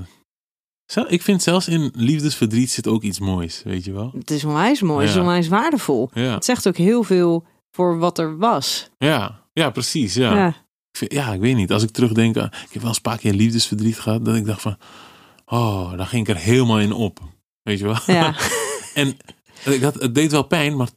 Ik 1.08 1.22
vind 1.22 1.42
zelfs 1.44 1.68
in 1.68 1.92
liefdesverdriet 1.96 2.72
zit 2.72 2.88
ook 2.88 3.04
iets 3.04 3.20
moois, 3.20 3.62
weet 3.64 3.86
je 3.86 3.92
wel? 3.92 4.12
Het 4.18 4.32
is 4.32 4.44
onwijs 4.46 4.82
mooi, 4.82 5.06
het 5.06 5.16
is 5.16 5.22
onwijs 5.22 5.48
waardevol. 5.48 6.10
Ja, 6.14 6.34
Het 6.34 6.46
zegt 6.46 6.68
ook 6.68 6.78
heel 6.78 7.04
veel 7.04 7.46
voor 7.72 7.98
wat 8.00 8.18
er 8.20 8.38
was. 8.38 8.90
ja, 8.98 9.42
ja 9.54 9.70
precies. 9.70 10.14
Ja. 10.14 10.36
Ja. 10.36 10.48
Ik 10.48 10.98
vind- 10.98 11.12
ja, 11.14 11.34
ik 11.34 11.40
weet 11.40 11.56
niet. 11.56 11.72
Als 11.72 11.84
ik 11.84 11.90
terugdenk, 11.92 12.36
ik 12.36 12.42
heb 12.42 12.74
wel 12.74 12.86
eens 12.88 12.96
een 12.96 13.02
paar 13.02 13.18
keer 13.18 13.34
liefdesverdriet 13.34 14.00
gehad, 14.00 14.26
dat 14.26 14.36
ik 14.36 14.46
dacht 14.46 14.62
van, 14.62 14.78
oh, 15.46 15.98
daar 15.98 16.06
ging 16.08 16.28
ik 16.28 16.36
er 16.36 16.42
helemaal 16.42 16.80
in 16.80 16.92
op. 16.94 17.20
Weet 17.64 17.80
je 17.80 17.86
wel? 17.86 17.98
Ja. 18.06 18.36
en 18.94 19.18
ik 19.66 19.82
had, 19.82 19.94
het 19.94 20.16
deed 20.16 20.32
wel 20.32 20.44
pijn, 20.44 20.76
maar 20.76 20.90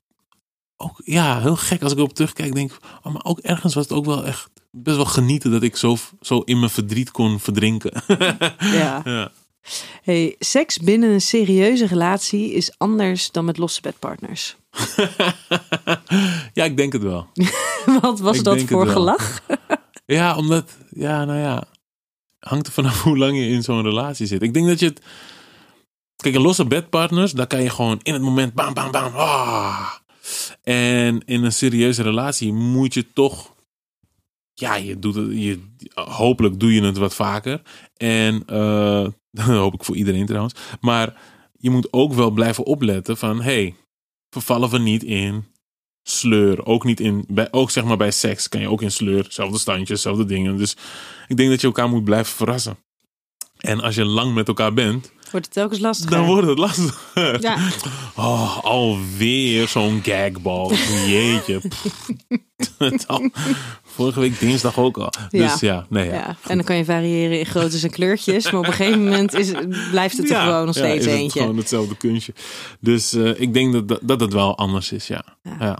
ook, 0.76 1.00
ja, 1.04 1.40
heel 1.40 1.56
gek 1.56 1.82
als 1.82 1.92
ik 1.92 1.98
erop 1.98 2.14
terugkijk, 2.14 2.54
denk 2.54 2.72
ik, 2.72 2.78
oh, 3.02 3.12
maar 3.12 3.24
ook 3.24 3.38
ergens 3.38 3.74
was 3.74 3.84
het 3.84 3.92
ook 3.92 4.04
wel 4.04 4.24
echt 4.24 4.50
best 4.70 4.96
wel 4.96 5.04
genieten 5.04 5.50
dat 5.50 5.62
ik 5.62 5.76
zo, 5.76 5.96
zo 6.20 6.40
in 6.40 6.58
mijn 6.58 6.70
verdriet 6.70 7.10
kon 7.10 7.40
verdrinken. 7.40 8.02
ja. 8.58 9.00
ja. 9.04 9.32
Hey, 10.02 10.36
seks 10.38 10.78
binnen 10.78 11.10
een 11.10 11.20
serieuze 11.20 11.86
relatie 11.86 12.52
is 12.52 12.78
anders 12.78 13.30
dan 13.30 13.44
met 13.44 13.58
losse 13.58 13.80
bedpartners. 13.80 14.56
ja, 16.52 16.64
ik 16.64 16.76
denk 16.76 16.92
het 16.92 17.02
wel. 17.02 17.26
Wat 18.00 18.20
was 18.20 18.38
Ik 18.38 18.44
dat 18.44 18.62
voor 18.62 18.86
gelach? 18.86 19.40
Ja, 20.06 20.36
omdat, 20.36 20.76
ja, 20.90 21.24
nou 21.24 21.38
ja, 21.38 21.64
hangt 22.38 22.66
er 22.66 22.72
vanaf 22.72 23.02
hoe 23.02 23.18
lang 23.18 23.36
je 23.36 23.48
in 23.48 23.62
zo'n 23.62 23.82
relatie 23.82 24.26
zit. 24.26 24.42
Ik 24.42 24.54
denk 24.54 24.66
dat 24.66 24.80
je 24.80 24.86
het, 24.86 25.00
kijk, 26.16 26.34
losse 26.34 26.66
bedpartners, 26.66 27.32
daar 27.32 27.46
kan 27.46 27.62
je 27.62 27.70
gewoon 27.70 28.00
in 28.02 28.12
het 28.12 28.22
moment, 28.22 28.54
bam, 28.54 28.74
bam, 28.74 28.90
bam, 28.90 29.14
ah. 29.14 29.92
En 30.62 31.22
in 31.24 31.44
een 31.44 31.52
serieuze 31.52 32.02
relatie 32.02 32.52
moet 32.52 32.94
je 32.94 33.12
toch, 33.12 33.54
ja, 34.54 34.74
je 34.74 34.98
doet 34.98 35.14
het, 35.14 35.26
je, 35.30 35.60
hopelijk 35.94 36.60
doe 36.60 36.74
je 36.74 36.82
het 36.82 36.96
wat 36.96 37.14
vaker. 37.14 37.62
En, 37.96 38.42
eh, 38.46 39.06
dat 39.30 39.46
hoop 39.46 39.74
ik 39.74 39.84
voor 39.84 39.96
iedereen 39.96 40.26
trouwens. 40.26 40.54
Maar 40.80 41.20
je 41.52 41.70
moet 41.70 41.92
ook 41.92 42.12
wel 42.12 42.30
blijven 42.30 42.64
opletten 42.64 43.16
van, 43.16 43.42
hey, 43.42 43.74
vervallen 44.30 44.70
we 44.70 44.78
niet 44.78 45.02
in 45.02 45.44
sleur. 46.02 46.66
Ook 46.66 46.84
niet 46.84 47.00
in, 47.00 47.24
bij, 47.28 47.48
ook 47.50 47.70
zeg 47.70 47.84
maar 47.84 47.96
bij 47.96 48.10
seks 48.10 48.48
kan 48.48 48.60
je 48.60 48.70
ook 48.70 48.82
in 48.82 48.90
sleur. 48.90 49.26
Zelfde 49.28 49.58
standjes, 49.58 50.02
zelfde 50.02 50.24
dingen. 50.24 50.56
Dus 50.56 50.76
ik 51.28 51.36
denk 51.36 51.50
dat 51.50 51.60
je 51.60 51.66
elkaar 51.66 51.88
moet 51.88 52.04
blijven 52.04 52.34
verrassen. 52.34 52.76
En 53.58 53.80
als 53.80 53.94
je 53.94 54.04
lang 54.04 54.34
met 54.34 54.48
elkaar 54.48 54.74
bent, 54.74 55.12
Wordt 55.34 55.46
het 55.48 55.54
telkens 55.54 55.80
lastiger? 55.80 56.16
dan 56.16 56.26
wordt 56.26 56.46
het 56.48 56.58
lastiger. 56.58 57.40
Ja, 57.42 57.58
Oh, 58.16 58.64
alweer 58.64 59.68
zo'n 59.68 60.00
gagbal. 60.04 60.72
Jeetje. 61.06 61.60
Al- 63.06 63.30
Vorige 63.94 64.20
week 64.20 64.38
dinsdag 64.40 64.78
ook 64.78 64.98
al. 64.98 65.12
Dus 65.28 65.60
ja, 65.60 65.86
nee, 65.88 66.06
ja. 66.06 66.12
ja. 66.14 66.36
En 66.46 66.56
dan 66.56 66.64
kan 66.64 66.76
je 66.76 66.84
variëren 66.84 67.38
in 67.38 67.46
groottes 67.46 67.82
en 67.82 67.90
kleurtjes. 67.90 68.44
Maar 68.50 68.60
op 68.60 68.66
een 68.66 68.72
gegeven 68.72 69.04
moment 69.04 69.32
is, 69.34 69.52
blijft 69.90 70.16
het 70.16 70.30
er 70.30 70.36
Ja, 70.36 70.44
gewoon 70.44 70.66
nog 70.66 70.74
ja, 70.74 70.80
steeds 70.84 71.04
is 71.06 71.12
het 71.12 71.20
eentje. 71.20 71.40
gewoon 71.40 71.56
hetzelfde 71.56 71.96
kunstje. 71.96 72.34
Dus 72.80 73.12
eh, 73.12 73.40
ik 73.40 73.54
denk 73.54 73.72
dat, 73.72 73.88
dat, 73.88 74.00
dat 74.02 74.20
het 74.20 74.32
wel 74.32 74.56
anders 74.58 74.92
is, 74.92 75.06
ja. 75.06 75.24
Ja. 75.42 75.56
ja. 75.60 75.78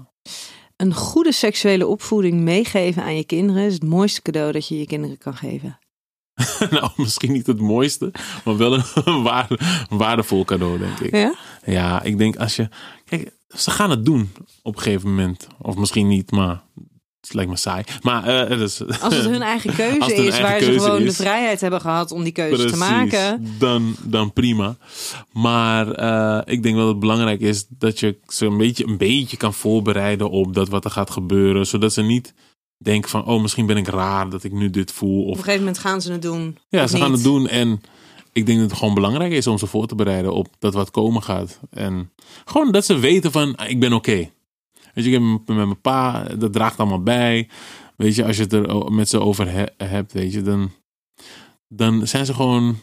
Een 0.77 0.95
goede 0.95 1.33
seksuele 1.33 1.87
opvoeding 1.87 2.41
meegeven 2.41 3.03
aan 3.03 3.17
je 3.17 3.25
kinderen 3.25 3.63
is 3.63 3.73
het 3.75 3.83
mooiste 3.85 4.23
cadeau 4.23 4.53
dat 4.53 4.69
je 4.69 4.79
je 4.79 4.87
kinderen 4.87 5.19
kan 5.19 5.37
geven. 5.37 5.79
nou, 6.71 6.91
misschien 6.97 7.33
niet 7.33 7.47
het 7.47 7.61
mooiste, 7.61 8.13
maar 8.45 8.57
wel 8.57 8.75
een, 9.05 9.23
waarde, 9.23 9.59
een 9.91 9.99
waardevol 9.99 10.45
cadeau, 10.45 10.79
denk 10.79 10.99
ik. 10.99 11.15
Ja? 11.15 11.35
Ja, 11.65 12.03
ik 12.03 12.19
denk 12.19 12.37
als 12.37 12.57
je. 12.57 12.69
Kijk, 13.05 13.31
ze 13.49 13.71
gaan 13.71 13.91
het 13.91 14.05
doen 14.05 14.33
op 14.63 14.77
een 14.77 14.83
gegeven 14.83 15.09
moment. 15.09 15.47
Of 15.59 15.77
misschien 15.77 16.09
niet, 16.09 16.31
maar 16.31 16.63
het 17.21 17.35
lijkt 17.35 17.51
me 17.51 17.57
saai. 17.57 17.85
Maar 18.03 18.49
eh, 18.49 18.61
Als 18.61 18.79
het 18.79 19.25
hun 19.25 19.43
eigen 19.43 19.75
keuze 19.85 20.15
hun 20.15 20.27
is, 20.27 20.39
eigen 20.39 20.43
waar 20.43 20.61
ze 20.61 20.81
gewoon 20.81 21.03
is. 21.03 21.17
de 21.17 21.23
vrijheid 21.23 21.61
hebben 21.61 21.81
gehad 21.81 22.13
om 22.13 22.23
die 22.23 22.33
keuze 22.33 22.55
precies, 22.55 22.73
te 22.73 22.79
maken. 22.79 23.47
Dan, 23.59 23.97
dan 24.03 24.33
prima. 24.33 24.77
Maar 25.33 25.91
eh, 25.93 26.55
ik 26.55 26.63
denk 26.63 26.75
wel 26.75 26.85
dat 26.85 26.93
het 26.93 27.01
belangrijk 27.01 27.41
is 27.41 27.67
dat 27.69 28.01
je 28.01 28.19
ze 28.27 28.47
een 28.47 28.57
beetje, 28.57 28.87
een 28.87 28.97
beetje 28.97 29.37
kan 29.37 29.55
voorbereiden 29.55 30.31
op 30.31 30.55
dat 30.55 30.69
wat 30.69 30.85
er 30.85 30.91
gaat 30.91 31.11
gebeuren. 31.11 31.67
Zodat 31.67 31.93
ze 31.93 32.03
niet 32.03 32.35
denken 32.77 33.11
van, 33.11 33.25
oh, 33.25 33.43
misschien 33.43 33.67
ben 33.67 33.77
ik 33.77 33.89
raar 33.89 34.31
dat 34.31 34.45
ik 34.45 34.53
nu 34.53 34.71
dit 34.71 34.93
voel. 34.93 35.23
Op 35.23 35.31
Of 35.31 35.37
een 35.37 35.43
gegeven 35.45 35.59
moment 35.65 35.79
gaan 35.79 36.01
ze 36.03 36.13
het 36.13 36.23
doen. 36.23 36.59
Ja, 36.69 36.87
ze 36.87 36.97
gaan 36.97 37.13
het 37.13 37.23
doen 37.23 37.49
en 37.49 37.81
ik 38.33 38.47
denk 38.47 38.59
dat 38.61 38.71
het 38.71 38.79
gewoon 38.79 38.95
belangrijk 38.95 39.33
is 39.33 39.47
om 39.47 39.59
ze 39.59 39.67
voor 39.67 39.87
te 39.87 39.95
bereiden 39.95 40.33
op 40.33 40.49
dat 40.59 40.75
wat 40.75 40.91
komen 40.91 41.23
gaat. 41.23 41.61
En 41.71 42.13
gewoon 42.45 42.73
dat 42.73 42.85
ze 42.85 42.99
weten 42.99 43.33
van, 43.33 43.57
ah, 43.57 43.71
ik 43.71 43.81
ben 43.81 43.93
oké. 43.93 44.31
Weet 44.95 45.05
je, 45.05 45.11
ik 45.11 45.13
heb 45.13 45.23
met 45.23 45.47
mijn 45.67 45.81
pa, 45.81 46.23
dat 46.25 46.53
draagt 46.53 46.79
allemaal 46.79 47.03
bij. 47.03 47.49
Weet 47.97 48.15
je, 48.15 48.25
als 48.25 48.37
je 48.37 48.43
het 48.43 48.53
er 48.53 48.93
met 48.93 49.09
ze 49.09 49.21
over 49.21 49.51
he- 49.51 49.87
hebt, 49.87 50.13
weet 50.13 50.33
je, 50.33 50.43
dan, 50.43 50.71
dan 51.69 52.07
zijn 52.07 52.27
ze 52.27 52.35
gewoon 52.35 52.77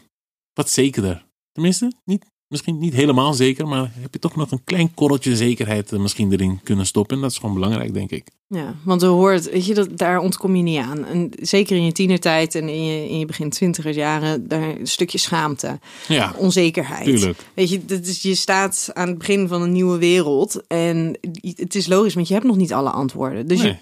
wat 0.52 0.70
zekerder. 0.70 1.26
Tenminste, 1.52 1.92
niet, 2.04 2.30
misschien 2.52 2.78
niet 2.78 2.94
helemaal 2.94 3.34
zeker, 3.34 3.68
maar 3.68 3.92
heb 4.00 4.12
je 4.12 4.18
toch 4.18 4.36
nog 4.36 4.50
een 4.50 4.64
klein 4.64 4.94
korreltje 4.94 5.36
zekerheid 5.36 5.92
eh, 5.92 5.98
misschien 5.98 6.32
erin 6.32 6.60
kunnen 6.62 6.86
stoppen. 6.86 7.16
En 7.16 7.22
dat 7.22 7.30
is 7.30 7.38
gewoon 7.38 7.54
belangrijk, 7.54 7.94
denk 7.94 8.10
ik. 8.10 8.26
Ja, 8.46 8.74
want 8.84 9.02
er 9.02 9.08
hoort, 9.08 9.50
weet 9.50 9.66
je, 9.66 9.74
dat, 9.74 9.98
daar 9.98 10.18
ontkom 10.18 10.56
je 10.56 10.62
niet 10.62 10.78
aan. 10.78 11.04
En 11.04 11.30
zeker 11.40 11.76
in 11.76 11.84
je 11.84 11.92
tienertijd 11.92 12.54
en 12.54 12.68
in 12.68 12.84
je, 12.84 13.08
in 13.08 13.18
je 13.18 13.26
begin 13.26 13.50
twintiger 13.50 13.92
jaren, 13.94 14.48
daar 14.48 14.62
een 14.62 14.86
stukje 14.86 15.18
schaamte, 15.18 15.78
Ja, 16.08 16.34
onzekerheid. 16.36 17.04
tuurlijk. 17.04 17.38
Weet 17.54 17.70
je, 17.70 17.84
dat 17.84 18.06
is, 18.06 18.22
je 18.22 18.34
staat 18.34 18.90
aan 18.92 19.08
het 19.08 19.18
begin 19.18 19.48
van 19.48 19.62
een 19.62 19.72
nieuwe 19.72 19.98
wereld 19.98 20.62
en 20.66 21.18
het 21.56 21.74
is 21.74 21.86
logisch, 21.86 22.14
want 22.14 22.28
je 22.28 22.34
hebt 22.34 22.46
nog 22.46 22.56
niet 22.56 22.72
alle 22.72 22.90
antwoorden. 22.90 23.46
Dus 23.46 23.62
je, 23.62 23.76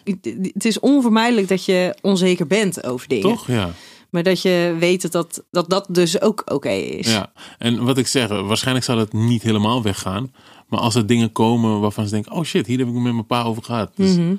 het 0.52 0.64
is 0.64 0.80
onvermijdelijk 0.80 1.48
dat 1.48 1.64
je 1.64 1.96
onzeker 2.00 2.46
bent 2.46 2.84
over 2.84 3.08
dingen. 3.08 3.28
Toch? 3.28 3.46
Ja. 3.46 3.74
Maar 4.10 4.22
dat 4.22 4.42
je 4.42 4.76
weet 4.78 5.02
dat 5.02 5.12
dat, 5.12 5.44
dat, 5.50 5.70
dat 5.70 5.86
dus 5.90 6.20
ook 6.20 6.42
oké 6.52 6.70
is. 6.70 7.06
Ja, 7.12 7.32
en 7.58 7.84
wat 7.84 7.98
ik 7.98 8.06
zeg, 8.06 8.28
waarschijnlijk 8.28 8.84
zal 8.86 8.98
het 8.98 9.12
niet 9.12 9.42
helemaal 9.42 9.82
weggaan. 9.82 10.34
Maar 10.68 10.80
als 10.80 10.94
er 10.94 11.06
dingen 11.06 11.32
komen 11.32 11.80
waarvan 11.80 12.04
ze 12.04 12.10
denken: 12.10 12.32
oh 12.32 12.44
shit, 12.44 12.66
hier 12.66 12.78
heb 12.78 12.88
ik 12.88 12.94
het 12.94 13.02
met 13.02 13.12
mijn 13.12 13.26
pa 13.26 13.42
over 13.42 13.62
gehad. 13.62 13.90
Dus 13.96 14.16
Mhm. 14.16 14.34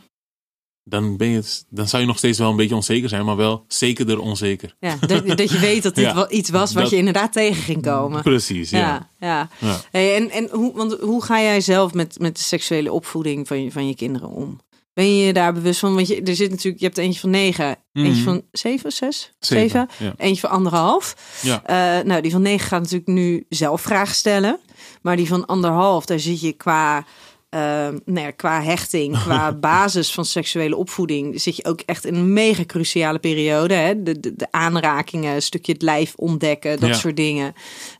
dan, 0.84 1.17
ben 1.17 1.28
je 1.28 1.43
dan 1.69 1.88
zou 1.88 2.01
je 2.01 2.07
nog 2.07 2.17
steeds 2.17 2.38
wel 2.38 2.49
een 2.49 2.55
beetje 2.55 2.76
onzeker 2.76 3.09
zijn, 3.09 3.26
maar 3.26 3.36
wel 3.36 3.65
zekerder 3.67 4.19
onzeker. 4.19 4.76
ja 4.80 4.95
dat, 5.07 5.28
dat 5.28 5.51
je 5.51 5.59
weet 5.59 5.84
dat 5.84 5.95
dit 5.95 6.05
Ja, 6.09 6.13
wel 6.15 6.32
iets 6.34 6.49
was 6.49 6.74
wat 6.74 6.89
je 6.89 6.95
inderdaad 6.95 7.34
tegen 7.34 7.63
ging 7.63 7.82
komen. 7.82 8.22
Precies, 8.22 8.69
ja. 8.69 8.80
Ja, 8.80 9.09
ja. 9.19 9.49
Ja. 9.67 9.80
Hey, 9.91 10.15
en 10.15 10.30
en 10.30 10.49
hoe, 10.51 10.74
want 10.74 10.97
hoe 10.99 11.24
ga 11.24 11.41
jij 11.41 11.61
zelf 11.61 11.93
met, 11.93 12.19
met 12.19 12.36
de 12.38 12.43
seksuele 12.43 12.91
opvoeding 12.91 13.47
van 13.47 13.63
je, 13.63 13.72
van 13.72 13.88
je 13.88 13.95
kinderen 13.95 14.30
om? 14.30 14.59
Ben 14.93 15.15
je 15.17 15.25
je 15.25 15.33
daar 15.33 15.53
bewust 15.53 15.79
van? 15.79 15.95
Want 15.95 16.07
je, 16.07 16.21
er 16.21 16.35
zit 16.35 16.49
natuurlijk, 16.49 16.79
je 16.79 16.85
hebt 16.85 16.97
eentje 16.97 17.19
van 17.19 17.29
negen, 17.29 17.75
eentje 17.93 18.11
Mhm. 18.13 18.23
van 18.23 18.41
zeven, 18.51 18.91
zes, 18.91 19.31
Zeven, 19.39 19.69
zeven, 19.69 19.89
ja. 19.99 20.13
eentje 20.17 20.41
van 20.41 20.49
anderhalf. 20.49 21.15
Ja. 21.41 21.63
Eh, 21.65 22.05
nou, 22.05 22.21
die 22.21 22.31
van 22.31 22.41
negen 22.41 22.67
gaat 22.67 22.81
natuurlijk 22.81 23.07
nu 23.09 23.45
zelf 23.49 23.81
vragen 23.81 24.15
stellen. 24.15 24.59
Maar 25.01 25.15
die 25.15 25.27
van 25.27 25.45
anderhalf, 25.45 26.05
daar 26.05 26.19
zit 26.19 26.41
je 26.41 26.51
qua 26.51 27.05
ehm, 27.49 27.97
nou 28.05 28.25
ja, 28.25 28.31
qua 28.31 28.61
hechting, 28.63 29.17
qua 29.19 29.51
basis 29.71 30.11
van 30.13 30.25
seksuele 30.25 30.75
opvoeding, 30.75 31.41
zit 31.41 31.55
je 31.55 31.65
ook 31.65 31.79
echt 31.85 32.05
in 32.05 32.15
een 32.15 32.33
mega 32.33 32.65
cruciale 32.65 33.19
periode. 33.19 33.73
Hè? 33.73 34.03
De, 34.03 34.19
de, 34.19 34.35
de 34.35 34.47
aanrakingen, 34.51 35.35
een 35.35 35.41
stukje 35.41 35.71
het 35.73 35.81
lijf 35.81 36.13
ontdekken, 36.15 36.79
dat 36.79 36.89
Ja. 36.89 36.95
soort 36.95 37.15
dingen. 37.15 37.53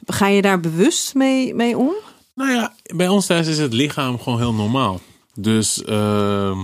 Ga 0.05 0.27
je 0.27 0.41
daar 0.41 0.59
bewust 0.59 1.13
mee, 1.13 1.53
mee 1.55 1.77
om? 1.77 1.91
Nou 2.35 2.51
ja, 2.51 2.73
bij 2.95 3.07
ons 3.07 3.25
thuis 3.25 3.47
is 3.47 3.57
het 3.57 3.73
lichaam 3.73 4.19
gewoon 4.19 4.39
heel 4.39 4.53
normaal. 4.53 4.99
Dus, 5.33 5.83
ehm, 5.83 6.59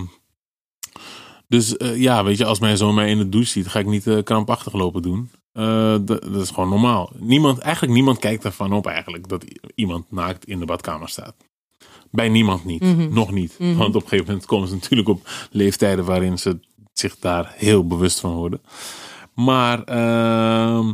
dus 1.48 1.76
eh, 1.76 2.00
ja, 2.00 2.24
weet 2.24 2.38
je, 2.38 2.44
als 2.44 2.58
mijn 2.58 2.76
zoon 2.76 2.94
mij 2.94 3.10
in 3.10 3.18
de 3.18 3.28
douche 3.28 3.50
ziet, 3.50 3.68
ga 3.68 3.78
ik 3.78 3.86
niet 3.86 4.06
eh, 4.06 4.22
krampachtig 4.22 4.72
lopen 4.72 5.02
doen. 5.02 5.30
Eh, 5.52 5.96
dat, 6.00 6.06
dat 6.06 6.42
is 6.42 6.50
gewoon 6.50 6.68
normaal. 6.68 7.12
Niemand, 7.18 7.58
eigenlijk 7.58 7.94
niemand 7.94 8.18
kijkt 8.18 8.44
ervan 8.44 8.72
op 8.72 8.86
eigenlijk 8.86 9.28
dat 9.28 9.44
iemand 9.74 10.10
naakt 10.10 10.44
in 10.44 10.58
de 10.58 10.64
badkamer 10.64 11.08
staat. 11.08 11.34
Bij 12.10 12.28
niemand 12.28 12.64
niet. 12.64 12.82
Mhm. 12.82 13.12
Nog 13.12 13.30
niet. 13.30 13.56
Want 13.58 13.94
op 13.94 14.02
een 14.02 14.08
gegeven 14.08 14.26
moment 14.26 14.46
komen 14.46 14.68
ze 14.68 14.74
natuurlijk 14.74 15.08
op 15.08 15.28
leeftijden 15.50 16.04
waarin 16.04 16.38
ze 16.38 16.58
zich 16.92 17.18
daar 17.18 17.52
heel 17.56 17.86
bewust 17.86 18.20
van 18.20 18.32
worden. 18.32 18.60
Maar 19.34 19.84
ehm, 19.84 20.92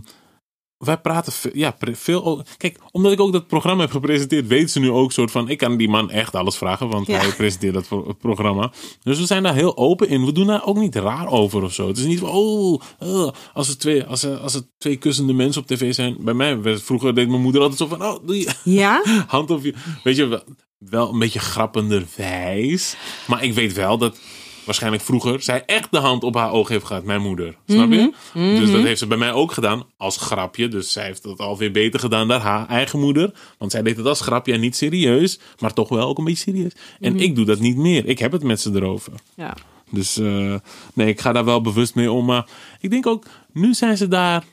wij 0.84 0.98
praten 0.98 1.32
ja, 1.52 1.76
veel 1.92 2.24
over. 2.24 2.46
Kijk, 2.56 2.78
omdat 2.90 3.12
ik 3.12 3.20
ook 3.20 3.32
dat 3.32 3.46
programma 3.46 3.82
heb 3.82 3.90
gepresenteerd, 3.90 4.46
weten 4.46 4.68
ze 4.68 4.80
nu 4.80 4.90
ook 4.90 5.12
soort 5.12 5.30
van. 5.30 5.48
Ik 5.48 5.58
kan 5.58 5.76
die 5.76 5.88
man 5.88 6.10
echt 6.10 6.34
alles 6.34 6.56
vragen, 6.56 6.88
want 6.88 7.06
Ja. 7.06 7.18
hij 7.18 7.32
presenteert 7.32 7.74
dat 7.74 7.88
pro- 7.88 8.12
programma. 8.18 8.72
Dus 9.02 9.18
we 9.18 9.26
zijn 9.26 9.42
daar 9.42 9.54
heel 9.54 9.76
open 9.76 10.08
in. 10.08 10.24
We 10.24 10.32
doen 10.32 10.46
daar 10.46 10.66
ook 10.66 10.76
niet 10.76 10.94
raar 10.96 11.28
over 11.28 11.62
of 11.62 11.74
zo. 11.74 11.86
Het 11.88 11.98
is 11.98 12.04
niet 12.04 12.18
van, 12.18 12.28
oh, 12.28 12.80
eh, 12.98 13.28
als, 13.52 13.68
er 13.68 13.78
twee, 13.78 14.04
als, 14.04 14.22
er, 14.22 14.36
als 14.36 14.54
er 14.54 14.62
twee 14.78 14.96
kussende 14.96 15.32
mensen 15.32 15.62
op 15.62 15.66
tv 15.68 15.94
zijn. 15.94 16.16
Bij 16.20 16.34
mij, 16.34 16.58
vroeger 16.78 17.14
deed 17.14 17.28
mijn 17.28 17.42
moeder 17.42 17.60
altijd 17.60 17.78
zo 17.78 17.86
van, 17.86 18.02
oh, 18.02 18.26
doe 18.26 18.38
je 18.38 18.50
Ja? 18.64 19.02
hand 19.26 19.50
op 19.50 19.64
je. 19.64 19.74
Weet 20.02 20.16
je, 20.16 20.26
wel, 20.26 20.42
wel 20.78 21.12
een 21.12 21.18
beetje 21.18 21.40
grappenderwijs. 21.40 22.96
Maar 23.26 23.44
ik 23.44 23.54
weet 23.54 23.72
wel 23.72 23.98
dat 23.98 24.18
waarschijnlijk 24.64 25.02
vroeger 25.02 25.42
zij 25.42 25.62
echt 25.66 25.90
de 25.90 25.98
hand 25.98 26.22
op 26.22 26.34
haar 26.34 26.50
oog 26.50 26.68
heeft 26.68 26.84
gehad, 26.84 27.04
mijn 27.04 27.22
moeder. 27.22 27.56
Snap 27.66 27.92
je? 27.92 28.12
Dus 28.34 28.70
dat 28.70 28.82
heeft 28.82 28.98
ze 28.98 29.06
bij 29.06 29.18
mij 29.18 29.32
ook 29.32 29.52
gedaan 29.52 29.82
als 29.96 30.16
grapje. 30.16 30.68
Dus 30.68 30.92
zij 30.92 31.04
heeft 31.04 31.22
dat 31.22 31.38
alweer 31.38 31.70
beter 31.70 32.00
gedaan 32.00 32.28
dan 32.28 32.40
haar 32.40 32.68
eigen 32.68 33.00
moeder. 33.00 33.32
Want 33.58 33.70
zij 33.70 33.82
deed 33.82 33.96
het 33.96 34.06
als 34.06 34.20
grapje 34.20 34.52
en 34.52 34.60
niet 34.60 34.76
serieus. 34.76 35.38
Maar 35.58 35.72
toch 35.72 35.88
wel 35.88 36.08
ook 36.08 36.18
een 36.18 36.24
beetje 36.24 36.52
serieus. 36.52 36.72
En 37.00 37.20
ik 37.20 37.34
doe 37.34 37.44
dat 37.44 37.58
niet 37.58 37.76
meer. 37.76 38.06
Ik 38.06 38.18
heb 38.18 38.32
het 38.32 38.42
met 38.42 38.60
ze 38.60 38.70
erover. 38.74 39.12
Ja. 39.34 39.56
Dus 39.90 40.16
eh, 40.16 40.54
nee, 40.94 41.08
ik 41.08 41.20
ga 41.20 41.32
daar 41.32 41.44
wel 41.44 41.60
bewust 41.60 41.94
mee 41.94 42.12
om. 42.12 42.24
Maar 42.24 42.46
ik 42.80 42.90
denk 42.90 43.06
ook, 43.06 43.24
nu 43.52 43.74
zijn 43.74 43.96
ze 43.96 44.08
daar. 44.08 44.44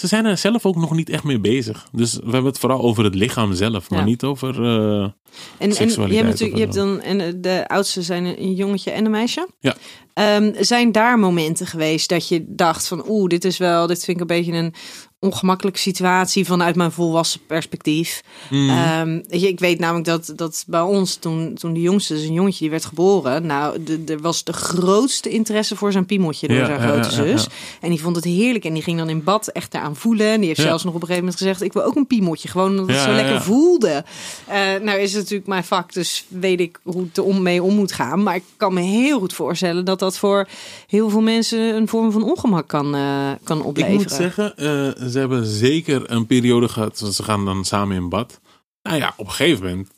Ze 0.00 0.06
zijn 0.06 0.24
er 0.24 0.38
zelf 0.38 0.66
ook 0.66 0.76
nog 0.76 0.94
niet 0.94 1.08
echt 1.08 1.24
mee 1.24 1.38
bezig. 1.40 1.88
Dus 1.92 2.14
we 2.14 2.20
hebben 2.30 2.44
het 2.44 2.58
vooral 2.58 2.80
over 2.80 3.04
het 3.04 3.14
lichaam 3.14 3.54
zelf, 3.54 3.90
maar 3.90 3.98
Ja. 3.98 4.04
niet 4.04 4.22
over. 4.24 4.54
eh, 4.64 5.02
En, 5.02 5.12
en 5.58 5.68
je 5.68 5.74
Seksualiteit 5.74 6.24
hebt 6.26 6.28
natuurlijk, 6.28 6.58
je 6.58 6.64
hebt 6.64 6.74
dan, 6.74 7.00
en 7.00 7.40
de 7.40 7.68
oudste 7.68 8.02
zijn 8.02 8.24
een 8.24 8.54
jongetje 8.54 8.90
en 8.90 9.04
een 9.04 9.10
meisje. 9.10 9.48
Ja. 9.60 9.74
Ehm, 10.14 10.52
zijn 10.62 10.92
daar 10.92 11.18
momenten 11.18 11.66
geweest 11.66 12.08
dat 12.08 12.28
je 12.28 12.44
dacht 12.48 12.86
van, 12.88 13.04
oeh, 13.08 13.28
dit 13.28 13.44
is 13.44 13.58
wel, 13.58 13.86
dit 13.86 14.04
vind 14.04 14.16
ik 14.16 14.20
een 14.30 14.36
beetje 14.36 14.52
een 14.52 14.74
ongemakkelijke 15.22 15.78
situatie 15.78 16.46
vanuit 16.46 16.76
mijn 16.76 16.92
volwassen 16.92 17.40
perspectief. 17.46 18.22
mm, 18.50 18.70
Ehm, 18.70 19.20
weet 19.28 19.40
je, 19.40 19.48
ik 19.48 19.60
weet 19.60 19.78
namelijk 19.78 20.06
dat, 20.06 20.32
dat 20.36 20.64
bij 20.66 20.80
ons, 20.80 21.14
toen, 21.14 21.54
toen 21.54 21.72
de 21.72 21.80
jongste, 21.80 22.14
dus 22.14 22.22
een 22.22 22.32
jongetje, 22.32 22.58
die 22.58 22.70
werd 22.70 22.84
geboren, 22.84 23.46
nou, 23.46 23.84
er 24.06 24.20
was 24.20 24.44
de 24.44 24.52
grootste 24.52 25.28
interesse 25.28 25.76
voor 25.76 25.92
zijn 25.92 26.06
piemeltje 26.06 26.48
door 26.48 26.56
Ja, 26.56 26.66
zijn 26.66 26.80
grote 26.80 27.16
ja, 27.16 27.24
ja, 27.24 27.36
zus. 27.36 27.46
En 27.80 27.90
die 27.90 28.00
vond 28.00 28.16
het 28.16 28.24
heerlijk 28.24 28.64
en 28.64 28.72
die 28.72 28.82
ging 28.82 28.98
dan 28.98 29.08
in 29.08 29.24
bad 29.24 29.48
echt 29.48 29.74
eraan 29.74 29.96
voelen. 29.96 30.26
En 30.26 30.38
die 30.38 30.48
heeft 30.48 30.60
zelfs 30.60 30.84
nog 30.84 30.94
op 30.94 31.00
een 31.00 31.06
gegeven 31.06 31.24
moment 31.24 31.42
gezegd, 31.42 31.62
ik 31.62 31.72
wil 31.72 31.82
ook 31.84 31.96
een 31.96 32.06
piemeltje, 32.06 32.48
gewoon 32.48 32.70
omdat 32.78 32.96
het 32.96 33.04
zo 33.04 33.12
lekker 33.12 33.42
voelde. 33.42 34.04
Eh, 34.46 34.58
nou 34.82 34.98
is 34.98 35.12
het 35.12 35.20
natuurlijk 35.22 35.48
mijn 35.48 35.64
vak, 35.64 35.92
dus 35.92 36.24
weet 36.28 36.60
ik 36.60 36.78
hoe 36.82 37.02
het 37.02 37.16
er 37.16 37.24
om 37.24 37.42
mee 37.42 37.62
om 37.62 37.74
moet 37.74 37.92
gaan. 37.92 38.22
Maar 38.22 38.34
ik 38.34 38.44
kan 38.56 38.74
me 38.74 38.80
heel 38.80 39.18
goed 39.18 39.32
voorstellen 39.32 39.84
dat 39.84 39.98
dat 39.98 40.18
voor 40.18 40.48
heel 40.86 41.08
veel 41.10 41.20
mensen 41.20 41.58
een 41.58 41.88
vorm 41.88 42.12
van 42.12 42.22
ongemak 42.22 42.68
kan, 42.68 42.94
eh, 42.94 43.30
kan 43.42 43.58
ik 43.58 43.64
opleveren. 43.64 43.96
moet 43.96 44.12
zeggen, 44.12 44.56
eh, 44.56 45.08
ze 45.10 45.18
hebben 45.18 45.46
zeker 45.46 46.10
een 46.10 46.26
periode 46.26 46.68
gehad. 46.68 46.98
Ze 46.98 47.22
gaan 47.22 47.44
dan 47.44 47.64
samen 47.64 47.96
in 47.96 48.08
bad. 48.08 48.40
Nou 48.82 48.96
ja, 48.96 49.14
op 49.16 49.26
een 49.26 49.32
gegeven 49.32 49.64
moment 49.64 49.90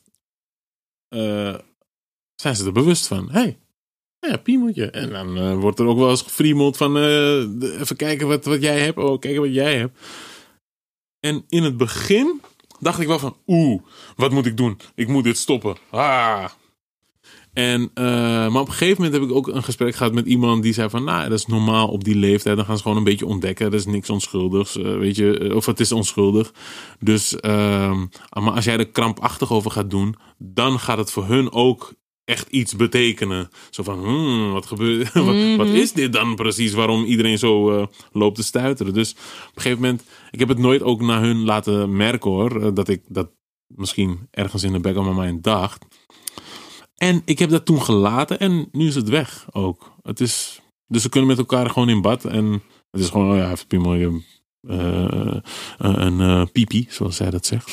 eh, 1.09 1.55
zijn 2.35 2.57
ze 2.57 2.65
er 2.65 2.73
bewust 2.73 3.07
van. 3.07 3.31
Hey, 3.31 3.59
ja, 4.19 4.37
piemeltje. 4.37 4.91
En 4.91 5.11
dan 5.11 5.37
eh, 5.37 5.55
wordt 5.59 5.79
er 5.79 5.87
ook 5.87 5.99
wel 5.99 6.11
eens 6.11 6.23
gefriemeld 6.23 6.77
van... 6.77 6.97
eh, 6.97 7.81
even 7.81 7.97
kijken 7.97 8.29
wat, 8.29 8.45
wat 8.45 8.63
jij 8.63 8.81
hebt. 8.81 8.99
Oh, 8.99 9.19
kijken 9.19 9.41
wat 9.41 9.55
jij 9.55 9.79
hebt. 9.79 9.99
En 11.21 11.45
in 11.49 11.63
het 11.63 11.77
begin 11.77 12.41
dacht 12.81 13.01
ik 13.01 13.07
wel 13.07 13.19
van... 13.19 13.37
Oeh, 13.47 13.83
wat 14.17 14.31
moet 14.31 14.47
ik 14.47 14.57
doen? 14.57 14.81
Ik 14.95 15.09
moet 15.09 15.25
dit 15.25 15.39
stoppen. 15.39 15.77
Ah. 15.91 16.51
En, 17.53 17.91
eh, 17.95 18.05
maar 18.53 18.61
op 18.61 18.67
een 18.67 18.73
gegeven 18.73 19.03
moment 19.03 19.21
heb 19.21 19.31
ik 19.31 19.37
ook 19.37 19.49
een 19.49 19.63
gesprek 19.63 19.95
gehad 19.95 20.13
met 20.13 20.27
iemand 20.27 20.63
die 20.63 20.73
zei 20.73 20.91
van... 20.91 21.05
Nou, 21.05 21.29
dat 21.29 21.39
is 21.39 21.47
normaal 21.47 21.89
op 21.89 22.05
die 22.05 22.17
leeftijd. 22.17 22.57
Dan 22.57 22.65
gaan 22.65 22.77
ze 22.77 22.83
gewoon 22.83 22.99
een 22.99 23.05
beetje 23.05 23.27
ontdekken. 23.27 23.67
Er 23.67 23.75
is 23.75 23.87
niks 23.87 24.11
onschuldigs. 24.11 24.77
eh, 24.77 24.97
weet 24.97 25.17
je, 25.17 25.39
eh, 25.39 25.57
of 25.57 25.67
het 25.67 25.81
is 25.81 25.93
onschuldig. 25.93 26.53
Dus, 27.01 27.37
ehm, 27.37 28.07
maar 28.41 28.53
als 28.53 28.65
jij 28.65 28.77
er 28.77 28.89
krampachtig 28.89 29.53
over 29.53 29.71
gaat 29.71 29.91
doen... 29.91 30.17
dan 30.39 30.79
gaat 30.79 30.99
het 30.99 31.11
voor 31.11 31.27
hun 31.27 31.53
ook 31.53 31.93
echt 32.25 32.49
iets 32.49 32.77
betekenen. 32.77 33.49
Zo 33.71 33.83
van, 33.83 33.99
hmm, 33.99 34.53
wat 34.53 34.67
gebeurt... 34.67 35.13
wat, 35.29 35.57
wat 35.57 35.69
is 35.69 35.93
dit 35.93 36.13
dan 36.13 36.35
precies? 36.35 36.73
Waarom 36.73 37.05
iedereen 37.05 37.39
zo 37.39 37.87
loopt 38.13 38.37
te 38.37 38.43
stuiteren? 38.43 38.95
Dus 38.95 39.11
op 39.13 39.17
een 39.55 39.63
gegeven 39.63 39.83
moment... 39.83 40.05
Ik 40.31 40.39
heb 40.39 40.49
het 40.49 40.59
nooit 40.59 40.83
ook 40.83 41.01
naar 41.01 41.21
hun 41.21 41.45
laten 41.45 41.97
merken 41.97 42.31
hoor. 42.31 42.75
Dat 42.75 42.89
ik 42.89 43.03
dat 43.09 43.31
misschien 43.67 44.29
ergens 44.31 44.63
in 44.63 44.73
de 44.73 44.81
back 44.81 44.97
of 44.97 45.07
my 45.07 45.25
mind 45.25 45.45
dacht. 45.45 45.85
En 47.03 47.23
ik 47.25 47.39
heb 47.39 47.51
dat 47.51 47.65
toen 47.65 47.83
gelaten 47.83 48.39
en 48.39 48.69
nu 48.73 48.87
is 48.87 48.95
het 48.95 49.09
weg 49.09 49.47
ook. 49.53 49.93
Het 50.03 50.21
is, 50.21 50.61
dus 50.87 51.03
ze 51.03 51.09
kunnen 51.09 51.29
met 51.29 51.39
elkaar 51.39 51.71
gewoon 51.71 51.89
in 51.89 52.01
bad. 52.01 52.25
En 52.25 52.63
het 52.91 53.01
is 53.01 53.09
gewoon, 53.09 53.31
oh 53.31 53.37
ja, 53.37 53.55
piemel, 53.69 53.95
je 53.95 54.23
eh, 54.61 55.37
eh, 55.37 55.43
een 55.79 56.51
pipi, 56.53 56.87
zoals 56.89 57.17
zij 57.17 57.31
dat 57.31 57.47
zegt. 57.47 57.73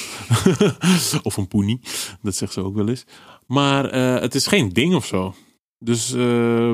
of 1.28 1.38
een 1.38 1.48
poenie, 1.48 1.80
dat 2.22 2.36
zegt 2.36 2.54
ze 2.54 2.64
ook 2.64 2.76
wel 2.76 2.88
eens. 2.88 3.06
Maar 3.46 3.94
het 4.22 4.36
is 4.36 4.48
geen 4.48 4.70
ding 4.70 4.96
of 4.96 5.06
zo. 5.06 5.36
Dus, 5.80 6.08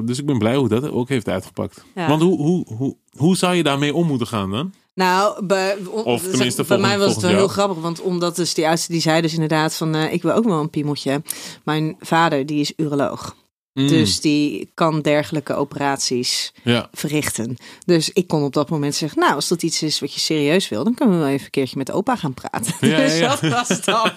dus 0.05 0.19
ik 0.19 0.25
ben 0.25 0.37
blij 0.37 0.55
hoe 0.55 0.69
dat 0.69 0.89
ook 0.89 1.09
heeft 1.09 1.29
uitgepakt. 1.29 1.85
Ja. 1.95 2.07
Want 2.07 2.21
hoe, 2.21 2.37
hoe, 2.37 2.73
hoe, 2.75 2.97
hoe 3.17 3.37
zou 3.37 3.55
je 3.55 3.63
daarmee 3.63 3.93
om 3.93 4.07
moeten 4.07 4.27
gaan 4.27 4.51
dan? 4.51 4.73
Nou, 4.95 5.45
bij, 5.45 5.77
Of 6.03 6.21
tenminste 6.21 6.63
bij 6.63 6.77
mij 6.77 6.97
was 6.97 7.11
het 7.13 7.21
wel 7.21 7.31
heel 7.31 7.47
grappig. 7.47 7.77
Want 7.77 8.01
omdat 8.01 8.35
dus 8.35 8.53
die 8.53 8.67
oudste 8.67 8.91
die 8.91 9.01
zei 9.01 9.21
dus 9.21 9.33
inderdaad 9.33 9.75
van... 9.75 9.95
eh, 9.95 10.13
ik 10.13 10.21
wil 10.21 10.33
ook 10.33 10.43
wel 10.45 10.59
een 10.59 10.69
piemeltje. 10.69 11.21
Mijn 11.63 11.95
vader 11.99 12.45
die 12.45 12.59
is 12.59 12.73
uroloog. 12.75 13.35
Mm, 13.75 13.87
Dus 13.87 14.21
die 14.21 14.71
kan 14.73 15.01
dergelijke 15.01 15.53
operaties 15.55 16.53
ja. 16.63 16.89
verrichten. 16.93 17.57
Dus 17.85 18.09
ik 18.13 18.27
kon 18.27 18.43
op 18.43 18.53
dat 18.53 18.69
moment 18.69 18.95
zeggen... 18.95 19.19
nou, 19.19 19.33
als 19.33 19.47
dat 19.47 19.63
iets 19.63 19.81
is 19.83 19.99
wat 19.99 20.13
je 20.13 20.19
serieus 20.19 20.69
wil... 20.69 20.83
dan 20.83 20.93
kunnen 20.93 21.15
we 21.15 21.21
wel 21.23 21.31
even 21.33 21.45
een 21.45 21.51
keertje 21.51 21.77
met 21.77 21.91
opa 21.91 22.15
gaan 22.15 22.33
praten. 22.33 22.73
Ja, 22.89 22.97
dus 22.97 23.17
ja. 23.17 23.35
dat 23.35 23.51
was 23.67 23.81
dan. 23.81 24.11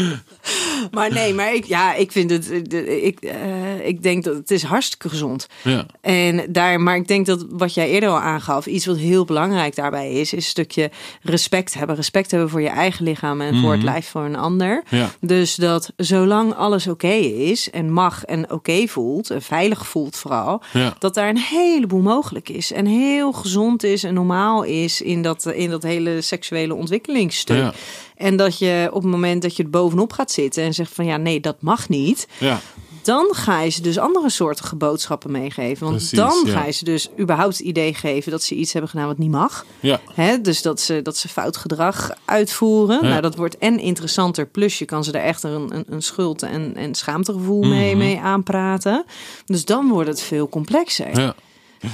maar 0.90 1.12
nee, 1.12 1.34
maar 1.34 1.54
ik, 1.54 1.64
ja, 1.64 1.94
ik 1.94 2.12
vind 2.12 2.30
het... 2.30 2.50
eh, 2.72 3.04
Ik, 3.06 3.20
eh, 3.20 3.86
ik 3.86 4.02
denk 4.02 4.24
dat 4.24 4.34
het 4.36 4.50
is 4.50 4.62
hartstikke 4.62 5.08
gezond 5.08 5.46
ja. 5.64 5.86
en 6.00 6.52
daar, 6.52 6.80
maar 6.80 6.96
ik 6.96 7.08
denk 7.08 7.26
dat 7.26 7.46
wat 7.50 7.74
jij 7.74 7.88
eerder 7.90 8.08
al 8.08 8.20
aangaf, 8.20 8.66
iets 8.66 8.86
wat 8.86 8.96
heel 8.96 9.24
belangrijk 9.24 9.74
daarbij 9.74 10.12
is, 10.12 10.20
is 10.20 10.32
een 10.32 10.42
stukje 10.42 10.90
respect 11.22 11.74
hebben. 11.74 11.96
Respect 11.96 12.30
hebben 12.30 12.50
voor 12.50 12.62
je 12.62 12.68
eigen 12.68 13.04
lichaam 13.04 13.40
en 13.40 13.60
voor 13.60 13.70
het 13.70 13.80
Mhm. 13.82 13.90
lijf 13.90 14.10
van 14.10 14.22
een 14.22 14.36
ander. 14.36 14.82
Dus 15.20 15.54
dat 15.54 15.92
zolang 15.96 16.54
alles 16.54 16.86
oké 16.86 17.06
is 17.12 17.70
en 17.70 17.92
mag 17.92 18.24
en 18.24 18.50
oké 18.52 18.86
voelt, 18.92 19.30
en 19.30 19.42
veilig 19.42 19.86
voelt 19.86 20.16
vooral, 20.16 20.62
Ja. 20.72 20.94
dat 20.98 21.14
daar 21.14 21.28
een 21.28 21.38
heleboel 21.38 22.00
mogelijk 22.00 22.48
is. 22.48 22.72
En 22.72 22.86
heel 22.86 23.32
gezond 23.32 23.82
is 23.82 24.04
en 24.04 24.14
normaal 24.14 24.62
is 24.62 25.00
in 25.00 25.22
dat, 25.22 25.46
in 25.46 25.70
dat 25.70 25.82
hele 25.82 26.20
seksuele 26.20 26.74
ontwikkelingsstuk. 26.74 27.56
Ja. 27.56 27.72
En 28.16 28.36
dat 28.36 28.58
je 28.58 28.88
op 28.92 29.02
het 29.02 29.10
moment 29.10 29.42
dat 29.42 29.56
je 29.56 29.62
er 29.62 29.70
bovenop 29.70 30.12
gaat 30.12 30.30
zitten 30.30 30.62
en 30.62 30.74
zegt 30.74 30.92
van 30.94 31.04
ja, 31.04 31.16
nee, 31.16 31.40
dat 31.40 31.56
mag 31.62 31.88
niet 31.88 32.26
Ja. 32.38 32.60
Dan 33.02 33.26
ga 33.34 33.60
je 33.60 33.70
ze 33.70 33.82
dus 33.82 33.98
andere 33.98 34.30
soorten 34.30 34.78
boodschappen 34.78 35.30
meegeven. 35.30 35.84
Want 35.86 35.96
Precies, 35.96 36.18
dan 36.18 36.42
ja. 36.44 36.52
ga 36.52 36.64
je 36.66 36.72
ze 36.72 36.84
dus 36.84 37.08
überhaupt 37.18 37.56
het 37.58 37.66
idee 37.66 37.94
geven 37.94 38.30
dat 38.30 38.42
ze 38.42 38.54
iets 38.54 38.72
hebben 38.72 38.90
gedaan 38.90 39.06
wat 39.06 39.18
niet 39.18 39.30
mag. 39.30 39.66
Ja. 39.80 40.00
Hè? 40.14 40.40
Dus 40.40 40.62
dat 40.62 40.80
ze, 40.80 41.02
dat 41.02 41.16
ze 41.16 41.28
fout 41.28 41.56
gedrag 41.56 42.10
uitvoeren. 42.24 42.98
Ja. 43.02 43.08
Nou, 43.08 43.20
dat 43.20 43.36
wordt 43.36 43.58
en 43.58 43.78
interessanter. 43.78 44.46
Plus 44.46 44.78
je 44.78 44.84
kan 44.84 45.04
ze 45.04 45.12
er 45.12 45.22
echt 45.24 45.42
een, 45.42 45.74
een, 45.76 45.84
een 45.88 46.02
schuld- 46.02 46.42
en, 46.42 46.76
en 46.76 46.94
schaamtegevoel 46.94 47.60
Mhm. 47.60 47.70
mee, 47.70 47.96
mee 47.96 48.20
aanpraten. 48.20 49.04
Dus 49.44 49.64
dan 49.64 49.88
wordt 49.88 50.08
het 50.08 50.20
veel 50.20 50.48
complexer. 50.48 51.20
Ja. 51.20 51.34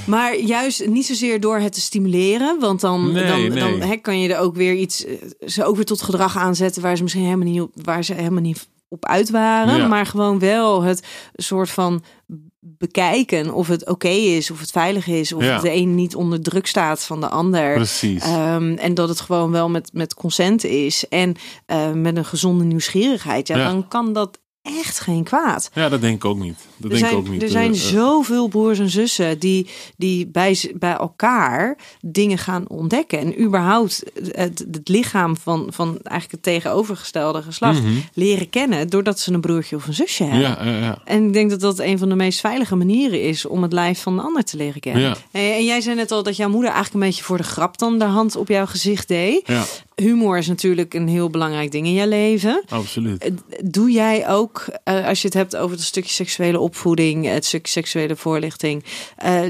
Maar 0.06 0.36
juist 0.38 0.86
niet 0.86 1.06
zozeer 1.06 1.40
door 1.40 1.58
het 1.58 1.72
te 1.72 1.80
stimuleren. 1.80 2.60
Want 2.60 2.80
dan, 2.80 3.12
Nee, 3.12 3.26
dan, 3.26 3.48
nee. 3.68 3.78
dan 3.78 4.00
kan 4.00 4.20
je 4.20 4.34
er 4.34 4.40
ook 4.40 4.54
weer 4.56 4.74
iets. 4.74 5.04
eh, 5.04 5.14
Ze 5.46 5.64
ook 5.64 5.76
weer 5.76 5.84
tot 5.84 6.02
gedrag 6.02 6.36
aanzetten 6.36 6.82
waar 6.82 6.96
ze 6.96 7.02
misschien 7.02 7.24
helemaal 7.24 7.48
niet 7.48 7.62
waar 7.74 8.04
ze 8.04 8.14
helemaal 8.14 8.42
niet 8.42 8.68
op 8.88 9.06
uit 9.06 9.30
waren. 9.30 9.76
Ja. 9.76 9.86
Maar 9.86 10.06
gewoon 10.06 10.38
wel 10.38 10.82
het 10.82 11.06
soort 11.34 11.70
van 11.70 12.02
bekijken 12.60 13.54
of 13.54 13.68
het 13.68 13.88
oké 13.88 14.08
is, 14.08 14.50
of 14.50 14.60
het 14.60 14.70
veilig 14.70 15.06
is, 15.06 15.32
of 15.32 15.42
Ja. 15.44 15.58
de 15.58 15.72
een 15.74 15.94
niet 15.94 16.14
onder 16.14 16.42
druk 16.42 16.66
staat 16.66 17.04
van 17.04 17.20
de 17.20 17.28
ander. 17.28 17.74
Precies. 17.74 18.22
Ehm, 18.22 18.72
en 18.76 18.94
dat 18.94 19.08
het 19.08 19.20
gewoon 19.20 19.50
wel 19.50 19.68
met, 19.68 19.90
met 19.92 20.14
consent 20.14 20.64
is 20.64 21.08
en 21.08 21.34
eh, 21.66 21.92
met 21.92 22.16
een 22.16 22.24
gezonde 22.24 22.64
nieuwsgierigheid. 22.64 23.48
Ja, 23.48 23.56
Ja. 23.56 23.64
dan 23.68 23.88
kan 23.88 24.12
dat 24.12 24.38
echt 24.78 25.00
geen 25.00 25.24
kwaad. 25.24 25.70
Ja, 25.74 25.88
dat 25.88 26.00
denk 26.00 26.14
ik 26.16 26.24
ook 26.24 26.38
niet. 26.38 26.56
Dat 26.76 26.90
Er 26.92 26.96
denk 26.96 27.00
zijn, 27.00 27.12
ik 27.12 27.18
ook 27.18 27.28
niet. 27.32 27.42
er 27.42 27.48
zijn 27.48 27.72
eh, 27.72 27.78
zoveel 27.80 28.48
broers 28.48 28.78
en 28.78 28.90
zussen 28.90 29.38
die, 29.38 29.68
die 29.96 30.26
bij, 30.26 30.72
bij 30.74 30.92
elkaar 30.96 31.76
dingen 32.00 32.38
gaan 32.38 32.68
ontdekken. 32.68 33.18
En 33.18 33.40
überhaupt 33.40 34.02
het, 34.32 34.64
het 34.72 34.88
lichaam 34.88 35.36
van, 35.36 35.66
van 35.70 35.88
eigenlijk 35.88 36.30
het 36.30 36.42
tegenovergestelde 36.42 37.42
geslacht 37.42 37.82
Mhm. 37.82 37.92
leren 38.14 38.50
kennen. 38.50 38.88
doordat 38.88 39.18
ze 39.20 39.32
een 39.32 39.40
broertje 39.40 39.76
of 39.76 39.86
een 39.86 39.94
zusje 39.94 40.24
hebben. 40.24 40.40
ja, 40.40 40.64
ja, 40.64 40.78
ja. 40.78 40.98
En 41.04 41.26
ik 41.26 41.32
denk 41.32 41.50
dat 41.50 41.60
dat 41.60 41.78
een 41.78 41.98
van 41.98 42.08
de 42.08 42.14
meest 42.14 42.40
veilige 42.40 42.76
manieren 42.76 43.22
is 43.22 43.46
om 43.46 43.62
het 43.62 43.72
lijf 43.72 44.02
van 44.02 44.16
de 44.16 44.22
ander 44.22 44.44
te 44.44 44.56
leren 44.56 44.80
kennen. 44.80 45.02
Ja. 45.02 45.16
Hey, 45.30 45.56
En 45.56 45.64
jij 45.64 45.80
zei 45.80 45.96
net 45.96 46.10
al 46.10 46.22
dat 46.22 46.36
jouw 46.36 46.48
moeder 46.48 46.70
eigenlijk 46.70 47.02
een 47.02 47.08
beetje 47.10 47.24
voor 47.24 47.36
de 47.36 47.42
grap 47.42 47.78
dan 47.78 47.98
de 47.98 48.04
hand 48.04 48.36
op 48.36 48.48
jouw 48.48 48.66
gezicht 48.66 49.08
deed. 49.08 49.48
Humor 50.02 50.38
is 50.38 50.46
natuurlijk 50.46 50.94
een 50.94 51.08
heel 51.08 51.30
belangrijk 51.30 51.72
ding 51.72 51.86
in 51.86 51.92
je 51.92 52.08
leven. 52.08 52.62
absoluut. 52.68 53.22
Eh, 53.24 53.32
Doe 53.64 53.90
jij 53.90 54.28
ook, 54.28 54.64
eh, 54.84 55.06
als 55.06 55.20
je 55.20 55.26
het 55.26 55.36
hebt 55.36 55.56
over 55.56 55.76
het 55.76 55.84
stukje 55.84 56.12
seksuele 56.12 56.58
opvoeding, 56.60 57.26
het 57.26 57.44
stukje 57.44 57.72
seksuele 57.72 58.16
voorlichting, 58.16 58.84
eh, 59.16 59.42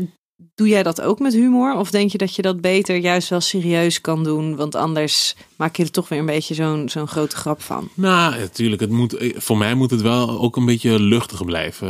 doe 0.54 0.68
jij 0.68 0.82
dat 0.82 1.00
ook 1.00 1.18
met 1.18 1.32
humor? 1.32 1.74
Of 1.76 1.90
denk 1.90 2.10
je 2.10 2.18
dat 2.18 2.34
je 2.34 2.42
dat 2.42 2.60
beter 2.60 2.96
juist 2.96 3.28
wel 3.28 3.40
serieus 3.40 4.00
kan 4.00 4.24
doen? 4.24 4.56
Want 4.56 4.74
anders 4.74 5.36
maak 5.56 5.76
je 5.76 5.82
er 5.82 5.90
toch 5.90 6.08
weer 6.08 6.18
een 6.18 6.26
beetje 6.26 6.54
zo'n 6.54 6.88
zo'n 6.88 7.08
grote 7.08 7.36
grap 7.36 7.62
van. 7.62 7.88
Nou, 7.94 8.38
natuurlijk. 8.38 8.80
Het 8.80 8.90
moet, 8.90 9.32
voor 9.36 9.58
mij 9.58 9.74
moet 9.74 9.90
het 9.90 10.02
wel 10.02 10.40
ook 10.40 10.56
een 10.56 10.64
beetje 10.64 11.00
luchtig 11.00 11.44
blijven. 11.44 11.88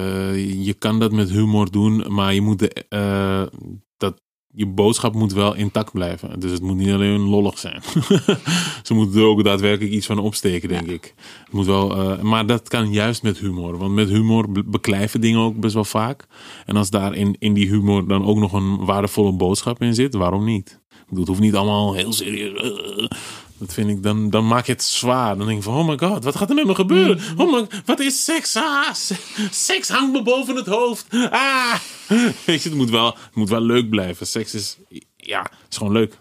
Je 0.64 0.74
kan 0.74 0.98
dat 0.98 1.12
met 1.12 1.30
humor 1.30 1.70
doen, 1.70 2.04
maar 2.14 2.34
je 2.34 2.40
moet 2.40 2.58
de, 2.58 2.86
dat, 3.96 4.20
je 4.58 4.66
boodschap 4.66 5.14
moet 5.14 5.32
wel 5.32 5.54
intact 5.54 5.92
blijven. 5.92 6.40
Dus 6.40 6.50
het 6.50 6.62
moet 6.62 6.76
niet 6.76 6.90
alleen 6.90 7.20
lollig 7.20 7.58
zijn. 7.58 7.82
Ze 8.82 8.94
moeten 8.94 9.20
er 9.20 9.26
ook 9.26 9.44
daadwerkelijk 9.44 9.94
iets 9.94 10.06
van 10.06 10.18
opsteken, 10.18 10.68
denk 10.68 10.86
ik. 10.86 11.14
Het 11.44 11.52
moet 11.52 11.66
wel, 11.66 11.96
eh, 11.96 12.22
maar 12.22 12.46
dat 12.46 12.68
kan 12.68 12.92
juist 12.92 13.22
met 13.22 13.38
humor. 13.38 13.78
Want 13.78 13.94
met 13.94 14.08
humor 14.08 14.50
be- 14.50 14.64
beklijven 14.64 15.20
dingen 15.20 15.40
ook 15.40 15.60
best 15.60 15.74
wel 15.74 15.84
vaak. 15.84 16.26
En 16.66 16.76
als 16.76 16.90
daar 16.90 17.14
in, 17.14 17.36
in 17.38 17.52
die 17.54 17.68
humor 17.68 18.08
dan 18.08 18.24
ook 18.24 18.38
nog 18.38 18.52
een 18.52 18.84
waardevolle 18.84 19.32
boodschap 19.32 19.82
in 19.82 19.94
zit, 19.94 20.14
waarom 20.14 20.44
niet? 20.44 20.80
Ik 20.90 21.04
bedoel, 21.08 21.18
het 21.18 21.28
hoeft 21.28 21.40
niet 21.40 21.54
allemaal 21.54 21.94
heel 21.94 22.12
serieus. 22.12 23.08
Dat 23.58 23.72
vind 23.74 23.88
ik, 23.90 24.02
dan, 24.02 24.30
dan 24.30 24.46
maak 24.46 24.66
je 24.66 24.72
het 24.72 24.82
zwaar. 24.82 25.36
Dan 25.36 25.46
denk 25.46 25.58
ik 25.58 25.64
van, 25.64 25.74
oh 25.74 25.86
my 25.88 25.98
god, 25.98 26.24
wat 26.24 26.36
gaat 26.36 26.48
er 26.48 26.54
nou 26.54 26.66
nog 26.66 26.76
gebeuren? 26.76 27.20
Oh 27.36 27.52
my, 27.52 27.66
wat 27.84 28.00
is 28.00 28.24
seks? 28.24 28.56
Ah, 28.56 28.94
se- 28.94 29.14
seks 29.50 29.88
hangt 29.88 30.12
me 30.12 30.22
boven 30.22 30.56
het 30.56 30.66
hoofd. 30.66 31.06
Ah. 31.30 31.74
Weet 32.46 32.62
je, 32.62 32.68
het 32.68 32.74
moet, 32.78 32.90
wel, 32.90 33.06
het 33.06 33.34
moet 33.34 33.48
wel 33.48 33.60
leuk 33.60 33.90
blijven. 33.90 34.26
Seks 34.26 34.54
is, 34.54 34.76
ja, 35.16 35.50
is 35.70 35.76
gewoon 35.76 35.92
leuk. 35.92 36.14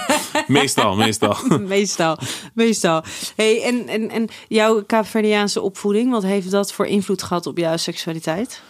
meestal, 0.46 0.94
meestal. 0.96 1.36
meestal, 1.60 2.18
meestal. 2.54 3.02
Hey, 3.36 3.62
en, 3.62 3.88
en, 3.88 4.10
en 4.10 4.28
jouw 4.48 4.82
Kaapverdiaanse 4.84 5.60
opvoeding, 5.60 6.10
wat 6.10 6.22
heeft 6.22 6.50
dat 6.50 6.72
voor 6.72 6.86
invloed 6.86 7.22
gehad 7.22 7.46
op 7.46 7.58
jouw 7.58 7.76
seksualiteit? 7.76 8.62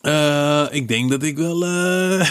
Eh, 0.00 0.66
ik 0.70 0.88
denk 0.88 1.10
dat 1.10 1.22
ik 1.22 1.36
wel. 1.36 1.64
eh 1.64 2.30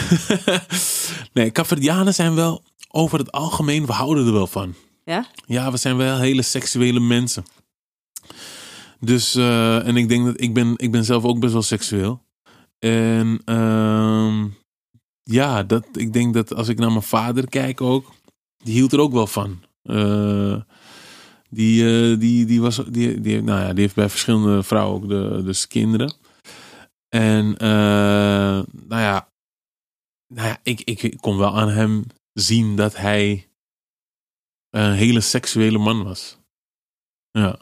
nee, 1.32 1.50
Caverdianen 1.52 2.14
zijn 2.14 2.34
wel 2.34 2.62
over 2.90 3.18
het 3.18 3.32
algemeen, 3.32 3.86
we 3.86 3.92
houden 3.92 4.26
er 4.26 4.32
wel 4.32 4.46
van. 4.46 4.74
Ja? 5.10 5.26
Ja, 5.46 5.70
we 5.70 5.76
zijn 5.76 5.96
wel 5.96 6.18
hele 6.18 6.42
seksuele 6.42 7.00
mensen. 7.00 7.44
Dus, 9.00 9.34
eh, 9.34 9.86
en 9.86 9.96
ik 9.96 10.08
denk 10.08 10.24
dat 10.24 10.40
ik 10.40 10.54
ben, 10.54 10.74
ik 10.76 10.90
ben 10.90 11.04
zelf 11.04 11.24
ook 11.24 11.40
best 11.40 11.52
wel 11.52 11.62
seksueel. 11.62 12.22
En 12.78 13.40
ehm, 13.44 14.46
ja, 15.22 15.62
dat, 15.62 15.86
ik 15.92 16.12
denk 16.12 16.34
dat 16.34 16.54
als 16.54 16.68
ik 16.68 16.78
naar 16.78 16.90
mijn 16.90 17.02
vader 17.02 17.48
kijk 17.48 17.80
ook, 17.80 18.12
die 18.56 18.74
hield 18.74 18.92
er 18.92 19.00
ook 19.00 19.12
wel 19.12 19.26
van. 19.26 19.62
Eh, 19.82 20.60
die, 21.48 21.84
eh, 21.84 22.18
die, 22.18 22.44
die, 22.44 22.60
was, 22.60 22.82
die, 22.88 23.20
die, 23.20 23.42
nou 23.42 23.60
ja, 23.60 23.72
die 23.72 23.80
heeft 23.80 23.94
bij 23.94 24.08
verschillende 24.08 24.62
vrouwen 24.62 25.02
ook 25.02 25.08
de, 25.08 25.42
dus 25.44 25.66
kinderen. 25.66 26.14
En 27.08 27.54
nou 28.88 29.02
ja, 29.02 29.28
nou 30.34 30.48
ja 30.48 30.58
ik, 30.62 30.80
ik 30.80 31.16
kon 31.20 31.36
wel 31.36 31.58
aan 31.58 31.68
hem 31.68 32.04
zien 32.32 32.76
dat 32.76 32.96
hij 32.96 33.49
een 34.70 34.92
hele 34.92 35.20
seksuele 35.20 35.78
man 35.78 36.04
was. 36.04 36.38
Ja. 37.30 37.58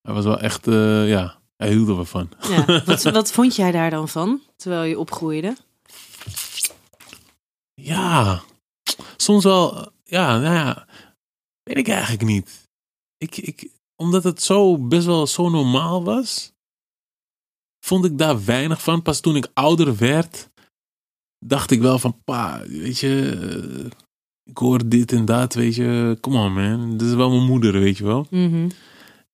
Hij 0.00 0.14
was 0.14 0.24
wel 0.24 0.40
echt, 0.40 0.66
eh, 0.66 1.08
ja, 1.08 1.40
hij 1.56 1.68
hield 1.68 1.88
er 1.88 1.94
wel 1.94 2.04
van. 2.04 2.30
ja. 2.48 2.64
Wat, 2.84 3.02
wat 3.02 3.32
vond 3.32 3.56
jij 3.56 3.70
daar 3.72 3.90
dan 3.90 4.08
van, 4.08 4.42
terwijl 4.56 4.82
je 4.82 4.98
opgroeide? 4.98 5.56
Ja, 7.74 8.42
soms 9.16 9.44
wel, 9.44 9.92
ja, 10.04 10.38
nou 10.38 10.54
ja, 10.54 10.86
weet 11.62 11.76
ik 11.76 11.88
eigenlijk 11.88 12.22
niet. 12.22 12.68
Ik, 13.16 13.36
ik, 13.36 13.70
omdat 13.96 14.24
het 14.24 14.42
zo 14.42 14.78
best 14.78 15.06
wel 15.06 15.26
zo 15.26 15.48
normaal 15.48 16.04
was, 16.04 16.52
vond 17.86 18.04
ik 18.04 18.18
daar 18.18 18.44
weinig 18.44 18.82
van. 18.82 19.02
Pas 19.02 19.20
toen 19.20 19.36
ik 19.36 19.50
ouder 19.54 19.96
werd, 19.96 20.50
dacht 21.38 21.70
ik 21.70 21.80
wel 21.80 21.98
van, 21.98 22.22
pa, 22.24 22.62
weet 22.66 22.98
je, 22.98 23.38
eh, 23.40 23.90
ik 24.50 24.58
hoor 24.58 24.88
dit 24.88 25.12
en 25.12 25.24
dat, 25.24 25.54
weet 25.54 25.74
je, 25.74 26.18
come 26.20 26.38
on 26.38 26.52
man, 26.52 26.96
dit 26.96 27.08
is 27.08 27.14
wel 27.14 27.30
mijn 27.30 27.46
moeder, 27.46 27.72
weet 27.72 27.98
je 27.98 28.04
wel. 28.04 28.26
Mhm. 28.30 28.68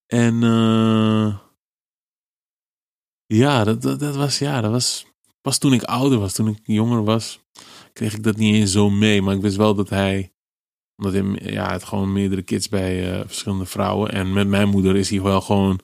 En 0.06 0.42
eh, 0.42 1.36
ja, 3.26 3.64
dat, 3.64 3.82
dat, 3.82 4.00
dat 4.00 4.16
was, 4.16 4.38
ja, 4.38 4.60
dat 4.60 4.70
was 4.70 5.06
pas 5.40 5.58
toen 5.58 5.72
ik 5.72 5.82
ouder 5.82 6.18
was, 6.18 6.32
toen 6.32 6.48
ik 6.48 6.58
jonger 6.62 7.04
was, 7.04 7.40
kreeg 7.92 8.14
ik 8.14 8.22
dat 8.22 8.36
niet 8.36 8.54
eens 8.54 8.72
zo 8.72 8.90
mee. 8.90 9.22
Maar 9.22 9.34
ik 9.34 9.40
wist 9.40 9.56
wel 9.56 9.74
dat 9.74 9.88
hij, 9.88 10.32
omdat 10.96 11.12
hij, 11.12 11.52
ja, 11.52 11.70
had 11.70 11.84
gewoon 11.84 12.12
meerdere 12.12 12.42
kids 12.42 12.68
bij 12.68 13.12
eh, 13.12 13.20
verschillende 13.26 13.66
vrouwen. 13.66 14.12
En 14.12 14.32
met 14.32 14.48
mijn 14.48 14.68
moeder 14.68 14.96
is 14.96 15.10
hij 15.10 15.22
wel 15.22 15.40
gewoon, 15.40 15.80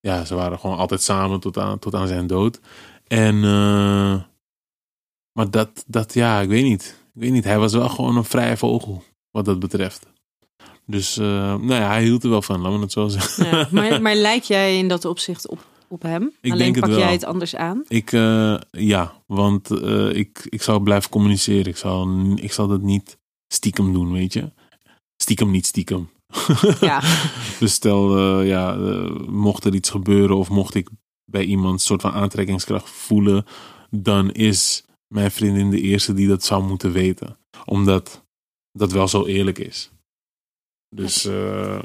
ja, 0.00 0.24
ze 0.24 0.34
waren 0.34 0.58
gewoon 0.58 0.76
altijd 0.76 1.02
samen 1.02 1.40
tot 1.40 1.58
aan, 1.58 1.78
tot 1.78 1.94
aan 1.94 2.08
zijn 2.08 2.26
dood. 2.26 2.60
En, 3.06 3.34
eh, 3.44 4.22
maar 5.32 5.50
dat, 5.50 5.84
dat, 5.86 6.14
ja, 6.14 6.40
ik 6.40 6.48
weet 6.48 6.64
niet. 6.64 7.03
Ik 7.14 7.20
weet 7.20 7.32
niet, 7.32 7.44
hij 7.44 7.58
was 7.58 7.72
wel 7.72 7.88
gewoon 7.88 8.16
een 8.16 8.24
vrije 8.24 8.56
vogel, 8.56 9.02
wat 9.30 9.44
dat 9.44 9.58
betreft. 9.58 10.06
Dus, 10.86 11.16
eh, 11.16 11.26
nou 11.54 11.74
ja, 11.74 11.86
hij 11.88 12.02
hield 12.02 12.24
er 12.24 12.30
wel 12.30 12.42
van, 12.42 12.60
laten 12.60 12.76
we 12.76 12.82
het 12.82 12.92
zo 12.92 13.08
zeggen. 13.18 13.46
Ja. 13.46 13.68
Maar, 13.70 14.02
maar 14.02 14.14
lijk 14.14 14.42
jij 14.42 14.78
in 14.78 14.88
dat 14.88 15.04
opzicht 15.04 15.48
op, 15.48 15.66
op 15.88 16.02
hem? 16.02 16.32
Ik 16.40 16.52
Alleen 16.52 16.72
denk 16.72 16.86
pak 16.86 16.98
jij 16.98 17.12
het 17.12 17.24
anders 17.24 17.56
aan? 17.56 17.84
Ik, 17.88 18.12
eh, 18.12 18.56
ja, 18.70 19.22
want 19.26 19.70
eh, 19.70 20.16
ik, 20.16 20.46
ik 20.48 20.62
zou 20.62 20.82
blijven 20.82 21.10
communiceren. 21.10 21.66
Ik 21.66 21.76
zal, 21.76 22.08
ik 22.34 22.52
zal 22.52 22.68
dat 22.68 22.82
niet 22.82 23.18
stiekem 23.46 23.92
doen, 23.92 24.12
weet 24.12 24.32
je. 24.32 24.52
Stiekem 25.16 25.50
niet 25.50 25.66
stiekem. 25.66 26.10
Ja. 26.80 27.02
dus 27.60 27.72
stel, 27.72 28.40
ja, 28.40 28.76
mocht 29.28 29.64
er 29.64 29.74
iets 29.74 29.90
gebeuren 29.90 30.36
of 30.36 30.48
mocht 30.48 30.74
ik 30.74 30.88
bij 31.24 31.44
iemand 31.44 31.72
een 31.72 31.78
soort 31.78 32.00
van 32.00 32.12
aantrekkingskracht 32.12 32.90
voelen, 32.90 33.44
dan 33.90 34.30
is 34.32 34.84
mijn 35.14 35.30
vriendin 35.30 35.70
de 35.70 35.80
eerste 35.80 36.14
die 36.14 36.28
dat 36.28 36.44
zou 36.44 36.62
moeten 36.64 36.92
weten. 36.92 37.38
Omdat 37.64 38.24
dat 38.72 38.92
wel 38.92 39.08
zo 39.08 39.24
eerlijk 39.26 39.58
is. 39.58 39.90
Dus, 40.88 41.24
eh, 41.24 41.78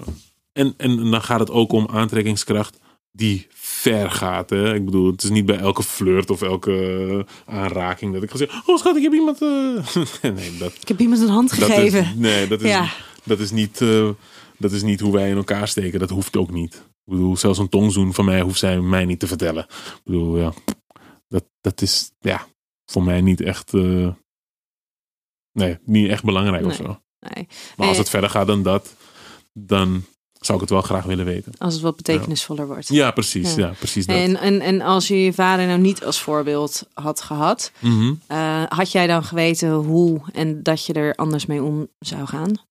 en, 0.51 0.73
en 0.77 1.11
dan 1.11 1.21
gaat 1.21 1.39
het 1.39 1.51
ook 1.51 1.71
om 1.71 1.87
aantrekkingskracht 1.87 2.79
die 3.11 3.47
ver 3.49 4.11
gaat. 4.11 4.49
Hè? 4.49 4.73
Ik 4.75 4.85
bedoel, 4.85 5.11
het 5.11 5.23
is 5.23 5.29
niet 5.29 5.45
bij 5.45 5.57
elke 5.57 5.83
flirt 5.83 6.29
of 6.29 6.41
elke 6.41 7.25
eh, 7.45 7.55
aanraking 7.55 8.13
dat 8.13 8.23
ik 8.23 8.31
ga 8.31 8.37
zeggen: 8.37 8.61
Oh, 8.65 8.77
schat, 8.77 8.95
ik 8.95 9.03
heb 9.03 9.13
iemand. 9.13 9.41
eh." 9.41 9.95
nee, 10.35 10.57
dat, 10.57 10.73
Ik 10.81 10.87
heb 10.87 10.99
iemand 10.99 11.21
een 11.21 11.27
hand 11.29 11.49
dat 11.49 11.59
gegeven. 11.69 11.99
is, 11.99 12.13
nee, 12.15 12.47
dat 12.47 12.61
is, 12.61 12.69
Ja. 12.69 12.89
dat, 13.23 13.39
is 13.39 13.51
niet, 13.51 13.77
dat 14.57 14.71
is 14.71 14.81
niet 14.83 14.99
hoe 14.99 15.13
wij 15.13 15.29
in 15.29 15.35
elkaar 15.37 15.67
steken. 15.67 15.99
Dat 15.99 16.09
hoeft 16.09 16.37
ook 16.37 16.51
niet. 16.51 16.73
Ik 16.75 17.15
bedoel, 17.15 17.37
zelfs 17.37 17.59
een 17.59 17.69
tongzoen 17.69 18.13
van 18.13 18.25
mij 18.25 18.41
hoeft 18.41 18.59
zij 18.59 18.79
mij 18.81 19.05
niet 19.05 19.19
te 19.19 19.27
vertellen. 19.27 19.63
Ik 19.69 20.01
bedoel, 20.03 20.37
ja, 20.37 20.53
dat, 21.27 21.45
dat 21.61 21.81
is 21.81 22.11
ja, 22.19 22.47
voor 22.89 23.03
mij 23.03 23.21
niet 23.21 23.41
echt. 23.41 23.73
eh, 23.73 24.09
nee, 25.51 25.77
niet 25.85 26.09
echt 26.09 26.23
belangrijk 26.23 26.65
of 26.65 26.79
Nee. 26.79 26.87
zo. 26.87 26.99
Nee. 27.19 27.47
Maar 27.77 27.87
als 27.87 27.95
Eh, 27.95 28.01
het 28.01 28.09
verder 28.09 28.29
gaat 28.29 28.47
dan 28.47 28.63
dat, 28.63 28.93
dan 29.53 30.03
zou 30.33 30.53
ik 30.53 30.61
het 30.63 30.69
wel 30.73 30.81
graag 30.81 31.05
willen 31.05 31.25
weten. 31.25 31.53
Als 31.57 31.73
het 31.73 31.83
wat 31.83 31.95
betekenisvoller 31.95 32.67
wordt. 32.67 32.87
Ja, 32.87 33.11
precies. 33.11 33.55
Ja. 33.55 33.67
Ja, 33.67 33.73
precies 33.77 34.05
dat. 34.05 34.15
En, 34.15 34.35
en, 34.35 34.61
en 34.61 34.81
als 34.81 35.07
je 35.07 35.23
je 35.23 35.33
vader 35.33 35.67
nou 35.67 35.79
niet 35.79 36.03
als 36.05 36.21
voorbeeld 36.21 36.87
had 36.93 37.21
gehad, 37.21 37.71
Mhm. 37.79 38.13
eh, 38.27 38.63
had 38.67 38.91
jij 38.91 39.07
dan 39.07 39.23
geweten 39.23 39.71
hoe 39.73 40.21
en 40.33 40.63
dat 40.63 40.85
je 40.85 40.93
er 40.93 41.15
anders 41.15 41.45
mee 41.45 41.63
om 41.63 41.87
zou 41.99 42.25
gaan? 42.27 42.67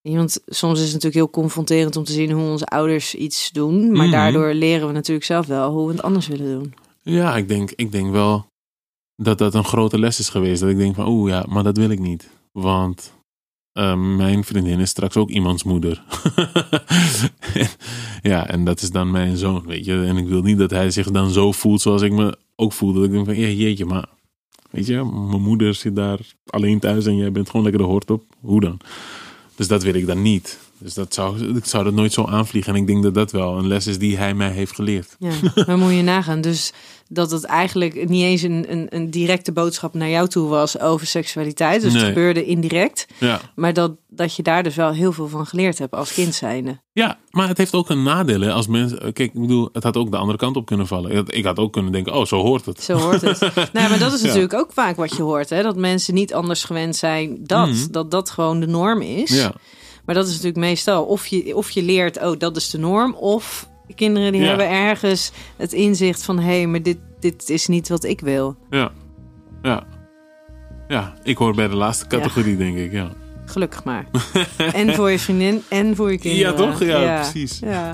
Want 0.00 0.38
soms 0.46 0.72
is 0.78 0.84
het 0.84 0.92
natuurlijk 0.92 1.14
heel 1.14 1.30
confronterend 1.30 1.96
om 1.96 2.04
te 2.04 2.12
zien 2.12 2.30
hoe 2.30 2.50
onze 2.50 2.66
ouders 2.66 3.14
iets 3.14 3.50
doen. 3.50 3.92
Maar 3.92 4.02
Mhm. 4.06 4.10
daardoor 4.14 4.54
leren 4.54 4.86
we 4.86 4.92
natuurlijk 4.92 5.26
zelf 5.26 5.46
wel 5.46 5.70
hoe 5.72 5.86
we 5.86 5.92
het 5.92 6.02
anders 6.02 6.26
willen 6.26 6.58
doen. 6.60 6.74
Ja, 7.02 7.36
ik 7.36 7.48
denk, 7.48 7.70
ik 7.70 7.92
denk 7.92 8.10
wel 8.10 8.46
dat 9.16 9.38
dat 9.38 9.54
een 9.54 9.64
grote 9.64 9.98
les 9.98 10.18
is 10.18 10.28
geweest. 10.28 10.60
Dat 10.60 10.70
ik 10.70 10.76
denk 10.76 10.94
van, 10.94 11.08
oeh 11.08 11.30
ja, 11.30 11.44
maar 11.48 11.62
dat 11.62 11.76
wil 11.76 11.90
ik 11.90 11.98
niet. 11.98 12.30
Want 12.52 13.12
eh, 13.72 13.96
mijn 14.16 14.44
vriendin 14.44 14.80
is 14.80 14.90
straks 14.90 15.16
ook 15.16 15.30
iemands 15.30 15.62
moeder. 15.62 16.02
ja, 18.22 18.48
en 18.48 18.64
dat 18.64 18.82
is 18.82 18.90
dan 18.90 19.10
mijn 19.10 19.36
zoon, 19.36 19.66
weet 19.66 19.84
je. 19.84 20.04
En 20.04 20.16
ik 20.16 20.28
wil 20.28 20.42
niet 20.42 20.58
dat 20.58 20.70
hij 20.70 20.90
zich 20.90 21.10
dan 21.10 21.30
zo 21.30 21.52
voelt 21.52 21.80
zoals 21.80 22.02
ik 22.02 22.12
me 22.12 22.38
ook 22.56 22.72
voel. 22.72 22.92
Dat 22.92 23.04
ik 23.04 23.10
denk 23.10 23.24
van, 23.24 23.36
ja, 23.36 23.48
jeetje, 23.48 23.84
maar... 23.84 24.08
Weet 24.70 24.86
je, 24.86 25.04
mijn 25.04 25.42
moeder 25.42 25.74
zit 25.74 25.96
daar 25.96 26.18
alleen 26.46 26.78
thuis 26.78 27.06
en 27.06 27.16
jij 27.16 27.32
bent 27.32 27.46
gewoon 27.46 27.62
lekker 27.62 27.82
de 27.82 27.88
hort 27.88 28.10
op. 28.10 28.24
Hoe 28.40 28.60
dan? 28.60 28.80
Dus 29.56 29.68
dat 29.68 29.82
wil 29.82 29.94
ik 29.94 30.06
dan 30.06 30.22
niet. 30.22 30.58
Dus 30.82 30.94
dat 30.94 31.14
zou, 31.14 31.56
ik 31.56 31.64
zou 31.64 31.84
dat 31.84 31.92
nooit 31.92 32.12
zo 32.12 32.24
aanvliegen. 32.26 32.74
En 32.74 32.80
ik 32.80 32.86
denk 32.86 33.02
dat 33.02 33.14
dat 33.14 33.30
wel 33.30 33.58
een 33.58 33.66
les 33.66 33.86
is 33.86 33.98
die 33.98 34.16
hij 34.16 34.34
mij 34.34 34.50
heeft 34.50 34.74
geleerd. 34.74 35.16
Ja, 35.18 35.30
maar 35.66 35.78
moet 35.78 35.92
je 35.94 36.02
nagaan. 36.02 36.40
Dus 36.40 36.72
dat 37.08 37.30
het 37.30 37.44
eigenlijk 37.44 38.08
niet 38.08 38.22
eens 38.24 38.42
een, 38.42 38.64
een, 38.72 38.86
een 38.90 39.10
directe 39.10 39.52
boodschap 39.52 39.94
naar 39.94 40.08
jou 40.08 40.28
toe 40.28 40.48
was 40.48 40.78
over 40.80 41.06
seksualiteit. 41.06 41.82
Dus 41.82 41.92
het 41.92 42.02
Nee. 42.02 42.10
gebeurde 42.12 42.44
indirect. 42.44 43.06
Ja. 43.18 43.40
Maar 43.54 43.72
dat, 43.72 43.92
dat 44.08 44.36
je 44.36 44.42
daar 44.42 44.62
dus 44.62 44.74
wel 44.74 44.92
heel 44.92 45.12
veel 45.12 45.28
van 45.28 45.46
geleerd 45.46 45.78
hebt 45.78 45.94
als 45.94 46.12
kind 46.12 46.34
zijnde. 46.34 46.80
ja, 46.92 47.18
maar 47.30 47.48
het 47.48 47.58
heeft 47.58 47.74
ook 47.74 47.88
een 47.90 48.02
nadeel. 48.02 48.40
Hè, 48.40 48.52
als 48.52 48.66
mensen, 48.66 48.98
kijk, 48.98 49.18
ik 49.18 49.40
bedoel, 49.40 49.68
het 49.72 49.82
had 49.82 49.96
ook 49.96 50.10
de 50.10 50.16
andere 50.16 50.38
kant 50.38 50.56
op 50.56 50.66
kunnen 50.66 50.86
vallen. 50.86 51.26
Ik 51.26 51.44
had- 51.44 51.58
ook 51.58 51.72
kunnen 51.72 51.92
denken, 51.92 52.14
oh, 52.14 52.24
zo 52.24 52.36
hoort 52.40 52.64
het. 52.66 52.82
Zo 52.82 52.94
hoort 52.98 53.20
het. 53.20 53.40
nou, 53.72 53.88
maar 53.88 53.98
dat 53.98 54.12
is 54.12 54.20
Ja. 54.20 54.26
natuurlijk 54.26 54.54
ook 54.54 54.72
vaak 54.72 54.96
wat 54.96 55.16
je 55.16 55.22
hoort. 55.22 55.50
Hè? 55.50 55.62
Dat 55.62 55.76
mensen 55.76 56.14
niet 56.14 56.34
anders 56.34 56.64
gewend 56.64 56.96
zijn 56.96 57.38
dat. 57.42 57.68
Mhm. 57.68 57.90
Dat 57.90 58.10
dat 58.10 58.30
gewoon 58.30 58.60
de 58.60 58.66
norm 58.66 59.00
is. 59.00 59.30
Ja, 59.30 59.52
Maar 60.04 60.14
dat 60.14 60.24
is 60.26 60.30
natuurlijk 60.32 60.58
meestal 60.58 61.04
of 61.04 61.26
je, 61.26 61.56
of 61.56 61.70
je 61.70 61.82
leert, 61.82 62.22
oh, 62.22 62.38
dat 62.38 62.56
is 62.56 62.70
de 62.70 62.78
norm. 62.78 63.14
Of 63.14 63.68
kinderen 63.94 64.32
die 64.32 64.40
Ja. 64.40 64.46
hebben 64.48 64.68
ergens 64.70 65.32
het 65.56 65.72
inzicht 65.72 66.22
van... 66.22 66.38
hé, 66.38 66.44
hey, 66.56 66.66
maar 66.66 66.82
dit, 66.82 66.98
dit 67.20 67.50
is 67.50 67.66
niet 67.66 67.88
wat 67.88 68.04
ik 68.04 68.20
wil. 68.20 68.56
ja, 68.70 68.92
ja. 69.62 69.86
Ja, 70.88 71.14
ik 71.22 71.36
hoor 71.36 71.54
bij 71.54 71.68
de 71.68 71.76
laatste 71.76 72.06
categorie, 72.06 72.56
denk 72.56 72.76
ik. 72.76 72.92
Ja, 72.92 73.12
Gelukkig 73.52 73.84
maar. 73.84 74.06
en 74.72 74.94
voor 74.94 75.10
je 75.10 75.18
vriendin 75.18 75.62
en 75.68 75.96
voor 75.96 76.10
je 76.10 76.18
kinderen. 76.18 76.50
ja 76.50 76.56
toch? 76.56 76.84
Ja, 76.84 77.20
precies. 77.30 77.58
Ja. 77.64 77.90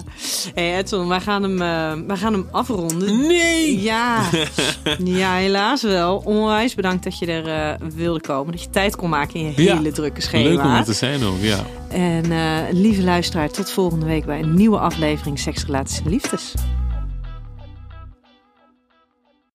hey 0.54 0.76
Edson, 0.78 1.08
wij 1.08 1.20
gaan 1.20 1.42
hem, 1.42 1.62
eh, 1.62 2.06
wij 2.06 2.16
gaan 2.16 2.32
hem 2.32 2.46
afronden. 2.50 3.26
Nee! 3.26 3.80
Ja. 3.82 4.22
ja, 5.04 5.34
helaas 5.34 5.82
wel. 5.82 6.22
Onwijs 6.24 6.74
bedankt 6.74 7.04
dat 7.04 7.18
je 7.18 7.26
er 7.26 7.46
eh, 7.46 7.88
wilde 7.94 8.20
komen. 8.20 8.52
Dat 8.52 8.62
je 8.62 8.70
tijd 8.70 8.96
kon 8.96 9.08
maken 9.10 9.34
in 9.34 9.52
je 9.56 9.62
Ja. 9.62 9.76
hele 9.76 9.92
drukke 9.92 10.20
schema. 10.20 10.48
Leuk 10.48 10.64
om 10.64 10.74
er 10.74 10.84
te 10.84 10.92
zijn 10.92 11.22
ook, 11.24 11.40
ja. 11.40 11.58
En 11.88 12.32
eh, 12.32 12.38
lieve 12.70 13.02
luisteraar, 13.02 13.50
tot 13.50 13.70
volgende 13.70 14.06
week 14.06 14.24
bij 14.24 14.38
een 14.40 14.54
nieuwe 14.54 14.78
aflevering 14.78 15.38
Seks, 15.38 15.64
Relaties 15.64 16.00
en 16.04 16.10
Liefdes. 16.10 16.54